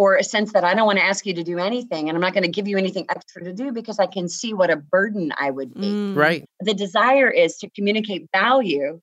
or 0.00 0.16
a 0.16 0.24
sense 0.24 0.54
that 0.54 0.64
I 0.64 0.72
don't 0.72 0.86
want 0.86 0.98
to 0.98 1.04
ask 1.04 1.26
you 1.26 1.34
to 1.34 1.44
do 1.44 1.58
anything 1.58 2.08
and 2.08 2.16
I'm 2.16 2.22
not 2.22 2.32
going 2.32 2.44
to 2.44 2.50
give 2.50 2.66
you 2.66 2.78
anything 2.78 3.04
extra 3.10 3.44
to 3.44 3.52
do 3.52 3.70
because 3.70 3.98
I 3.98 4.06
can 4.06 4.28
see 4.28 4.54
what 4.54 4.70
a 4.70 4.76
burden 4.76 5.30
I 5.38 5.50
would 5.50 5.74
be. 5.74 5.80
Mm. 5.80 6.16
Right. 6.16 6.48
The 6.60 6.72
desire 6.72 7.30
is 7.30 7.58
to 7.58 7.68
communicate 7.68 8.26
value 8.32 9.02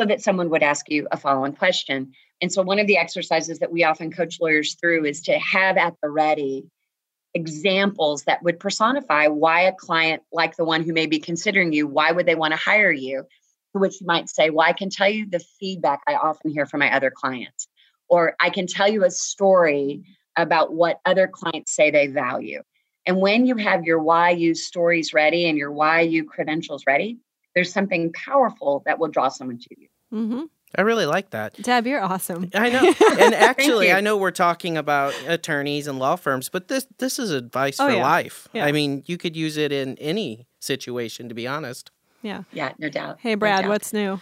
so 0.00 0.06
that 0.06 0.22
someone 0.22 0.50
would 0.50 0.62
ask 0.62 0.90
you 0.90 1.08
a 1.10 1.16
follow-on 1.16 1.54
question. 1.54 2.12
And 2.40 2.52
so 2.52 2.62
one 2.62 2.78
of 2.78 2.86
the 2.86 2.96
exercises 2.96 3.58
that 3.58 3.72
we 3.72 3.84
often 3.84 4.12
coach 4.12 4.38
lawyers 4.40 4.74
through 4.74 5.04
is 5.04 5.20
to 5.22 5.38
have 5.38 5.76
at 5.76 5.94
the 6.02 6.10
ready 6.10 6.66
examples 7.34 8.24
that 8.24 8.42
would 8.42 8.58
personify 8.58 9.26
why 9.26 9.62
a 9.62 9.72
client 9.72 10.22
like 10.32 10.56
the 10.56 10.64
one 10.64 10.82
who 10.82 10.92
may 10.92 11.06
be 11.06 11.18
considering 11.18 11.72
you, 11.72 11.86
why 11.86 12.12
would 12.12 12.26
they 12.26 12.34
want 12.34 12.52
to 12.52 12.58
hire 12.58 12.92
you? 12.92 13.24
To 13.74 13.80
which 13.80 14.00
you 14.00 14.06
might 14.06 14.28
say, 14.28 14.50
Well, 14.50 14.66
I 14.66 14.72
can 14.72 14.88
tell 14.88 15.10
you 15.10 15.26
the 15.28 15.44
feedback 15.60 16.00
I 16.06 16.14
often 16.14 16.50
hear 16.50 16.64
from 16.64 16.80
my 16.80 16.94
other 16.94 17.10
clients, 17.14 17.68
or 18.08 18.34
I 18.40 18.50
can 18.50 18.66
tell 18.66 18.88
you 18.88 19.04
a 19.04 19.10
story 19.10 20.02
about 20.36 20.72
what 20.72 21.00
other 21.04 21.28
clients 21.28 21.74
say 21.74 21.90
they 21.90 22.06
value. 22.06 22.62
And 23.04 23.20
when 23.20 23.46
you 23.46 23.56
have 23.56 23.84
your 23.84 23.98
why 23.98 24.30
you 24.30 24.54
stories 24.54 25.12
ready 25.12 25.48
and 25.48 25.58
your 25.58 25.72
why 25.72 26.00
you 26.00 26.24
credentials 26.24 26.84
ready, 26.86 27.18
there's 27.58 27.72
something 27.72 28.12
powerful 28.12 28.84
that 28.86 29.00
will 29.00 29.08
draw 29.08 29.28
someone 29.28 29.58
to 29.58 29.68
you. 29.76 29.88
Mm-hmm. 30.14 30.42
I 30.76 30.82
really 30.82 31.06
like 31.06 31.30
that. 31.30 31.60
Deb, 31.60 31.88
you're 31.88 32.00
awesome. 32.00 32.50
I 32.54 32.68
know. 32.68 32.94
And 33.18 33.34
actually, 33.34 33.90
I 33.90 34.00
know 34.00 34.16
we're 34.16 34.30
talking 34.30 34.76
about 34.76 35.12
attorneys 35.26 35.88
and 35.88 35.98
law 35.98 36.14
firms, 36.14 36.48
but 36.48 36.68
this 36.68 36.86
this 36.98 37.18
is 37.18 37.32
advice 37.32 37.80
oh, 37.80 37.88
for 37.88 37.96
yeah. 37.96 38.02
life. 38.02 38.46
Yeah. 38.52 38.64
I 38.64 38.70
mean, 38.70 39.02
you 39.06 39.18
could 39.18 39.34
use 39.34 39.56
it 39.56 39.72
in 39.72 39.96
any 39.98 40.46
situation, 40.60 41.28
to 41.28 41.34
be 41.34 41.48
honest. 41.48 41.90
Yeah. 42.22 42.44
Yeah, 42.52 42.74
no 42.78 42.88
doubt. 42.88 43.18
Hey, 43.20 43.34
Brad, 43.34 43.64
no 43.64 43.70
what's 43.70 43.92
new? 43.92 44.20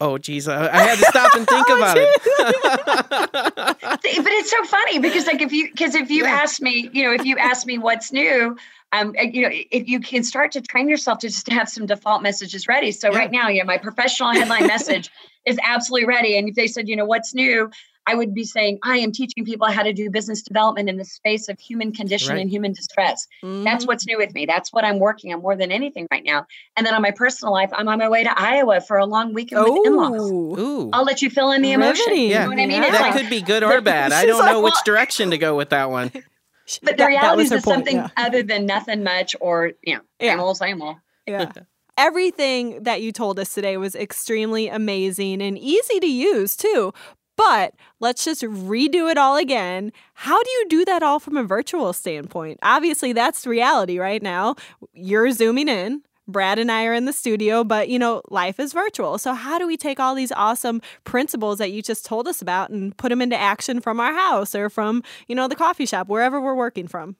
Oh, 0.00 0.16
geez, 0.16 0.48
I, 0.48 0.72
I 0.72 0.82
had 0.82 0.98
to 0.98 1.04
stop 1.04 1.34
and 1.34 1.46
think 1.46 1.66
oh, 1.70 1.76
about 1.76 1.98
it. 1.98 2.20
but 3.84 4.32
it's 4.32 4.50
so 4.50 4.64
funny 4.64 4.98
because, 4.98 5.26
like, 5.26 5.42
if 5.42 5.52
you 5.52 5.68
because 5.70 5.94
if 5.94 6.10
you 6.10 6.24
yeah. 6.24 6.30
ask 6.30 6.62
me, 6.62 6.88
you 6.94 7.02
know, 7.04 7.12
if 7.12 7.26
you 7.26 7.36
ask 7.36 7.66
me 7.66 7.76
what's 7.76 8.12
new, 8.12 8.56
um, 8.92 9.14
you 9.18 9.42
know, 9.42 9.50
if 9.52 9.88
you 9.88 10.00
can 10.00 10.22
start 10.22 10.52
to 10.52 10.60
train 10.60 10.88
yourself 10.88 11.18
to 11.18 11.28
just 11.28 11.48
have 11.48 11.68
some 11.68 11.86
default 11.86 12.22
messages 12.22 12.68
ready. 12.68 12.92
So 12.92 13.10
yeah. 13.10 13.18
right 13.18 13.30
now, 13.30 13.48
you 13.48 13.60
know, 13.60 13.66
my 13.66 13.78
professional 13.78 14.32
headline 14.32 14.66
message 14.68 15.10
is 15.44 15.58
absolutely 15.62 16.06
ready. 16.06 16.36
And 16.36 16.48
if 16.48 16.54
they 16.54 16.66
said, 16.66 16.88
you 16.88 16.96
know, 16.96 17.04
what's 17.04 17.34
new, 17.34 17.70
I 18.08 18.14
would 18.14 18.34
be 18.34 18.44
saying, 18.44 18.78
I 18.84 18.98
am 18.98 19.10
teaching 19.10 19.44
people 19.44 19.66
how 19.66 19.82
to 19.82 19.92
do 19.92 20.10
business 20.10 20.42
development 20.42 20.88
in 20.88 20.96
the 20.96 21.04
space 21.04 21.48
of 21.48 21.58
human 21.58 21.92
condition 21.92 22.34
right. 22.34 22.40
and 22.40 22.48
human 22.48 22.72
distress. 22.72 23.26
Mm-hmm. 23.42 23.64
That's 23.64 23.84
what's 23.84 24.06
new 24.06 24.16
with 24.16 24.32
me. 24.32 24.46
That's 24.46 24.72
what 24.72 24.84
I'm 24.84 25.00
working 25.00 25.34
on 25.34 25.42
more 25.42 25.56
than 25.56 25.72
anything 25.72 26.06
right 26.12 26.22
now. 26.24 26.46
And 26.76 26.86
then 26.86 26.94
on 26.94 27.02
my 27.02 27.10
personal 27.10 27.52
life, 27.52 27.70
I'm 27.72 27.88
on 27.88 27.98
my 27.98 28.08
way 28.08 28.22
to 28.22 28.40
Iowa 28.40 28.80
for 28.80 28.98
a 28.98 29.06
long 29.06 29.34
weekend 29.34 29.64
with 29.64 29.86
in-laws. 29.86 30.90
I'll 30.92 31.04
let 31.04 31.20
you 31.20 31.30
fill 31.30 31.50
in 31.50 31.62
the 31.62 31.72
emotion. 31.72 32.04
Yeah. 32.10 32.20
You 32.20 32.34
know 32.34 32.46
what 32.46 32.58
I 32.60 32.66
mean? 32.66 32.82
Yeah. 32.82 32.90
That 32.92 33.00
like, 33.00 33.14
could 33.14 33.30
be 33.30 33.42
good 33.42 33.62
or 33.64 33.80
bad. 33.80 34.12
I 34.12 34.24
don't 34.24 34.44
know 34.46 34.60
which 34.60 34.76
direction 34.84 35.30
to 35.30 35.38
go 35.38 35.56
with 35.56 35.70
that 35.70 35.90
one. 35.90 36.12
But 36.82 36.92
the 36.92 37.04
that, 37.04 37.06
reality 37.06 37.48
that 37.48 37.56
is 37.56 37.64
something 37.64 37.96
yeah. 37.96 38.08
other 38.16 38.42
than 38.42 38.66
nothing 38.66 39.04
much 39.04 39.36
or, 39.40 39.72
you 39.82 39.94
know, 39.94 40.00
yeah. 40.20 40.32
same 40.32 40.40
old, 40.40 40.56
same 40.56 40.82
old. 40.82 40.96
Yeah. 41.26 41.52
Everything 41.98 42.82
that 42.82 43.00
you 43.02 43.12
told 43.12 43.38
us 43.38 43.54
today 43.54 43.76
was 43.76 43.94
extremely 43.94 44.68
amazing 44.68 45.40
and 45.40 45.56
easy 45.58 46.00
to 46.00 46.06
use 46.06 46.56
too. 46.56 46.92
But 47.36 47.74
let's 48.00 48.24
just 48.24 48.42
redo 48.42 49.10
it 49.10 49.18
all 49.18 49.36
again. 49.36 49.92
How 50.14 50.42
do 50.42 50.50
you 50.50 50.68
do 50.68 50.84
that 50.86 51.02
all 51.02 51.20
from 51.20 51.36
a 51.36 51.44
virtual 51.44 51.92
standpoint? 51.92 52.58
Obviously, 52.62 53.12
that's 53.12 53.46
reality 53.46 53.98
right 53.98 54.22
now. 54.22 54.56
You're 54.92 55.30
zooming 55.32 55.68
in, 55.68 56.02
Brad 56.28 56.58
and 56.58 56.70
I 56.72 56.86
are 56.86 56.94
in 56.94 57.04
the 57.04 57.12
studio, 57.12 57.64
but 57.64 57.88
you 57.88 57.98
know, 57.98 58.22
life 58.28 58.58
is 58.58 58.72
virtual. 58.72 59.18
So, 59.18 59.34
how 59.34 59.58
do 59.58 59.66
we 59.66 59.76
take 59.76 60.00
all 60.00 60.14
these 60.14 60.32
awesome 60.32 60.82
principles 61.04 61.58
that 61.58 61.72
you 61.72 61.82
just 61.82 62.04
told 62.04 62.26
us 62.26 62.42
about 62.42 62.70
and 62.70 62.96
put 62.96 63.10
them 63.10 63.22
into 63.22 63.36
action 63.36 63.80
from 63.80 64.00
our 64.00 64.12
house 64.12 64.54
or 64.54 64.68
from, 64.68 65.02
you 65.28 65.34
know, 65.34 65.48
the 65.48 65.54
coffee 65.54 65.86
shop, 65.86 66.08
wherever 66.08 66.40
we're 66.40 66.54
working 66.54 66.88
from? 66.88 67.16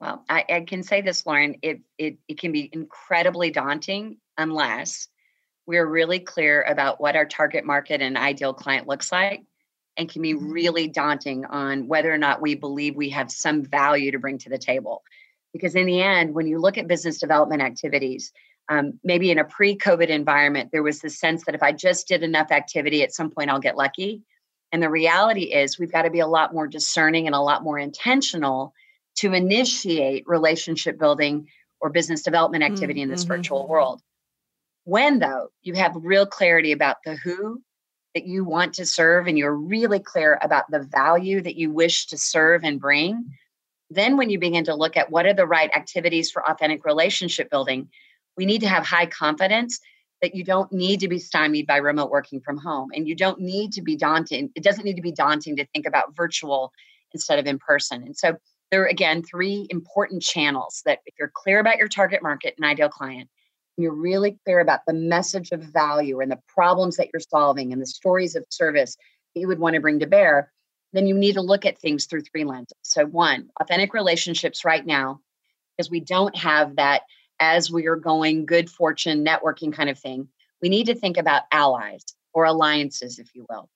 Well, 0.00 0.24
I, 0.28 0.44
I 0.48 0.60
can 0.60 0.82
say 0.82 1.00
this, 1.00 1.26
Lauren, 1.26 1.56
it, 1.62 1.80
it, 1.96 2.18
it 2.28 2.38
can 2.38 2.52
be 2.52 2.68
incredibly 2.72 3.50
daunting 3.50 4.18
unless 4.36 5.08
we're 5.66 5.86
really 5.86 6.20
clear 6.20 6.62
about 6.62 7.00
what 7.00 7.16
our 7.16 7.24
target 7.24 7.64
market 7.64 8.02
and 8.02 8.16
ideal 8.16 8.52
client 8.52 8.86
looks 8.86 9.10
like 9.10 9.42
and 9.96 10.08
can 10.08 10.22
be 10.22 10.34
mm-hmm. 10.34 10.50
really 10.50 10.88
daunting 10.88 11.44
on 11.46 11.88
whether 11.88 12.12
or 12.12 12.18
not 12.18 12.42
we 12.42 12.54
believe 12.54 12.94
we 12.94 13.10
have 13.10 13.30
some 13.30 13.64
value 13.64 14.12
to 14.12 14.18
bring 14.18 14.38
to 14.38 14.50
the 14.50 14.58
table. 14.58 15.02
Because 15.52 15.74
in 15.74 15.86
the 15.86 16.02
end, 16.02 16.34
when 16.34 16.46
you 16.46 16.58
look 16.58 16.76
at 16.78 16.88
business 16.88 17.18
development 17.18 17.62
activities, 17.62 18.32
um, 18.68 18.98
maybe 19.04 19.30
in 19.30 19.38
a 19.38 19.44
pre 19.44 19.76
COVID 19.76 20.08
environment, 20.08 20.70
there 20.72 20.82
was 20.82 21.00
this 21.00 21.18
sense 21.18 21.44
that 21.44 21.54
if 21.54 21.62
I 21.62 21.72
just 21.72 22.08
did 22.08 22.22
enough 22.22 22.50
activity, 22.50 23.02
at 23.02 23.14
some 23.14 23.30
point 23.30 23.50
I'll 23.50 23.60
get 23.60 23.76
lucky. 23.76 24.22
And 24.72 24.82
the 24.82 24.90
reality 24.90 25.44
is, 25.44 25.78
we've 25.78 25.92
got 25.92 26.02
to 26.02 26.10
be 26.10 26.20
a 26.20 26.26
lot 26.26 26.52
more 26.52 26.66
discerning 26.66 27.26
and 27.26 27.34
a 27.34 27.40
lot 27.40 27.62
more 27.62 27.78
intentional 27.78 28.74
to 29.18 29.32
initiate 29.32 30.24
relationship 30.26 30.98
building 30.98 31.46
or 31.80 31.90
business 31.90 32.22
development 32.22 32.64
activity 32.64 33.00
mm-hmm. 33.00 33.04
in 33.04 33.08
this 33.10 33.24
mm-hmm. 33.24 33.34
virtual 33.34 33.68
world. 33.68 34.02
When, 34.84 35.18
though, 35.18 35.48
you 35.62 35.74
have 35.74 35.94
real 35.96 36.26
clarity 36.26 36.72
about 36.72 36.98
the 37.04 37.16
who 37.16 37.62
that 38.14 38.26
you 38.26 38.44
want 38.44 38.74
to 38.74 38.86
serve 38.86 39.26
and 39.26 39.36
you're 39.36 39.54
really 39.54 40.00
clear 40.00 40.38
about 40.42 40.70
the 40.70 40.80
value 40.80 41.40
that 41.40 41.56
you 41.56 41.70
wish 41.70 42.06
to 42.06 42.18
serve 42.18 42.64
and 42.64 42.80
bring, 42.80 43.32
Then, 43.90 44.16
when 44.16 44.30
you 44.30 44.38
begin 44.38 44.64
to 44.64 44.74
look 44.74 44.96
at 44.96 45.10
what 45.10 45.26
are 45.26 45.34
the 45.34 45.46
right 45.46 45.70
activities 45.74 46.30
for 46.30 46.48
authentic 46.48 46.84
relationship 46.84 47.50
building, 47.50 47.88
we 48.36 48.46
need 48.46 48.60
to 48.62 48.68
have 48.68 48.84
high 48.84 49.06
confidence 49.06 49.78
that 50.22 50.34
you 50.34 50.44
don't 50.44 50.72
need 50.72 51.00
to 51.00 51.08
be 51.08 51.18
stymied 51.18 51.66
by 51.66 51.76
remote 51.76 52.10
working 52.10 52.40
from 52.40 52.56
home 52.56 52.88
and 52.94 53.06
you 53.06 53.14
don't 53.14 53.40
need 53.40 53.72
to 53.72 53.82
be 53.82 53.96
daunting. 53.96 54.50
It 54.54 54.64
doesn't 54.64 54.84
need 54.84 54.96
to 54.96 55.02
be 55.02 55.12
daunting 55.12 55.56
to 55.56 55.66
think 55.66 55.86
about 55.86 56.16
virtual 56.16 56.72
instead 57.12 57.38
of 57.38 57.46
in 57.46 57.58
person. 57.58 58.02
And 58.02 58.16
so, 58.16 58.36
there 58.72 58.82
are 58.82 58.86
again 58.86 59.22
three 59.22 59.68
important 59.70 60.22
channels 60.22 60.82
that 60.84 60.98
if 61.06 61.14
you're 61.18 61.30
clear 61.32 61.60
about 61.60 61.76
your 61.76 61.88
target 61.88 62.22
market 62.22 62.54
and 62.56 62.66
ideal 62.66 62.88
client, 62.88 63.28
and 63.76 63.84
you're 63.84 63.94
really 63.94 64.38
clear 64.44 64.60
about 64.60 64.80
the 64.86 64.94
message 64.94 65.52
of 65.52 65.60
value 65.60 66.20
and 66.20 66.30
the 66.30 66.40
problems 66.48 66.96
that 66.96 67.08
you're 67.12 67.20
solving 67.20 67.72
and 67.72 67.80
the 67.80 67.86
stories 67.86 68.34
of 68.34 68.44
service 68.50 68.96
that 69.34 69.40
you 69.40 69.48
would 69.48 69.58
want 69.58 69.74
to 69.74 69.80
bring 69.80 70.00
to 70.00 70.06
bear, 70.06 70.52
then 70.92 71.06
you 71.06 71.14
need 71.14 71.34
to 71.34 71.42
look 71.42 71.66
at 71.66 71.78
things 71.78 72.06
through 72.06 72.22
three 72.22 72.44
lenses. 72.44 72.76
So, 72.82 73.04
one, 73.04 73.50
authentic 73.60 73.94
relationships 73.94 74.64
right 74.64 74.84
now, 74.84 75.20
because 75.76 75.90
we 75.90 76.00
don't 76.00 76.36
have 76.36 76.76
that 76.76 77.02
as 77.38 77.70
we 77.70 77.86
are 77.86 77.96
going 77.96 78.46
good 78.46 78.70
fortune 78.70 79.24
networking 79.24 79.72
kind 79.72 79.90
of 79.90 79.98
thing. 79.98 80.28
We 80.62 80.68
need 80.68 80.86
to 80.86 80.94
think 80.94 81.16
about 81.16 81.42
allies 81.52 82.04
or 82.32 82.44
alliances, 82.44 83.18
if 83.18 83.34
you 83.34 83.46
will. 83.48 83.68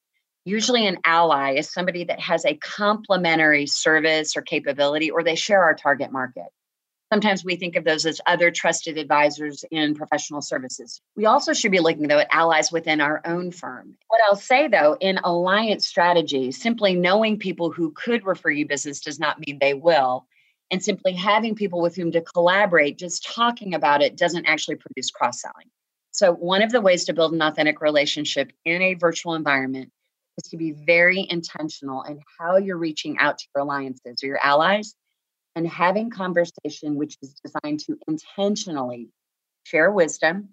Usually, 0.44 0.86
an 0.86 0.98
ally 1.04 1.56
is 1.56 1.70
somebody 1.70 2.04
that 2.04 2.20
has 2.20 2.46
a 2.46 2.56
complementary 2.56 3.66
service 3.66 4.36
or 4.36 4.42
capability, 4.42 5.10
or 5.10 5.22
they 5.22 5.34
share 5.34 5.62
our 5.62 5.74
target 5.74 6.10
market. 6.10 6.46
Sometimes 7.12 7.44
we 7.44 7.56
think 7.56 7.74
of 7.74 7.82
those 7.84 8.06
as 8.06 8.20
other 8.26 8.52
trusted 8.52 8.96
advisors 8.96 9.64
in 9.72 9.96
professional 9.96 10.40
services. 10.40 11.00
We 11.16 11.26
also 11.26 11.52
should 11.52 11.72
be 11.72 11.80
looking, 11.80 12.06
though, 12.06 12.20
at 12.20 12.28
allies 12.30 12.70
within 12.70 13.00
our 13.00 13.20
own 13.24 13.50
firm. 13.50 13.96
What 14.06 14.20
I'll 14.28 14.36
say, 14.36 14.68
though, 14.68 14.96
in 15.00 15.18
alliance 15.24 15.88
strategy, 15.88 16.52
simply 16.52 16.94
knowing 16.94 17.38
people 17.38 17.72
who 17.72 17.90
could 17.90 18.24
refer 18.24 18.50
you 18.50 18.64
business 18.64 19.00
does 19.00 19.18
not 19.18 19.40
mean 19.44 19.58
they 19.60 19.74
will. 19.74 20.26
And 20.70 20.80
simply 20.80 21.12
having 21.12 21.56
people 21.56 21.80
with 21.80 21.96
whom 21.96 22.12
to 22.12 22.20
collaborate, 22.20 22.96
just 22.96 23.26
talking 23.26 23.74
about 23.74 24.02
it 24.02 24.16
doesn't 24.16 24.46
actually 24.46 24.76
produce 24.76 25.10
cross 25.10 25.40
selling. 25.40 25.66
So, 26.12 26.32
one 26.32 26.62
of 26.62 26.70
the 26.70 26.80
ways 26.80 27.06
to 27.06 27.12
build 27.12 27.32
an 27.32 27.42
authentic 27.42 27.80
relationship 27.80 28.52
in 28.64 28.80
a 28.80 28.94
virtual 28.94 29.34
environment 29.34 29.90
is 30.38 30.48
to 30.50 30.56
be 30.56 30.70
very 30.70 31.26
intentional 31.28 32.04
in 32.04 32.20
how 32.38 32.56
you're 32.56 32.78
reaching 32.78 33.18
out 33.18 33.38
to 33.38 33.46
your 33.52 33.64
alliances 33.64 34.22
or 34.22 34.26
your 34.26 34.38
allies 34.44 34.94
and 35.56 35.66
having 35.66 36.10
conversation 36.10 36.96
which 36.96 37.16
is 37.22 37.34
designed 37.44 37.80
to 37.80 37.98
intentionally 38.08 39.08
share 39.64 39.90
wisdom 39.90 40.50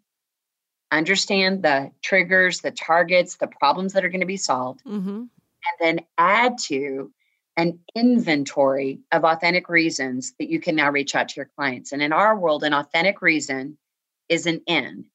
understand 0.92 1.64
the 1.64 1.92
triggers 2.02 2.62
the 2.62 2.72
targets 2.72 3.36
the 3.36 3.48
problems 3.48 3.94
that 3.94 4.06
are 4.06 4.10
going 4.10 4.22
to 4.22 4.26
be 4.26 4.38
solved 4.38 4.84
mm-hmm. 4.86 5.18
and 5.20 5.30
then 5.80 6.00
add 6.18 6.58
to 6.58 7.12
an 7.58 7.80
inventory 7.96 9.00
of 9.12 9.26
authentic 9.26 9.68
reasons 9.68 10.34
that 10.40 10.50
you 10.50 10.60
can 10.60 10.76
now 10.76 10.92
reach 10.92 11.16
out 11.16 11.28
to 11.30 11.36
your 11.36 11.50
clients. 11.58 11.92
And 11.92 12.02
in 12.02 12.14
our 12.14 12.38
world 12.38 12.64
an 12.64 12.74
authentic 12.74 13.22
reason 13.22 13.78
is 14.30 14.46
an 14.46 14.62
end. 14.68 15.08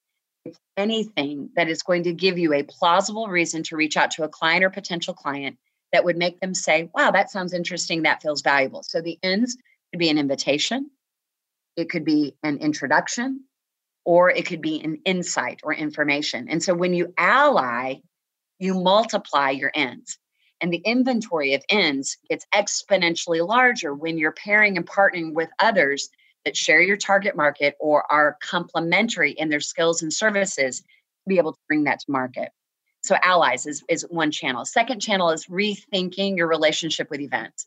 It's 0.44 0.58
anything 0.76 1.50
that 1.54 1.68
is 1.68 1.84
going 1.84 2.02
to 2.02 2.12
give 2.12 2.38
you 2.38 2.52
a 2.52 2.64
plausible 2.64 3.28
reason 3.28 3.62
to 3.64 3.76
reach 3.76 3.96
out 3.96 4.10
to 4.12 4.24
a 4.24 4.28
client 4.28 4.64
or 4.64 4.70
potential 4.70 5.14
client 5.14 5.56
that 5.92 6.04
would 6.04 6.16
make 6.16 6.40
them 6.40 6.52
say 6.52 6.90
wow 6.94 7.12
that 7.12 7.30
sounds 7.30 7.52
interesting. 7.52 8.02
That 8.02 8.20
feels 8.20 8.42
valuable. 8.42 8.82
So 8.82 9.00
the 9.00 9.18
ends 9.22 9.56
could 9.92 9.98
be 9.98 10.08
an 10.08 10.18
invitation, 10.18 10.90
it 11.76 11.90
could 11.90 12.04
be 12.04 12.34
an 12.42 12.58
introduction, 12.58 13.44
or 14.04 14.30
it 14.30 14.46
could 14.46 14.60
be 14.60 14.80
an 14.82 15.00
insight 15.04 15.60
or 15.62 15.74
information. 15.74 16.48
And 16.48 16.62
so 16.62 16.74
when 16.74 16.94
you 16.94 17.12
ally, 17.16 17.96
you 18.58 18.74
multiply 18.74 19.50
your 19.50 19.70
ends. 19.74 20.18
And 20.60 20.72
the 20.72 20.82
inventory 20.84 21.54
of 21.54 21.64
ends 21.68 22.16
gets 22.30 22.46
exponentially 22.54 23.46
larger 23.46 23.94
when 23.94 24.16
you're 24.16 24.32
pairing 24.32 24.76
and 24.76 24.86
partnering 24.86 25.34
with 25.34 25.48
others 25.58 26.08
that 26.44 26.56
share 26.56 26.80
your 26.80 26.96
target 26.96 27.36
market 27.36 27.74
or 27.80 28.10
are 28.10 28.36
complementary 28.42 29.32
in 29.32 29.48
their 29.48 29.60
skills 29.60 30.02
and 30.02 30.12
services 30.12 30.80
to 30.80 30.84
be 31.28 31.38
able 31.38 31.52
to 31.52 31.58
bring 31.68 31.84
that 31.84 32.00
to 32.00 32.10
market. 32.10 32.50
So, 33.02 33.16
allies 33.22 33.66
is, 33.66 33.82
is 33.88 34.06
one 34.10 34.30
channel. 34.30 34.64
Second 34.64 35.00
channel 35.00 35.30
is 35.30 35.46
rethinking 35.46 36.36
your 36.36 36.46
relationship 36.46 37.10
with 37.10 37.20
events. 37.20 37.66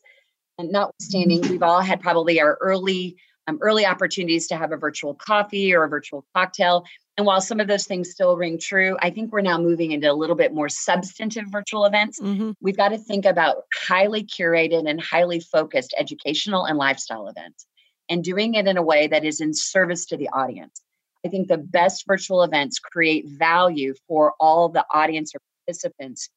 And 0.58 0.72
notwithstanding, 0.72 1.42
we've 1.42 1.62
all 1.62 1.80
had 1.80 2.00
probably 2.00 2.40
our 2.40 2.58
early 2.60 3.16
um, 3.48 3.58
early 3.60 3.86
opportunities 3.86 4.48
to 4.48 4.56
have 4.56 4.72
a 4.72 4.76
virtual 4.76 5.14
coffee 5.14 5.72
or 5.74 5.84
a 5.84 5.88
virtual 5.88 6.24
cocktail. 6.34 6.84
And 7.16 7.26
while 7.26 7.40
some 7.40 7.60
of 7.60 7.68
those 7.68 7.86
things 7.86 8.10
still 8.10 8.36
ring 8.36 8.58
true, 8.58 8.96
I 9.00 9.10
think 9.10 9.32
we're 9.32 9.40
now 9.40 9.58
moving 9.58 9.92
into 9.92 10.10
a 10.10 10.14
little 10.14 10.36
bit 10.36 10.52
more 10.52 10.68
substantive 10.68 11.44
virtual 11.48 11.84
events. 11.84 12.20
Mm-hmm. 12.20 12.52
We've 12.60 12.76
got 12.76 12.88
to 12.88 12.98
think 12.98 13.24
about 13.24 13.62
highly 13.74 14.24
curated 14.24 14.88
and 14.88 15.00
highly 15.00 15.40
focused 15.40 15.94
educational 15.98 16.64
and 16.64 16.76
lifestyle 16.76 17.28
events 17.28 17.66
and 18.08 18.22
doing 18.22 18.54
it 18.54 18.66
in 18.66 18.76
a 18.76 18.82
way 18.82 19.06
that 19.06 19.24
is 19.24 19.40
in 19.40 19.54
service 19.54 20.04
to 20.06 20.16
the 20.16 20.28
audience. 20.30 20.82
I 21.24 21.28
think 21.28 21.48
the 21.48 21.58
best 21.58 22.04
virtual 22.06 22.42
events 22.42 22.78
create 22.78 23.26
value 23.26 23.94
for 24.06 24.34
all 24.38 24.68
the 24.68 24.84
audience 24.92 25.34
or 25.34 25.40
participants 25.66 26.28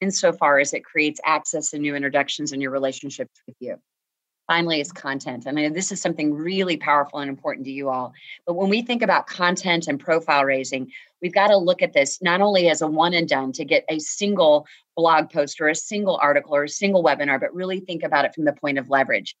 insofar 0.00 0.58
as 0.58 0.72
it 0.72 0.84
creates 0.84 1.20
access 1.24 1.72
and 1.72 1.82
new 1.82 1.94
introductions 1.94 2.52
in 2.52 2.60
your 2.60 2.70
relationships 2.70 3.40
with 3.46 3.56
you. 3.60 3.76
Finally, 4.46 4.80
is 4.80 4.92
content. 4.92 5.44
I 5.46 5.52
mean, 5.52 5.74
this 5.74 5.92
is 5.92 6.00
something 6.00 6.32
really 6.32 6.78
powerful 6.78 7.18
and 7.18 7.28
important 7.28 7.66
to 7.66 7.70
you 7.70 7.90
all. 7.90 8.14
But 8.46 8.54
when 8.54 8.70
we 8.70 8.80
think 8.80 9.02
about 9.02 9.26
content 9.26 9.88
and 9.88 10.00
profile 10.00 10.44
raising, 10.44 10.90
we've 11.20 11.34
got 11.34 11.48
to 11.48 11.56
look 11.58 11.82
at 11.82 11.92
this 11.92 12.22
not 12.22 12.40
only 12.40 12.70
as 12.70 12.80
a 12.80 12.86
one 12.86 13.12
and 13.12 13.28
done 13.28 13.52
to 13.52 13.64
get 13.66 13.84
a 13.90 13.98
single 13.98 14.66
blog 14.96 15.28
post 15.28 15.60
or 15.60 15.68
a 15.68 15.74
single 15.74 16.16
article 16.22 16.54
or 16.54 16.64
a 16.64 16.68
single 16.68 17.04
webinar, 17.04 17.38
but 17.38 17.54
really 17.54 17.80
think 17.80 18.02
about 18.02 18.24
it 18.24 18.34
from 18.34 18.46
the 18.46 18.54
point 18.54 18.78
of 18.78 18.88
leverage. 18.88 19.36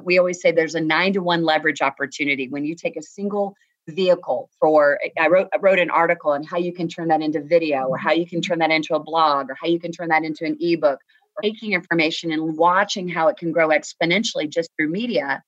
We 0.00 0.18
always 0.18 0.40
say 0.40 0.52
there's 0.52 0.76
a 0.76 0.80
nine 0.80 1.12
to 1.14 1.22
one 1.22 1.44
leverage 1.44 1.82
opportunity 1.82 2.48
when 2.48 2.64
you 2.64 2.76
take 2.76 2.96
a 2.96 3.02
single 3.02 3.56
vehicle 3.88 4.48
for 4.60 4.98
I 5.18 5.28
wrote 5.28 5.48
I 5.52 5.58
wrote 5.58 5.78
an 5.78 5.90
article 5.90 6.30
on 6.30 6.44
how 6.44 6.58
you 6.58 6.72
can 6.72 6.88
turn 6.88 7.08
that 7.08 7.20
into 7.20 7.40
video 7.40 7.86
or 7.86 7.96
mm-hmm. 7.96 8.06
how 8.06 8.12
you 8.12 8.26
can 8.26 8.40
turn 8.40 8.58
that 8.60 8.70
into 8.70 8.94
a 8.94 9.00
blog 9.00 9.50
or 9.50 9.56
how 9.60 9.66
you 9.66 9.80
can 9.80 9.92
turn 9.92 10.08
that 10.08 10.24
into 10.24 10.44
an 10.44 10.56
ebook. 10.60 11.00
Or 11.34 11.42
taking 11.42 11.72
information 11.72 12.30
and 12.30 12.58
watching 12.58 13.08
how 13.08 13.28
it 13.28 13.38
can 13.38 13.52
grow 13.52 13.68
exponentially 13.68 14.50
just 14.50 14.68
through 14.76 14.90
media 14.90 15.42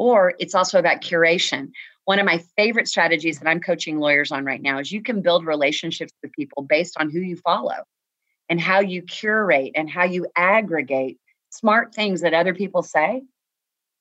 or 0.00 0.32
it's 0.38 0.54
also 0.54 0.78
about 0.78 1.02
curation. 1.02 1.72
One 2.06 2.18
of 2.18 2.24
my 2.24 2.42
favorite 2.56 2.88
strategies 2.88 3.38
that 3.38 3.46
I'm 3.46 3.60
coaching 3.60 3.98
lawyers 3.98 4.32
on 4.32 4.46
right 4.46 4.62
now 4.62 4.78
is 4.78 4.90
you 4.90 5.02
can 5.02 5.20
build 5.20 5.44
relationships 5.44 6.10
with 6.22 6.32
people 6.32 6.62
based 6.62 6.94
on 6.98 7.10
who 7.10 7.20
you 7.20 7.36
follow 7.36 7.84
and 8.48 8.58
how 8.58 8.80
you 8.80 9.02
curate 9.02 9.72
and 9.74 9.90
how 9.90 10.04
you 10.04 10.26
aggregate 10.34 11.18
smart 11.50 11.94
things 11.94 12.22
that 12.22 12.32
other 12.32 12.54
people 12.54 12.82
say 12.82 13.22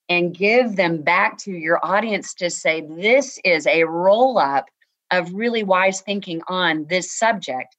and 0.09 0.35
give 0.35 0.75
them 0.75 1.03
back 1.03 1.37
to 1.37 1.51
your 1.51 1.79
audience 1.85 2.33
to 2.33 2.49
say, 2.49 2.81
this 2.81 3.39
is 3.45 3.67
a 3.67 3.83
roll 3.83 4.39
up 4.39 4.65
of 5.11 5.33
really 5.33 5.63
wise 5.63 6.01
thinking 6.01 6.41
on 6.47 6.85
this 6.89 7.11
subject. 7.11 7.75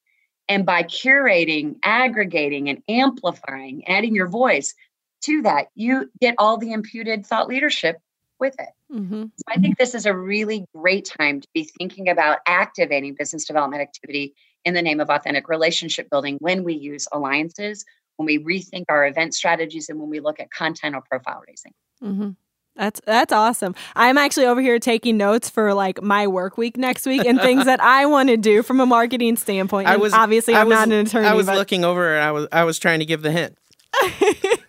And 0.48 0.64
by 0.64 0.84
curating, 0.84 1.76
aggregating, 1.84 2.68
and 2.68 2.82
amplifying, 2.88 3.86
adding 3.86 4.14
your 4.14 4.28
voice 4.28 4.74
to 5.22 5.42
that, 5.42 5.68
you 5.74 6.10
get 6.20 6.34
all 6.38 6.56
the 6.56 6.72
imputed 6.72 7.26
thought 7.26 7.48
leadership 7.48 7.98
with 8.38 8.54
it. 8.58 8.70
Mm-hmm. 8.92 9.22
So 9.22 9.44
I 9.48 9.58
think 9.58 9.76
this 9.76 9.94
is 9.94 10.06
a 10.06 10.16
really 10.16 10.64
great 10.74 11.04
time 11.04 11.40
to 11.40 11.48
be 11.54 11.64
thinking 11.78 12.08
about 12.08 12.38
activating 12.46 13.14
business 13.14 13.44
development 13.44 13.82
activity 13.82 14.34
in 14.64 14.74
the 14.74 14.82
name 14.82 15.00
of 15.00 15.10
authentic 15.10 15.48
relationship 15.48 16.08
building 16.10 16.36
when 16.40 16.64
we 16.64 16.74
use 16.74 17.06
alliances, 17.12 17.84
when 18.20 18.26
we 18.26 18.38
rethink 18.38 18.84
our 18.90 19.06
event 19.06 19.34
strategies, 19.34 19.88
and 19.88 19.98
when 19.98 20.10
we 20.10 20.20
look 20.20 20.40
at 20.40 20.50
content 20.50 20.94
or 20.94 21.00
profile 21.00 21.40
raising. 21.48 21.72
Mm-hmm. 22.02 22.30
That's 22.76 23.00
that's 23.06 23.32
awesome. 23.32 23.74
I'm 23.96 24.18
actually 24.18 24.46
over 24.46 24.60
here 24.60 24.78
taking 24.78 25.16
notes 25.16 25.48
for 25.48 25.74
like 25.74 26.02
my 26.02 26.26
work 26.26 26.58
week 26.58 26.76
next 26.76 27.06
week 27.06 27.24
and 27.24 27.40
things 27.40 27.64
that 27.64 27.80
I 27.80 28.06
want 28.06 28.28
to 28.28 28.36
do 28.36 28.62
from 28.62 28.78
a 28.80 28.86
marketing 28.86 29.36
standpoint. 29.36 29.88
And 29.88 29.94
I 29.94 29.96
was 29.96 30.12
obviously 30.12 30.54
I'm 30.54 30.68
was, 30.68 30.78
not 30.78 30.88
an 30.88 31.06
attorney. 31.06 31.26
I 31.26 31.34
was 31.34 31.46
but... 31.46 31.56
looking 31.56 31.84
over 31.84 32.14
and 32.14 32.22
I 32.22 32.32
was 32.32 32.46
I 32.52 32.64
was 32.64 32.78
trying 32.78 33.00
to 33.00 33.06
give 33.06 33.22
the 33.22 33.32
hint. 33.32 33.58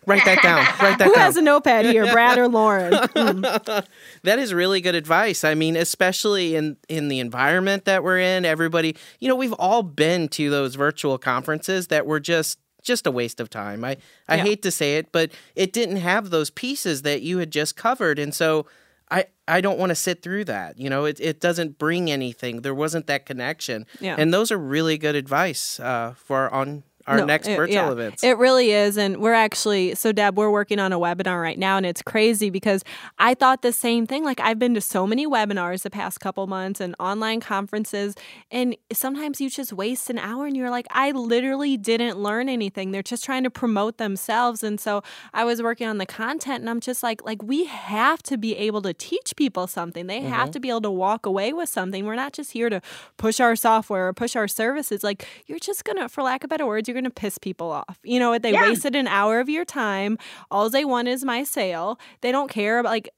Write 0.08 0.26
that 0.26 0.42
down. 0.42 0.66
Write 0.82 0.98
that 0.98 1.06
Who 1.06 1.14
down. 1.14 1.24
has 1.24 1.38
a 1.38 1.42
notepad 1.42 1.86
here, 1.86 2.12
Brad 2.12 2.40
or 2.40 2.48
Lauren? 2.48 2.92
Mm. 2.92 3.86
that 4.24 4.40
is 4.40 4.52
really 4.52 4.82
good 4.82 4.96
advice. 4.96 5.44
I 5.44 5.54
mean, 5.54 5.76
especially 5.76 6.56
in 6.56 6.78
in 6.90 7.08
the 7.08 7.20
environment 7.20 7.86
that 7.86 8.04
we're 8.04 8.20
in, 8.20 8.44
everybody, 8.44 8.96
you 9.20 9.28
know, 9.28 9.36
we've 9.36 9.54
all 9.54 9.84
been 9.84 10.28
to 10.30 10.50
those 10.50 10.76
virtual 10.76 11.18
conferences 11.18 11.88
that 11.88 12.08
were 12.08 12.20
just 12.20 12.58
just 12.82 13.08
a 13.08 13.12
waste 13.12 13.39
of 13.39 13.50
time. 13.50 13.84
I, 13.84 13.98
I 14.28 14.36
yeah. 14.36 14.44
hate 14.44 14.62
to 14.63 14.72
say 14.72 14.98
it, 14.98 15.12
but 15.12 15.32
it 15.56 15.74
didn't 15.74 15.98
have 15.98 16.30
those 16.30 16.50
pieces 16.50 17.04
that 17.04 17.22
you 17.22 17.38
had 17.38 17.52
just 17.52 17.76
covered. 17.76 18.20
And 18.20 18.34
so 18.34 18.65
I, 19.10 19.26
I 19.48 19.62
don't 19.62 19.78
want 19.78 19.89
to 19.89 19.96
sit 19.96 20.22
through 20.22 20.46
that. 20.46 20.80
You 20.80 20.89
know, 20.89 21.06
it, 21.06 21.20
it 21.20 21.39
doesn't 21.39 21.78
bring 21.78 22.10
anything. 22.10 22.62
There 22.62 22.74
wasn't 22.74 23.08
that 23.08 23.26
connection. 23.26 23.86
Yeah. 24.00 24.15
And 24.17 24.34
those 24.34 24.52
are 24.52 24.58
really 24.58 24.98
good 24.98 25.15
advice 25.15 25.80
uh, 25.80 26.13
for 26.17 26.52
on 26.54 26.84
our 27.08 27.18
No, 27.18 27.26
next 27.26 27.48
virtual 27.48 27.74
yeah. 27.74 27.92
events. 27.92 28.24
It 28.24 28.38
really 28.38 28.72
is. 28.72 28.98
And 28.98 29.18
we're 29.18 29.34
actually, 29.34 29.96
so 29.96 30.12
Deb, 30.12 30.38
we're 30.38 30.52
working 30.52 30.80
on 30.80 30.94
a 30.94 31.00
webinar 31.00 31.42
right 31.42 31.58
now, 31.58 31.78
and 31.78 31.86
it's 31.86 32.02
crazy 32.02 32.50
because 32.50 32.84
I 33.18 33.34
thought 33.34 33.62
the 33.62 33.74
same 33.74 34.08
thing. 34.08 34.24
Like, 34.24 34.40
I've 34.40 34.60
been 34.60 34.74
to 34.76 34.82
so 34.82 35.08
many 35.08 35.28
webinars 35.28 35.84
the 35.84 35.90
past 35.90 36.20
couple 36.20 36.46
months 36.48 36.80
and 36.80 36.96
online 37.00 37.40
conferences, 37.40 38.15
and 38.50 38.75
sometimes 38.92 39.42
you 39.42 39.50
just 39.50 39.73
waste 39.73 40.10
an 40.10 40.17
hour 40.17 40.46
and 40.46 40.56
you're 40.56 40.69
like, 40.69 40.88
I 40.92 41.12
literally 41.12 41.78
didn't 41.78 42.17
learn 42.17 42.50
anything. 42.50 42.92
They're 42.92 43.04
just 43.04 43.23
trying 43.23 43.44
to 43.44 43.50
promote 43.50 43.98
themselves. 43.98 44.63
And 44.63 44.80
so 44.80 45.04
I 45.34 45.44
was 45.44 45.62
working 45.62 45.88
on 45.88 45.98
the 45.98 46.06
content, 46.06 46.62
and 46.62 46.69
I'm 46.69 46.80
just 46.80 47.04
like, 47.04 47.23
like, 47.25 47.42
we 47.44 47.65
have 47.65 48.21
to 48.23 48.38
be 48.38 48.56
able 48.58 48.82
to 48.84 48.94
teach 48.94 49.36
people 49.36 49.67
something. 49.67 50.08
They 50.08 50.21
have 50.21 50.46
mm-hmm. 50.46 50.52
to 50.52 50.60
be 50.60 50.69
able 50.69 50.82
to 50.82 50.92
walk 50.92 51.25
away 51.25 51.54
with 51.54 51.69
something. 51.69 52.06
We're 52.06 52.15
not 52.15 52.34
just 52.34 52.52
here 52.52 52.69
to 52.69 52.82
push 53.17 53.40
our 53.40 53.56
software 53.56 54.08
or 54.08 54.13
push 54.13 54.36
our 54.36 54.48
services. 54.48 55.04
Like, 55.04 55.28
you're 55.48 55.60
just 55.60 55.84
gonna, 55.84 56.10
for 56.10 56.23
lack 56.23 56.44
of 56.44 56.50
better 56.50 56.65
words, 56.65 56.88
you're 56.88 56.96
gonna 57.02 57.10
piss 57.10 57.37
people 57.37 57.71
off. 57.71 57.99
You 58.04 58.19
know 58.19 58.29
what? 58.29 58.43
They 58.43 58.52
Yeah. 58.52 58.62
wasted 58.62 58.95
an 58.95 59.08
hour 59.08 59.39
of 59.39 59.49
your 59.49 59.65
time. 59.65 60.17
All 60.49 60.69
they 60.69 60.85
want 60.85 61.08
is 61.08 61.25
my 61.25 61.43
sale. 61.43 61.99
They 62.21 62.31
don't 62.31 62.49
care 62.49 62.79
about 62.79 62.89
like 62.91 63.10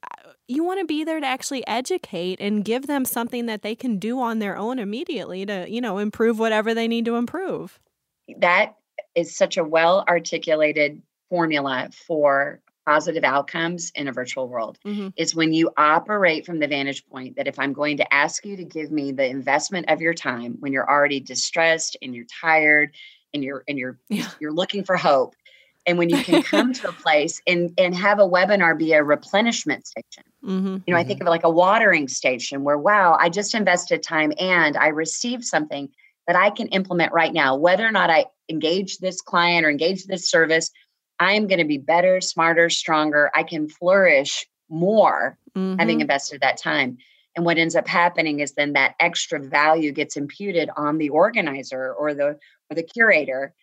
you 0.48 0.64
want 0.64 0.80
to 0.80 0.86
be 0.86 1.04
there 1.04 1.20
to 1.20 1.26
actually 1.26 1.66
educate 1.68 2.40
and 2.42 2.66
give 2.66 2.88
them 2.88 3.06
something 3.06 3.46
that 3.46 3.62
they 3.62 3.76
can 3.76 3.98
do 3.98 4.20
on 4.20 4.40
their 4.40 4.58
own 4.58 4.78
immediately 4.78 5.46
to, 5.46 5.66
you 5.70 5.80
know, 5.82 5.98
improve 6.00 6.38
whatever 6.38 6.74
they 6.74 6.88
need 6.88 7.06
to 7.06 7.16
improve. 7.16 7.80
that 8.38 8.76
is 9.16 9.36
such 9.36 9.58
a 9.58 9.64
well 9.64 10.04
articulated 10.08 11.02
formula 11.30 11.90
for 12.08 12.62
positive 12.86 13.24
outcomes 13.24 13.92
in 13.96 14.08
a 14.08 14.12
virtual 14.12 14.48
world 14.48 14.78
Mhm. 14.86 15.14
is 15.18 15.34
when 15.36 15.52
you 15.54 15.70
operate 15.78 16.46
from 16.46 16.60
the 16.60 16.68
vantage 16.68 17.06
point 17.08 17.36
that 17.38 17.48
if 17.48 17.58
I'm 17.60 17.74
going 17.74 17.98
to 17.98 18.14
ask 18.14 18.46
you 18.46 18.56
to 18.58 18.64
give 18.64 18.92
me 18.92 19.12
the 19.12 19.26
investment 19.26 19.90
of 19.90 20.00
your 20.02 20.14
time 20.14 20.56
when 20.60 20.72
you're 20.74 20.90
already 20.90 21.20
distressed 21.20 21.96
and 22.02 22.14
you're 22.16 22.26
tired 22.42 22.94
and 23.34 23.44
you're 23.44 23.64
and 23.68 23.78
you're 23.78 23.98
Yeah. 24.10 24.30
you're 24.40 24.52
looking 24.54 24.84
for 24.84 24.96
hope 24.98 25.36
and 25.86 25.98
when 25.98 26.10
you 26.10 26.22
can 26.22 26.42
come 26.54 26.74
to 26.74 26.90
a 26.90 26.94
place 26.94 27.42
and 27.48 27.72
and 27.78 27.96
have 27.96 28.20
a 28.20 28.28
webinar 28.28 28.78
be 28.78 28.94
a 28.94 29.04
replenishment 29.04 29.88
station 29.88 30.24
Mm-hmm. 30.46 30.78
you 30.86 30.94
know 30.94 31.00
i 31.00 31.04
think 31.06 31.22
of 31.22 31.28
it 31.28 31.30
like 31.30 31.46
a 31.46 31.50
watering 31.50 32.08
station 32.10 32.64
where 32.64 32.78
wow 32.78 33.18
i 33.20 33.30
just 33.30 33.56
invested 33.56 34.04
time 34.04 34.34
and 34.40 34.76
i 34.76 34.88
received 34.88 35.46
something 35.46 35.88
that 36.28 36.36
i 36.36 36.50
can 36.50 36.68
implement 36.68 37.14
right 37.14 37.32
now 37.34 37.56
whether 37.56 37.88
or 37.88 37.92
not 37.92 38.10
i 38.10 38.26
engage 38.50 38.98
this 38.98 39.22
client 39.22 39.66
or 39.66 39.70
engage 39.70 40.04
this 40.06 40.30
service 40.30 40.70
i 41.20 41.32
am 41.32 41.48
going 41.48 41.60
to 41.60 41.66
be 41.66 41.78
better 41.78 42.20
smarter 42.20 42.70
stronger 42.70 43.32
i 43.34 43.44
can 43.44 43.70
flourish 43.70 44.46
more 44.70 45.38
Mm-hmm. 45.56 45.80
having 45.80 46.02
invested 46.02 46.42
that 46.42 46.58
time 46.58 46.98
and 47.36 47.46
what 47.46 47.58
ends 47.58 47.76
up 47.76 47.88
happening 47.88 48.40
is 48.40 48.54
then 48.54 48.74
that 48.74 48.96
extra 49.00 49.40
value 49.40 49.92
gets 49.92 50.18
imputed 50.18 50.70
on 50.76 50.98
the 50.98 51.10
organizer 51.10 51.94
or 51.94 52.14
the 52.14 52.38
or 52.70 52.76
the 52.76 52.84
curator 52.84 53.54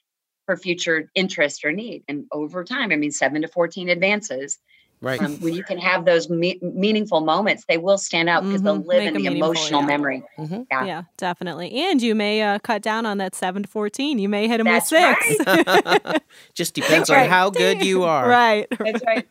for 0.47 0.57
future 0.57 1.11
interest 1.15 1.65
or 1.65 1.73
need. 1.73 2.03
And 2.09 2.27
over 2.33 2.65
time 2.65 2.93
i 2.93 2.97
mean 2.97 3.13
7 3.13 3.43
to 3.43 3.49
14 3.49 3.89
advances 3.89 4.59
right. 5.01 5.21
um, 5.23 5.37
when 5.41 5.55
you 5.55 5.63
can 5.65 5.79
have 5.79 6.05
those 6.05 6.29
me- 6.31 6.59
meaningful 6.63 7.21
moments, 7.21 7.65
they 7.69 7.79
will 7.79 7.99
stand 7.99 8.29
out 8.29 8.43
because 8.45 8.63
they'll 8.63 8.79
Mhm. 8.81 8.87
live 8.87 8.99
Make 8.99 9.09
in 9.09 9.15
the 9.15 9.21
meaningful, 9.31 9.51
emotional 9.51 9.81
yeah. 9.83 9.87
memory. 9.87 10.23
Mhm. 10.39 10.67
Yeah. 10.71 10.85
Yeah, 10.85 11.03
definitely. 11.17 11.71
And 11.75 12.01
you 12.03 12.15
may 12.15 12.43
uh, 12.43 12.59
cut 12.61 12.83
down 12.83 13.07
on 13.07 13.19
that 13.19 13.35
seven 13.35 13.63
to 13.63 13.69
fourteen. 13.69 14.19
You 14.19 14.29
may 14.29 14.49
hit 14.49 14.59
them 14.59 14.67
That's 14.67 14.91
with 14.91 15.17
six. 15.47 16.21
Just 16.55 16.75
depends 16.75 17.11
Right. 17.11 17.25
on 17.25 17.29
how 17.29 17.51
good 17.51 17.85
you 17.85 18.03
are. 18.05 18.29
right. 18.29 18.67
That's 18.79 19.03
right. 19.07 19.27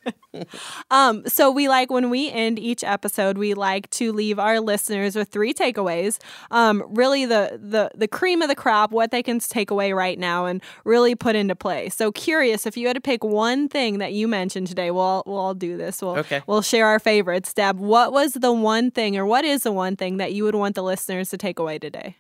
Um, 0.92 1.24
so 1.28 1.50
we 1.52 1.68
like 1.68 1.90
when 1.92 2.10
we 2.10 2.30
end 2.32 2.60
each 2.60 2.84
episode, 2.84 3.38
we 3.38 3.54
like 3.54 3.90
to 3.92 4.12
leave 4.12 4.38
our 4.40 4.60
listeners 4.60 5.16
with 5.16 5.30
three 5.30 5.54
takeaways. 5.54 6.20
Um, 6.52 6.84
really 6.90 7.26
the 7.26 7.60
the 7.62 7.90
the 7.96 8.08
cream 8.08 8.42
of 8.42 8.48
the 8.50 8.56
crop, 8.56 8.92
what 8.92 9.12
they 9.12 9.24
can 9.24 9.40
take 9.40 9.72
away 9.72 9.92
right 9.94 10.20
now 10.20 10.46
and 10.46 10.62
really 10.86 11.16
put 11.16 11.36
into 11.36 11.56
play. 11.56 11.90
So 11.90 12.12
curious, 12.12 12.66
if 12.66 12.78
you 12.78 12.88
had 12.88 12.94
to 12.96 13.02
pick 13.02 13.24
one 13.24 13.68
thing 13.68 13.98
that 14.00 14.14
you 14.14 14.28
mentioned 14.28 14.68
today, 14.68 14.92
we'll, 14.92 15.24
we'll 15.26 15.38
all 15.38 15.54
do 15.60 15.78
this. 15.78 16.02
We'll 16.02 16.18
Okay. 16.18 16.42
we'll 16.48 16.62
share 16.62 16.88
our 16.88 17.00
favorites. 17.00 17.54
Deb, 17.54 17.80
what 17.80 18.12
was 18.12 18.34
the 18.34 18.52
one 18.54 18.90
thing, 18.92 19.18
or 19.18 19.26
what 19.26 19.46
is 19.46 19.64
the 19.64 19.72
one 19.72 19.96
thing 19.96 20.18
that 20.18 20.34
you 20.34 20.44
would 20.46 20.56
want 20.56 20.76
the 20.76 20.84
listeners 20.84 21.30
to 21.30 21.38
take 21.38 21.60
away 21.60 21.78
today? 21.80 22.16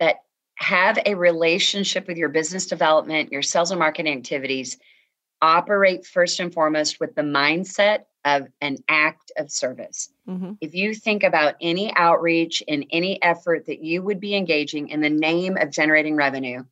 that 0.00 0.16
have 0.56 0.98
a 1.06 1.14
relationship 1.14 2.08
with 2.08 2.16
your 2.16 2.28
business 2.28 2.66
development, 2.66 3.30
your 3.30 3.42
sales 3.42 3.70
and 3.70 3.78
marketing 3.78 4.16
activities. 4.16 4.76
Operate 5.40 6.04
first 6.06 6.40
and 6.40 6.52
foremost 6.52 6.98
with 7.00 7.14
the 7.14 7.22
mindset 7.22 8.04
of 8.24 8.48
an 8.60 8.78
act 8.88 9.30
of 9.36 9.50
service. 9.50 10.08
Mm-hmm. 10.28 10.52
If 10.60 10.74
you 10.74 10.94
think 10.94 11.22
about 11.22 11.54
any 11.60 11.94
outreach 11.94 12.62
and 12.66 12.86
any 12.90 13.22
effort 13.22 13.66
that 13.66 13.84
you 13.84 14.02
would 14.02 14.18
be 14.20 14.34
engaging 14.34 14.88
in 14.88 15.00
the 15.00 15.10
name 15.10 15.56
of 15.56 15.70
generating 15.70 16.16
revenue, 16.16 16.64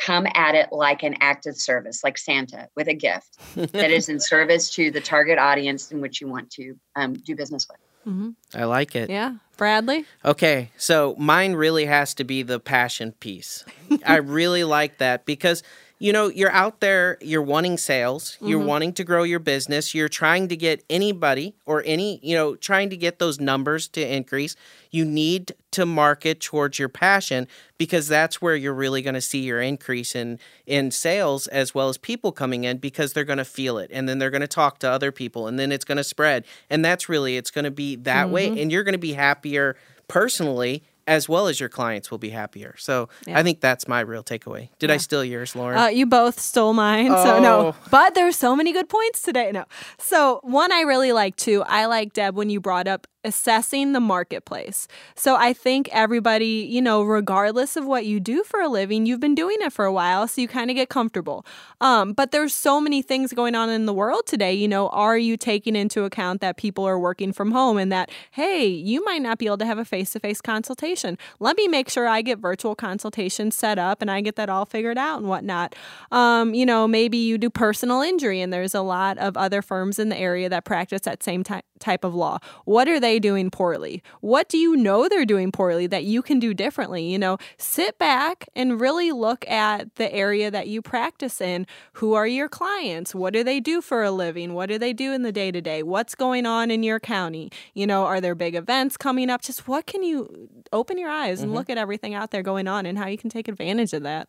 come 0.00 0.26
at 0.34 0.54
it 0.54 0.68
like 0.72 1.02
an 1.02 1.16
act 1.20 1.46
of 1.46 1.56
service, 1.56 2.02
like 2.04 2.18
Santa 2.18 2.68
with 2.76 2.88
a 2.88 2.94
gift 2.94 3.38
that 3.56 3.90
is 3.90 4.08
in 4.08 4.20
service 4.20 4.70
to 4.70 4.90
the 4.90 5.00
target 5.00 5.38
audience 5.38 5.90
in 5.90 6.00
which 6.00 6.20
you 6.20 6.28
want 6.28 6.50
to 6.52 6.74
um, 6.96 7.14
do 7.14 7.34
business 7.34 7.66
with. 7.68 7.78
Mm-hmm. 8.06 8.30
I 8.58 8.64
like 8.64 8.94
it. 8.96 9.10
Yeah, 9.10 9.34
Bradley. 9.56 10.06
Okay, 10.24 10.70
so 10.78 11.14
mine 11.18 11.54
really 11.54 11.84
has 11.84 12.14
to 12.14 12.24
be 12.24 12.42
the 12.42 12.58
passion 12.58 13.12
piece. 13.12 13.64
I 14.06 14.16
really 14.16 14.64
like 14.64 14.98
that 14.98 15.26
because 15.26 15.62
you 16.00 16.12
know, 16.12 16.28
you're 16.28 16.52
out 16.52 16.80
there, 16.80 17.18
you're 17.20 17.42
wanting 17.42 17.76
sales, 17.76 18.36
you're 18.40 18.60
mm-hmm. 18.60 18.68
wanting 18.68 18.92
to 18.94 19.04
grow 19.04 19.24
your 19.24 19.40
business, 19.40 19.94
you're 19.94 20.08
trying 20.08 20.46
to 20.46 20.56
get 20.56 20.84
anybody 20.88 21.54
or 21.66 21.82
any, 21.84 22.20
you 22.22 22.36
know, 22.36 22.54
trying 22.54 22.88
to 22.90 22.96
get 22.96 23.18
those 23.18 23.40
numbers 23.40 23.88
to 23.88 24.14
increase. 24.14 24.54
You 24.92 25.04
need 25.04 25.54
to 25.72 25.84
market 25.84 26.40
towards 26.40 26.78
your 26.78 26.88
passion 26.88 27.48
because 27.78 28.06
that's 28.06 28.40
where 28.40 28.54
you're 28.54 28.74
really 28.74 29.02
going 29.02 29.14
to 29.14 29.20
see 29.20 29.40
your 29.40 29.60
increase 29.60 30.14
in 30.14 30.38
in 30.66 30.92
sales 30.92 31.48
as 31.48 31.74
well 31.74 31.88
as 31.88 31.98
people 31.98 32.30
coming 32.30 32.62
in 32.62 32.78
because 32.78 33.12
they're 33.12 33.24
going 33.24 33.38
to 33.38 33.44
feel 33.44 33.78
it 33.78 33.90
and 33.92 34.08
then 34.08 34.18
they're 34.18 34.30
going 34.30 34.40
to 34.40 34.46
talk 34.46 34.78
to 34.78 34.90
other 34.90 35.10
people 35.10 35.48
and 35.48 35.58
then 35.58 35.72
it's 35.72 35.84
going 35.84 35.98
to 35.98 36.04
spread. 36.04 36.44
And 36.70 36.84
that's 36.84 37.08
really 37.08 37.36
it's 37.36 37.50
going 37.50 37.64
to 37.64 37.72
be 37.72 37.96
that 37.96 38.30
way 38.30 38.48
mm-hmm. 38.48 38.58
and 38.58 38.70
you're 38.72 38.84
going 38.84 38.92
to 38.92 38.98
be 38.98 39.14
happier 39.14 39.76
personally 40.06 40.84
as 41.08 41.28
well 41.28 41.48
as 41.48 41.58
your 41.58 41.70
clients 41.70 42.10
will 42.10 42.18
be 42.18 42.28
happier. 42.30 42.74
So 42.78 43.08
Yeah. 43.26 43.38
I 43.38 43.42
think 43.42 43.60
that's 43.60 43.88
my 43.88 44.00
real 44.00 44.22
takeaway. 44.22 44.68
Did 44.78 44.90
I 44.90 44.98
steal 44.98 45.24
yours, 45.24 45.56
Lauren? 45.56 45.78
Uh, 45.78 45.86
you 45.86 46.04
both 46.06 46.38
stole 46.38 46.74
mine, 46.74 47.08
so 47.08 47.40
no. 47.40 47.58
Oh. 47.58 47.74
But 47.90 48.14
there's 48.14 48.36
so 48.36 48.54
many 48.54 48.72
good 48.72 48.88
points 48.88 49.22
today. 49.22 49.50
No. 49.50 49.64
So 49.98 50.40
one 50.42 50.70
I 50.70 50.82
really 50.82 51.12
like 51.12 51.34
too. 51.36 51.62
I 51.66 51.86
like 51.86 52.12
Deb 52.12 52.36
when 52.36 52.50
you 52.50 52.60
brought 52.60 52.86
up 52.86 53.06
assessing 53.24 53.92
the 53.92 54.00
marketplace. 54.00 54.86
So 55.16 55.36
I 55.36 55.52
think 55.52 55.88
everybody, 55.92 56.66
you 56.70 56.80
know, 56.80 57.02
regardless 57.02 57.76
of 57.76 57.84
what 57.84 58.06
you 58.06 58.20
do 58.20 58.44
for 58.44 58.60
a 58.60 58.68
living, 58.68 59.06
you've 59.06 59.20
been 59.20 59.34
doing 59.34 59.56
it 59.60 59.72
for 59.72 59.84
a 59.84 59.92
while, 59.92 60.28
so 60.28 60.40
you 60.40 60.48
kind 60.48 60.70
of 60.70 60.76
get 60.76 60.88
comfortable. 60.88 61.44
Um, 61.80 62.12
but 62.12 62.30
there's 62.30 62.54
so 62.54 62.80
many 62.80 63.02
things 63.02 63.32
going 63.32 63.54
on 63.54 63.70
in 63.70 63.86
the 63.86 63.92
world 63.92 64.26
today. 64.26 64.52
You 64.54 64.68
know, 64.68 64.88
are 64.90 65.18
you 65.18 65.36
taking 65.36 65.74
into 65.74 66.04
account 66.04 66.40
that 66.40 66.56
people 66.56 66.84
are 66.84 66.98
working 66.98 67.32
from 67.32 67.50
home 67.50 67.76
and 67.76 67.90
that 67.92 68.10
hey, 68.32 68.66
you 68.66 69.04
might 69.04 69.22
not 69.22 69.38
be 69.38 69.46
able 69.46 69.58
to 69.58 69.66
have 69.66 69.78
a 69.78 69.84
face-to-face 69.84 70.40
consultation? 70.40 71.18
Let 71.40 71.56
me 71.56 71.68
make 71.68 71.88
sure 71.88 72.06
I 72.06 72.22
get 72.22 72.38
virtual 72.38 72.74
consultations 72.74 73.54
set 73.54 73.78
up 73.78 74.00
and 74.00 74.10
I 74.10 74.20
get 74.20 74.36
that 74.36 74.48
all 74.48 74.64
figured 74.64 74.98
out 74.98 75.18
and 75.18 75.28
whatnot. 75.28 75.74
Um, 76.12 76.54
you 76.54 76.64
know, 76.64 76.86
maybe 76.86 77.18
you 77.18 77.38
do 77.38 77.50
personal 77.50 78.00
injury, 78.00 78.40
and 78.40 78.52
there's 78.52 78.74
a 78.74 78.80
lot 78.80 79.18
of 79.18 79.36
other 79.36 79.62
firms 79.62 79.98
in 79.98 80.08
the 80.08 80.16
area 80.16 80.48
that 80.48 80.64
practice 80.64 81.02
that 81.02 81.22
same 81.22 81.42
ty- 81.42 81.62
type 81.78 82.04
of 82.04 82.14
law. 82.14 82.38
What 82.64 82.88
are 82.88 83.00
they 83.00 83.18
doing 83.18 83.50
poorly? 83.50 84.02
What 84.20 84.48
do 84.48 84.58
you 84.58 84.76
know 84.76 85.08
they're 85.08 85.24
doing 85.24 85.52
poorly 85.52 85.86
that 85.88 86.04
you 86.04 86.22
can 86.22 86.38
do 86.38 86.54
differently? 86.54 87.10
You 87.10 87.18
know, 87.18 87.38
sit 87.56 87.98
back 87.98 88.48
and 88.54 88.80
really 88.80 89.12
look 89.12 89.48
at 89.48 89.94
the 89.96 90.12
area 90.14 90.50
that 90.50 90.68
you 90.68 90.82
practice 90.82 91.40
in. 91.40 91.66
Who 91.94 92.14
are 92.14 92.26
your 92.26 92.48
clients? 92.48 93.14
What 93.14 93.32
do 93.32 93.42
they 93.42 93.60
do 93.60 93.80
for 93.80 94.02
a 94.02 94.10
living? 94.10 94.54
What 94.54 94.66
do 94.68 94.78
they 94.78 94.92
do 94.92 95.12
in 95.12 95.22
the 95.22 95.32
day 95.32 95.50
to 95.50 95.60
day? 95.60 95.82
What's 95.82 96.14
going 96.14 96.46
on 96.46 96.70
in 96.70 96.82
your 96.82 97.00
county? 97.00 97.50
You 97.74 97.86
know, 97.86 98.04
are 98.04 98.20
there 98.20 98.34
big 98.34 98.54
events 98.54 98.96
coming 98.96 99.30
up? 99.30 99.42
Just 99.42 99.68
what 99.68 99.86
can 99.86 100.02
you 100.02 100.48
open 100.72 100.98
your 100.98 101.10
eyes 101.10 101.40
and 101.40 101.54
look 101.54 101.70
at 101.70 101.78
everything 101.78 102.14
out 102.14 102.30
there 102.30 102.42
going 102.42 102.68
on 102.68 102.86
and 102.86 102.98
how 102.98 103.06
you 103.06 103.18
can 103.18 103.30
take 103.30 103.48
advantage 103.48 103.92
of 103.92 104.02
that? 104.02 104.28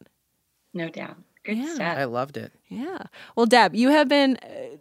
No 0.73 0.89
doubt. 0.89 1.17
Good 1.43 1.57
Yeah. 1.57 1.73
stuff. 1.75 1.97
I 1.97 2.03
loved 2.03 2.37
it. 2.37 2.51
Yeah. 2.67 2.99
Well, 3.35 3.45
Deb, 3.45 3.73
you 3.73 3.89
have 3.89 4.07
been 4.07 4.37
uh, 4.37 4.77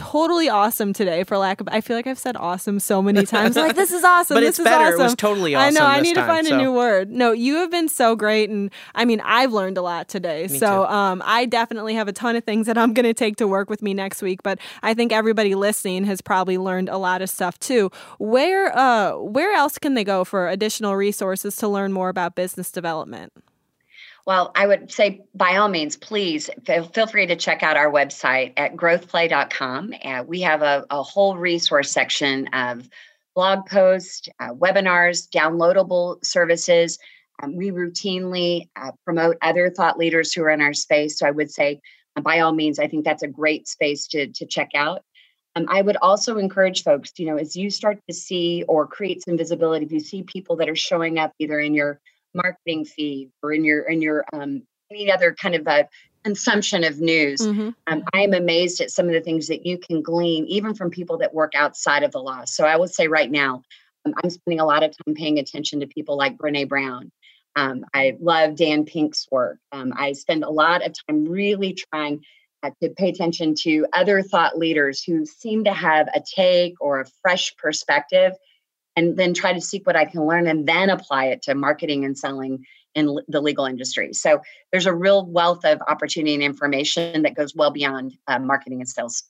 totally 0.00 0.48
awesome 0.48 0.92
today. 0.92 1.24
For 1.24 1.36
lack 1.36 1.60
of, 1.60 1.68
I 1.70 1.80
feel 1.80 1.96
like 1.96 2.06
I've 2.06 2.18
said 2.18 2.36
awesome 2.36 2.80
so 2.80 3.02
many 3.02 3.24
times. 3.26 3.54
like 3.56 3.76
this 3.76 3.92
is 3.92 4.02
awesome. 4.14 4.34
But 4.34 4.40
this 4.40 4.50
it's 4.50 4.58
is 4.60 4.64
better. 4.64 4.84
It 4.86 4.94
Awesome. 4.94 5.02
was 5.04 5.14
totally 5.14 5.54
awesome. 5.54 5.76
I 5.76 5.78
know. 5.78 5.86
I 5.86 6.00
need 6.00 6.14
to 6.14 6.24
find 6.26 6.46
so. 6.46 6.54
a 6.58 6.62
new 6.62 6.72
word. 6.72 7.10
No, 7.10 7.32
you 7.32 7.56
have 7.56 7.70
been 7.70 7.88
so 7.88 8.16
great, 8.16 8.48
and 8.50 8.70
I 8.94 9.04
mean, 9.04 9.20
I've 9.24 9.52
learned 9.52 9.76
a 9.78 9.82
lot 9.82 10.08
today. 10.08 10.48
so, 10.48 10.58
too. 10.58 10.66
um, 10.92 11.22
I 11.24 11.46
definitely 11.46 11.94
have 11.94 12.08
a 12.08 12.12
ton 12.12 12.36
of 12.36 12.44
things 12.44 12.66
that 12.66 12.78
I'm 12.78 12.94
going 12.94 13.04
to 13.04 13.14
take 13.14 13.36
to 13.36 13.46
work 13.46 13.68
with 13.68 13.82
me 13.82 13.94
next 13.94 14.22
week. 14.22 14.42
But 14.42 14.58
I 14.82 14.94
think 14.94 15.12
everybody 15.12 15.54
listening 15.54 16.04
has 16.04 16.20
probably 16.20 16.56
learned 16.58 16.88
a 16.88 16.96
lot 16.98 17.22
of 17.22 17.28
stuff 17.30 17.58
too. 17.58 17.90
Where, 18.18 18.76
uh, 18.76 19.16
where 19.18 19.52
else 19.54 19.78
can 19.78 19.94
they 19.94 20.04
go 20.04 20.24
for 20.24 20.48
additional 20.48 20.96
resources 20.96 21.56
to 21.56 21.68
learn 21.68 21.92
more 21.92 22.08
about 22.08 22.34
business 22.34 22.70
development? 22.72 23.32
Well, 24.26 24.52
I 24.54 24.66
would 24.66 24.92
say 24.92 25.22
by 25.34 25.56
all 25.56 25.68
means, 25.68 25.96
please 25.96 26.50
feel 26.64 27.06
free 27.06 27.26
to 27.26 27.36
check 27.36 27.62
out 27.62 27.76
our 27.76 27.90
website 27.90 28.52
at 28.56 28.76
growthplay.com. 28.76 29.94
Uh, 30.04 30.24
we 30.26 30.40
have 30.42 30.62
a, 30.62 30.86
a 30.90 31.02
whole 31.02 31.36
resource 31.36 31.90
section 31.90 32.46
of 32.48 32.88
blog 33.34 33.66
posts, 33.66 34.28
uh, 34.40 34.52
webinars, 34.52 35.28
downloadable 35.28 36.24
services. 36.24 36.98
Um, 37.42 37.56
we 37.56 37.70
routinely 37.70 38.68
uh, 38.76 38.92
promote 39.04 39.36
other 39.40 39.70
thought 39.70 39.98
leaders 39.98 40.32
who 40.32 40.42
are 40.42 40.50
in 40.50 40.60
our 40.60 40.74
space. 40.74 41.18
So 41.18 41.26
I 41.26 41.30
would 41.30 41.50
say, 41.50 41.80
uh, 42.16 42.20
by 42.20 42.40
all 42.40 42.52
means, 42.52 42.78
I 42.78 42.86
think 42.86 43.04
that's 43.04 43.22
a 43.22 43.28
great 43.28 43.68
space 43.68 44.06
to, 44.08 44.26
to 44.26 44.46
check 44.46 44.70
out. 44.74 45.02
Um, 45.56 45.66
I 45.68 45.82
would 45.82 45.96
also 45.96 46.38
encourage 46.38 46.84
folks, 46.84 47.12
you 47.16 47.26
know, 47.26 47.36
as 47.36 47.56
you 47.56 47.70
start 47.70 47.98
to 48.08 48.14
see 48.14 48.64
or 48.68 48.86
create 48.86 49.22
some 49.22 49.36
visibility, 49.36 49.86
if 49.86 49.92
you 49.92 50.00
see 50.00 50.22
people 50.22 50.56
that 50.56 50.68
are 50.68 50.76
showing 50.76 51.18
up 51.18 51.32
either 51.38 51.58
in 51.58 51.74
your 51.74 52.00
marketing 52.34 52.84
feed 52.84 53.30
or 53.42 53.52
in 53.52 53.64
your 53.64 53.82
in 53.82 54.02
your 54.02 54.24
um, 54.32 54.62
any 54.90 55.10
other 55.10 55.32
kind 55.34 55.54
of 55.54 55.66
a 55.66 55.88
consumption 56.24 56.84
of 56.84 57.00
news, 57.00 57.40
mm-hmm. 57.40 57.70
um, 57.86 58.02
I 58.12 58.22
am 58.22 58.34
amazed 58.34 58.80
at 58.80 58.90
some 58.90 59.06
of 59.06 59.12
the 59.12 59.20
things 59.20 59.46
that 59.48 59.64
you 59.64 59.78
can 59.78 60.02
glean, 60.02 60.46
even 60.46 60.74
from 60.74 60.90
people 60.90 61.18
that 61.18 61.32
work 61.32 61.52
outside 61.54 62.02
of 62.02 62.12
the 62.12 62.20
law. 62.20 62.44
So 62.44 62.66
I 62.66 62.76
would 62.76 62.92
say 62.92 63.08
right 63.08 63.30
now, 63.30 63.62
um, 64.04 64.14
I'm 64.22 64.30
spending 64.30 64.60
a 64.60 64.66
lot 64.66 64.82
of 64.82 64.90
time 64.90 65.14
paying 65.14 65.38
attention 65.38 65.80
to 65.80 65.86
people 65.86 66.16
like 66.16 66.36
Brene 66.36 66.68
Brown. 66.68 67.10
Um, 67.56 67.84
I 67.94 68.16
love 68.20 68.56
Dan 68.56 68.84
Pink's 68.84 69.26
work. 69.30 69.58
Um, 69.72 69.92
I 69.96 70.12
spend 70.12 70.44
a 70.44 70.50
lot 70.50 70.86
of 70.86 70.94
time 71.06 71.24
really 71.24 71.74
trying 71.74 72.22
uh, 72.62 72.70
to 72.82 72.90
pay 72.90 73.08
attention 73.08 73.54
to 73.62 73.86
other 73.92 74.22
thought 74.22 74.58
leaders 74.58 75.02
who 75.02 75.24
seem 75.26 75.64
to 75.64 75.72
have 75.72 76.08
a 76.14 76.20
take 76.20 76.74
or 76.80 77.00
a 77.00 77.06
fresh 77.22 77.56
perspective 77.56 78.32
and 79.00 79.16
then 79.16 79.32
try 79.32 79.52
to 79.54 79.60
seek 79.60 79.86
what 79.86 79.96
I 79.96 80.04
can 80.04 80.26
learn 80.26 80.46
and 80.46 80.66
then 80.66 80.90
apply 80.90 81.26
it 81.26 81.40
to 81.42 81.54
marketing 81.54 82.04
and 82.04 82.16
selling 82.16 82.66
in 82.94 83.18
the 83.28 83.40
legal 83.40 83.64
industry. 83.64 84.12
So 84.12 84.40
there's 84.70 84.86
a 84.86 84.94
real 84.94 85.24
wealth 85.24 85.64
of 85.64 85.80
opportunity 85.88 86.34
and 86.34 86.42
information 86.42 87.22
that 87.22 87.34
goes 87.34 87.54
well 87.54 87.70
beyond 87.70 88.12
uh, 88.28 88.38
marketing 88.38 88.80
and 88.80 88.88
sales. 88.88 89.22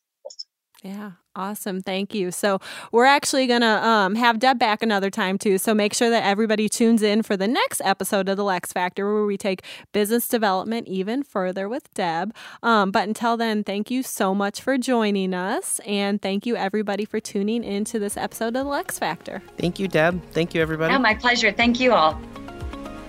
Yeah, 0.82 1.12
awesome. 1.36 1.82
Thank 1.82 2.14
you. 2.14 2.30
So, 2.30 2.58
we're 2.90 3.04
actually 3.04 3.46
going 3.46 3.60
to 3.60 3.86
um, 3.86 4.14
have 4.14 4.38
Deb 4.38 4.58
back 4.58 4.82
another 4.82 5.10
time 5.10 5.36
too. 5.36 5.58
So, 5.58 5.74
make 5.74 5.92
sure 5.92 6.08
that 6.08 6.24
everybody 6.24 6.70
tunes 6.70 7.02
in 7.02 7.22
for 7.22 7.36
the 7.36 7.46
next 7.46 7.82
episode 7.84 8.30
of 8.30 8.38
The 8.38 8.44
LeXFactor 8.44 9.12
where 9.12 9.26
we 9.26 9.36
take 9.36 9.62
business 9.92 10.26
development 10.26 10.88
even 10.88 11.22
further 11.22 11.68
with 11.68 11.92
Deb. 11.92 12.34
Um, 12.62 12.90
but 12.90 13.06
until 13.06 13.36
then, 13.36 13.62
thank 13.62 13.90
you 13.90 14.02
so 14.02 14.34
much 14.34 14.62
for 14.62 14.78
joining 14.78 15.34
us. 15.34 15.80
And 15.86 16.22
thank 16.22 16.46
you, 16.46 16.56
everybody, 16.56 17.04
for 17.04 17.20
tuning 17.20 17.62
into 17.62 17.98
this 17.98 18.16
episode 18.16 18.56
of 18.56 18.64
The 18.64 18.70
LeXFactor. 18.70 19.42
Thank 19.58 19.78
you, 19.78 19.86
Deb. 19.86 20.22
Thank 20.32 20.54
you, 20.54 20.62
everybody. 20.62 20.94
Oh, 20.94 20.98
my 20.98 21.14
pleasure. 21.14 21.52
Thank 21.52 21.78
you 21.78 21.92
all. 21.92 22.18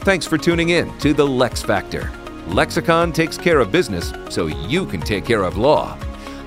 Thanks 0.01 0.25
for 0.25 0.37
tuning 0.37 0.69
in 0.69 0.97
to 0.99 1.13
The 1.13 1.25
LeXFactor. 1.25 2.11
Lexicon 2.53 3.13
takes 3.13 3.37
care 3.37 3.59
of 3.59 3.71
business 3.71 4.11
so 4.29 4.47
you 4.47 4.85
can 4.87 4.99
take 4.99 5.23
care 5.23 5.43
of 5.43 5.55
law. 5.55 5.97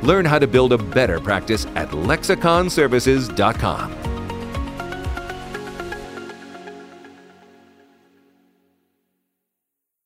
Learn 0.04 0.26
how 0.26 0.38
to 0.38 0.46
build 0.46 0.72
a 0.72 0.78
better 0.78 1.18
practice 1.18 1.66
at 1.74 1.90
lexiconservices.com. 1.90 4.13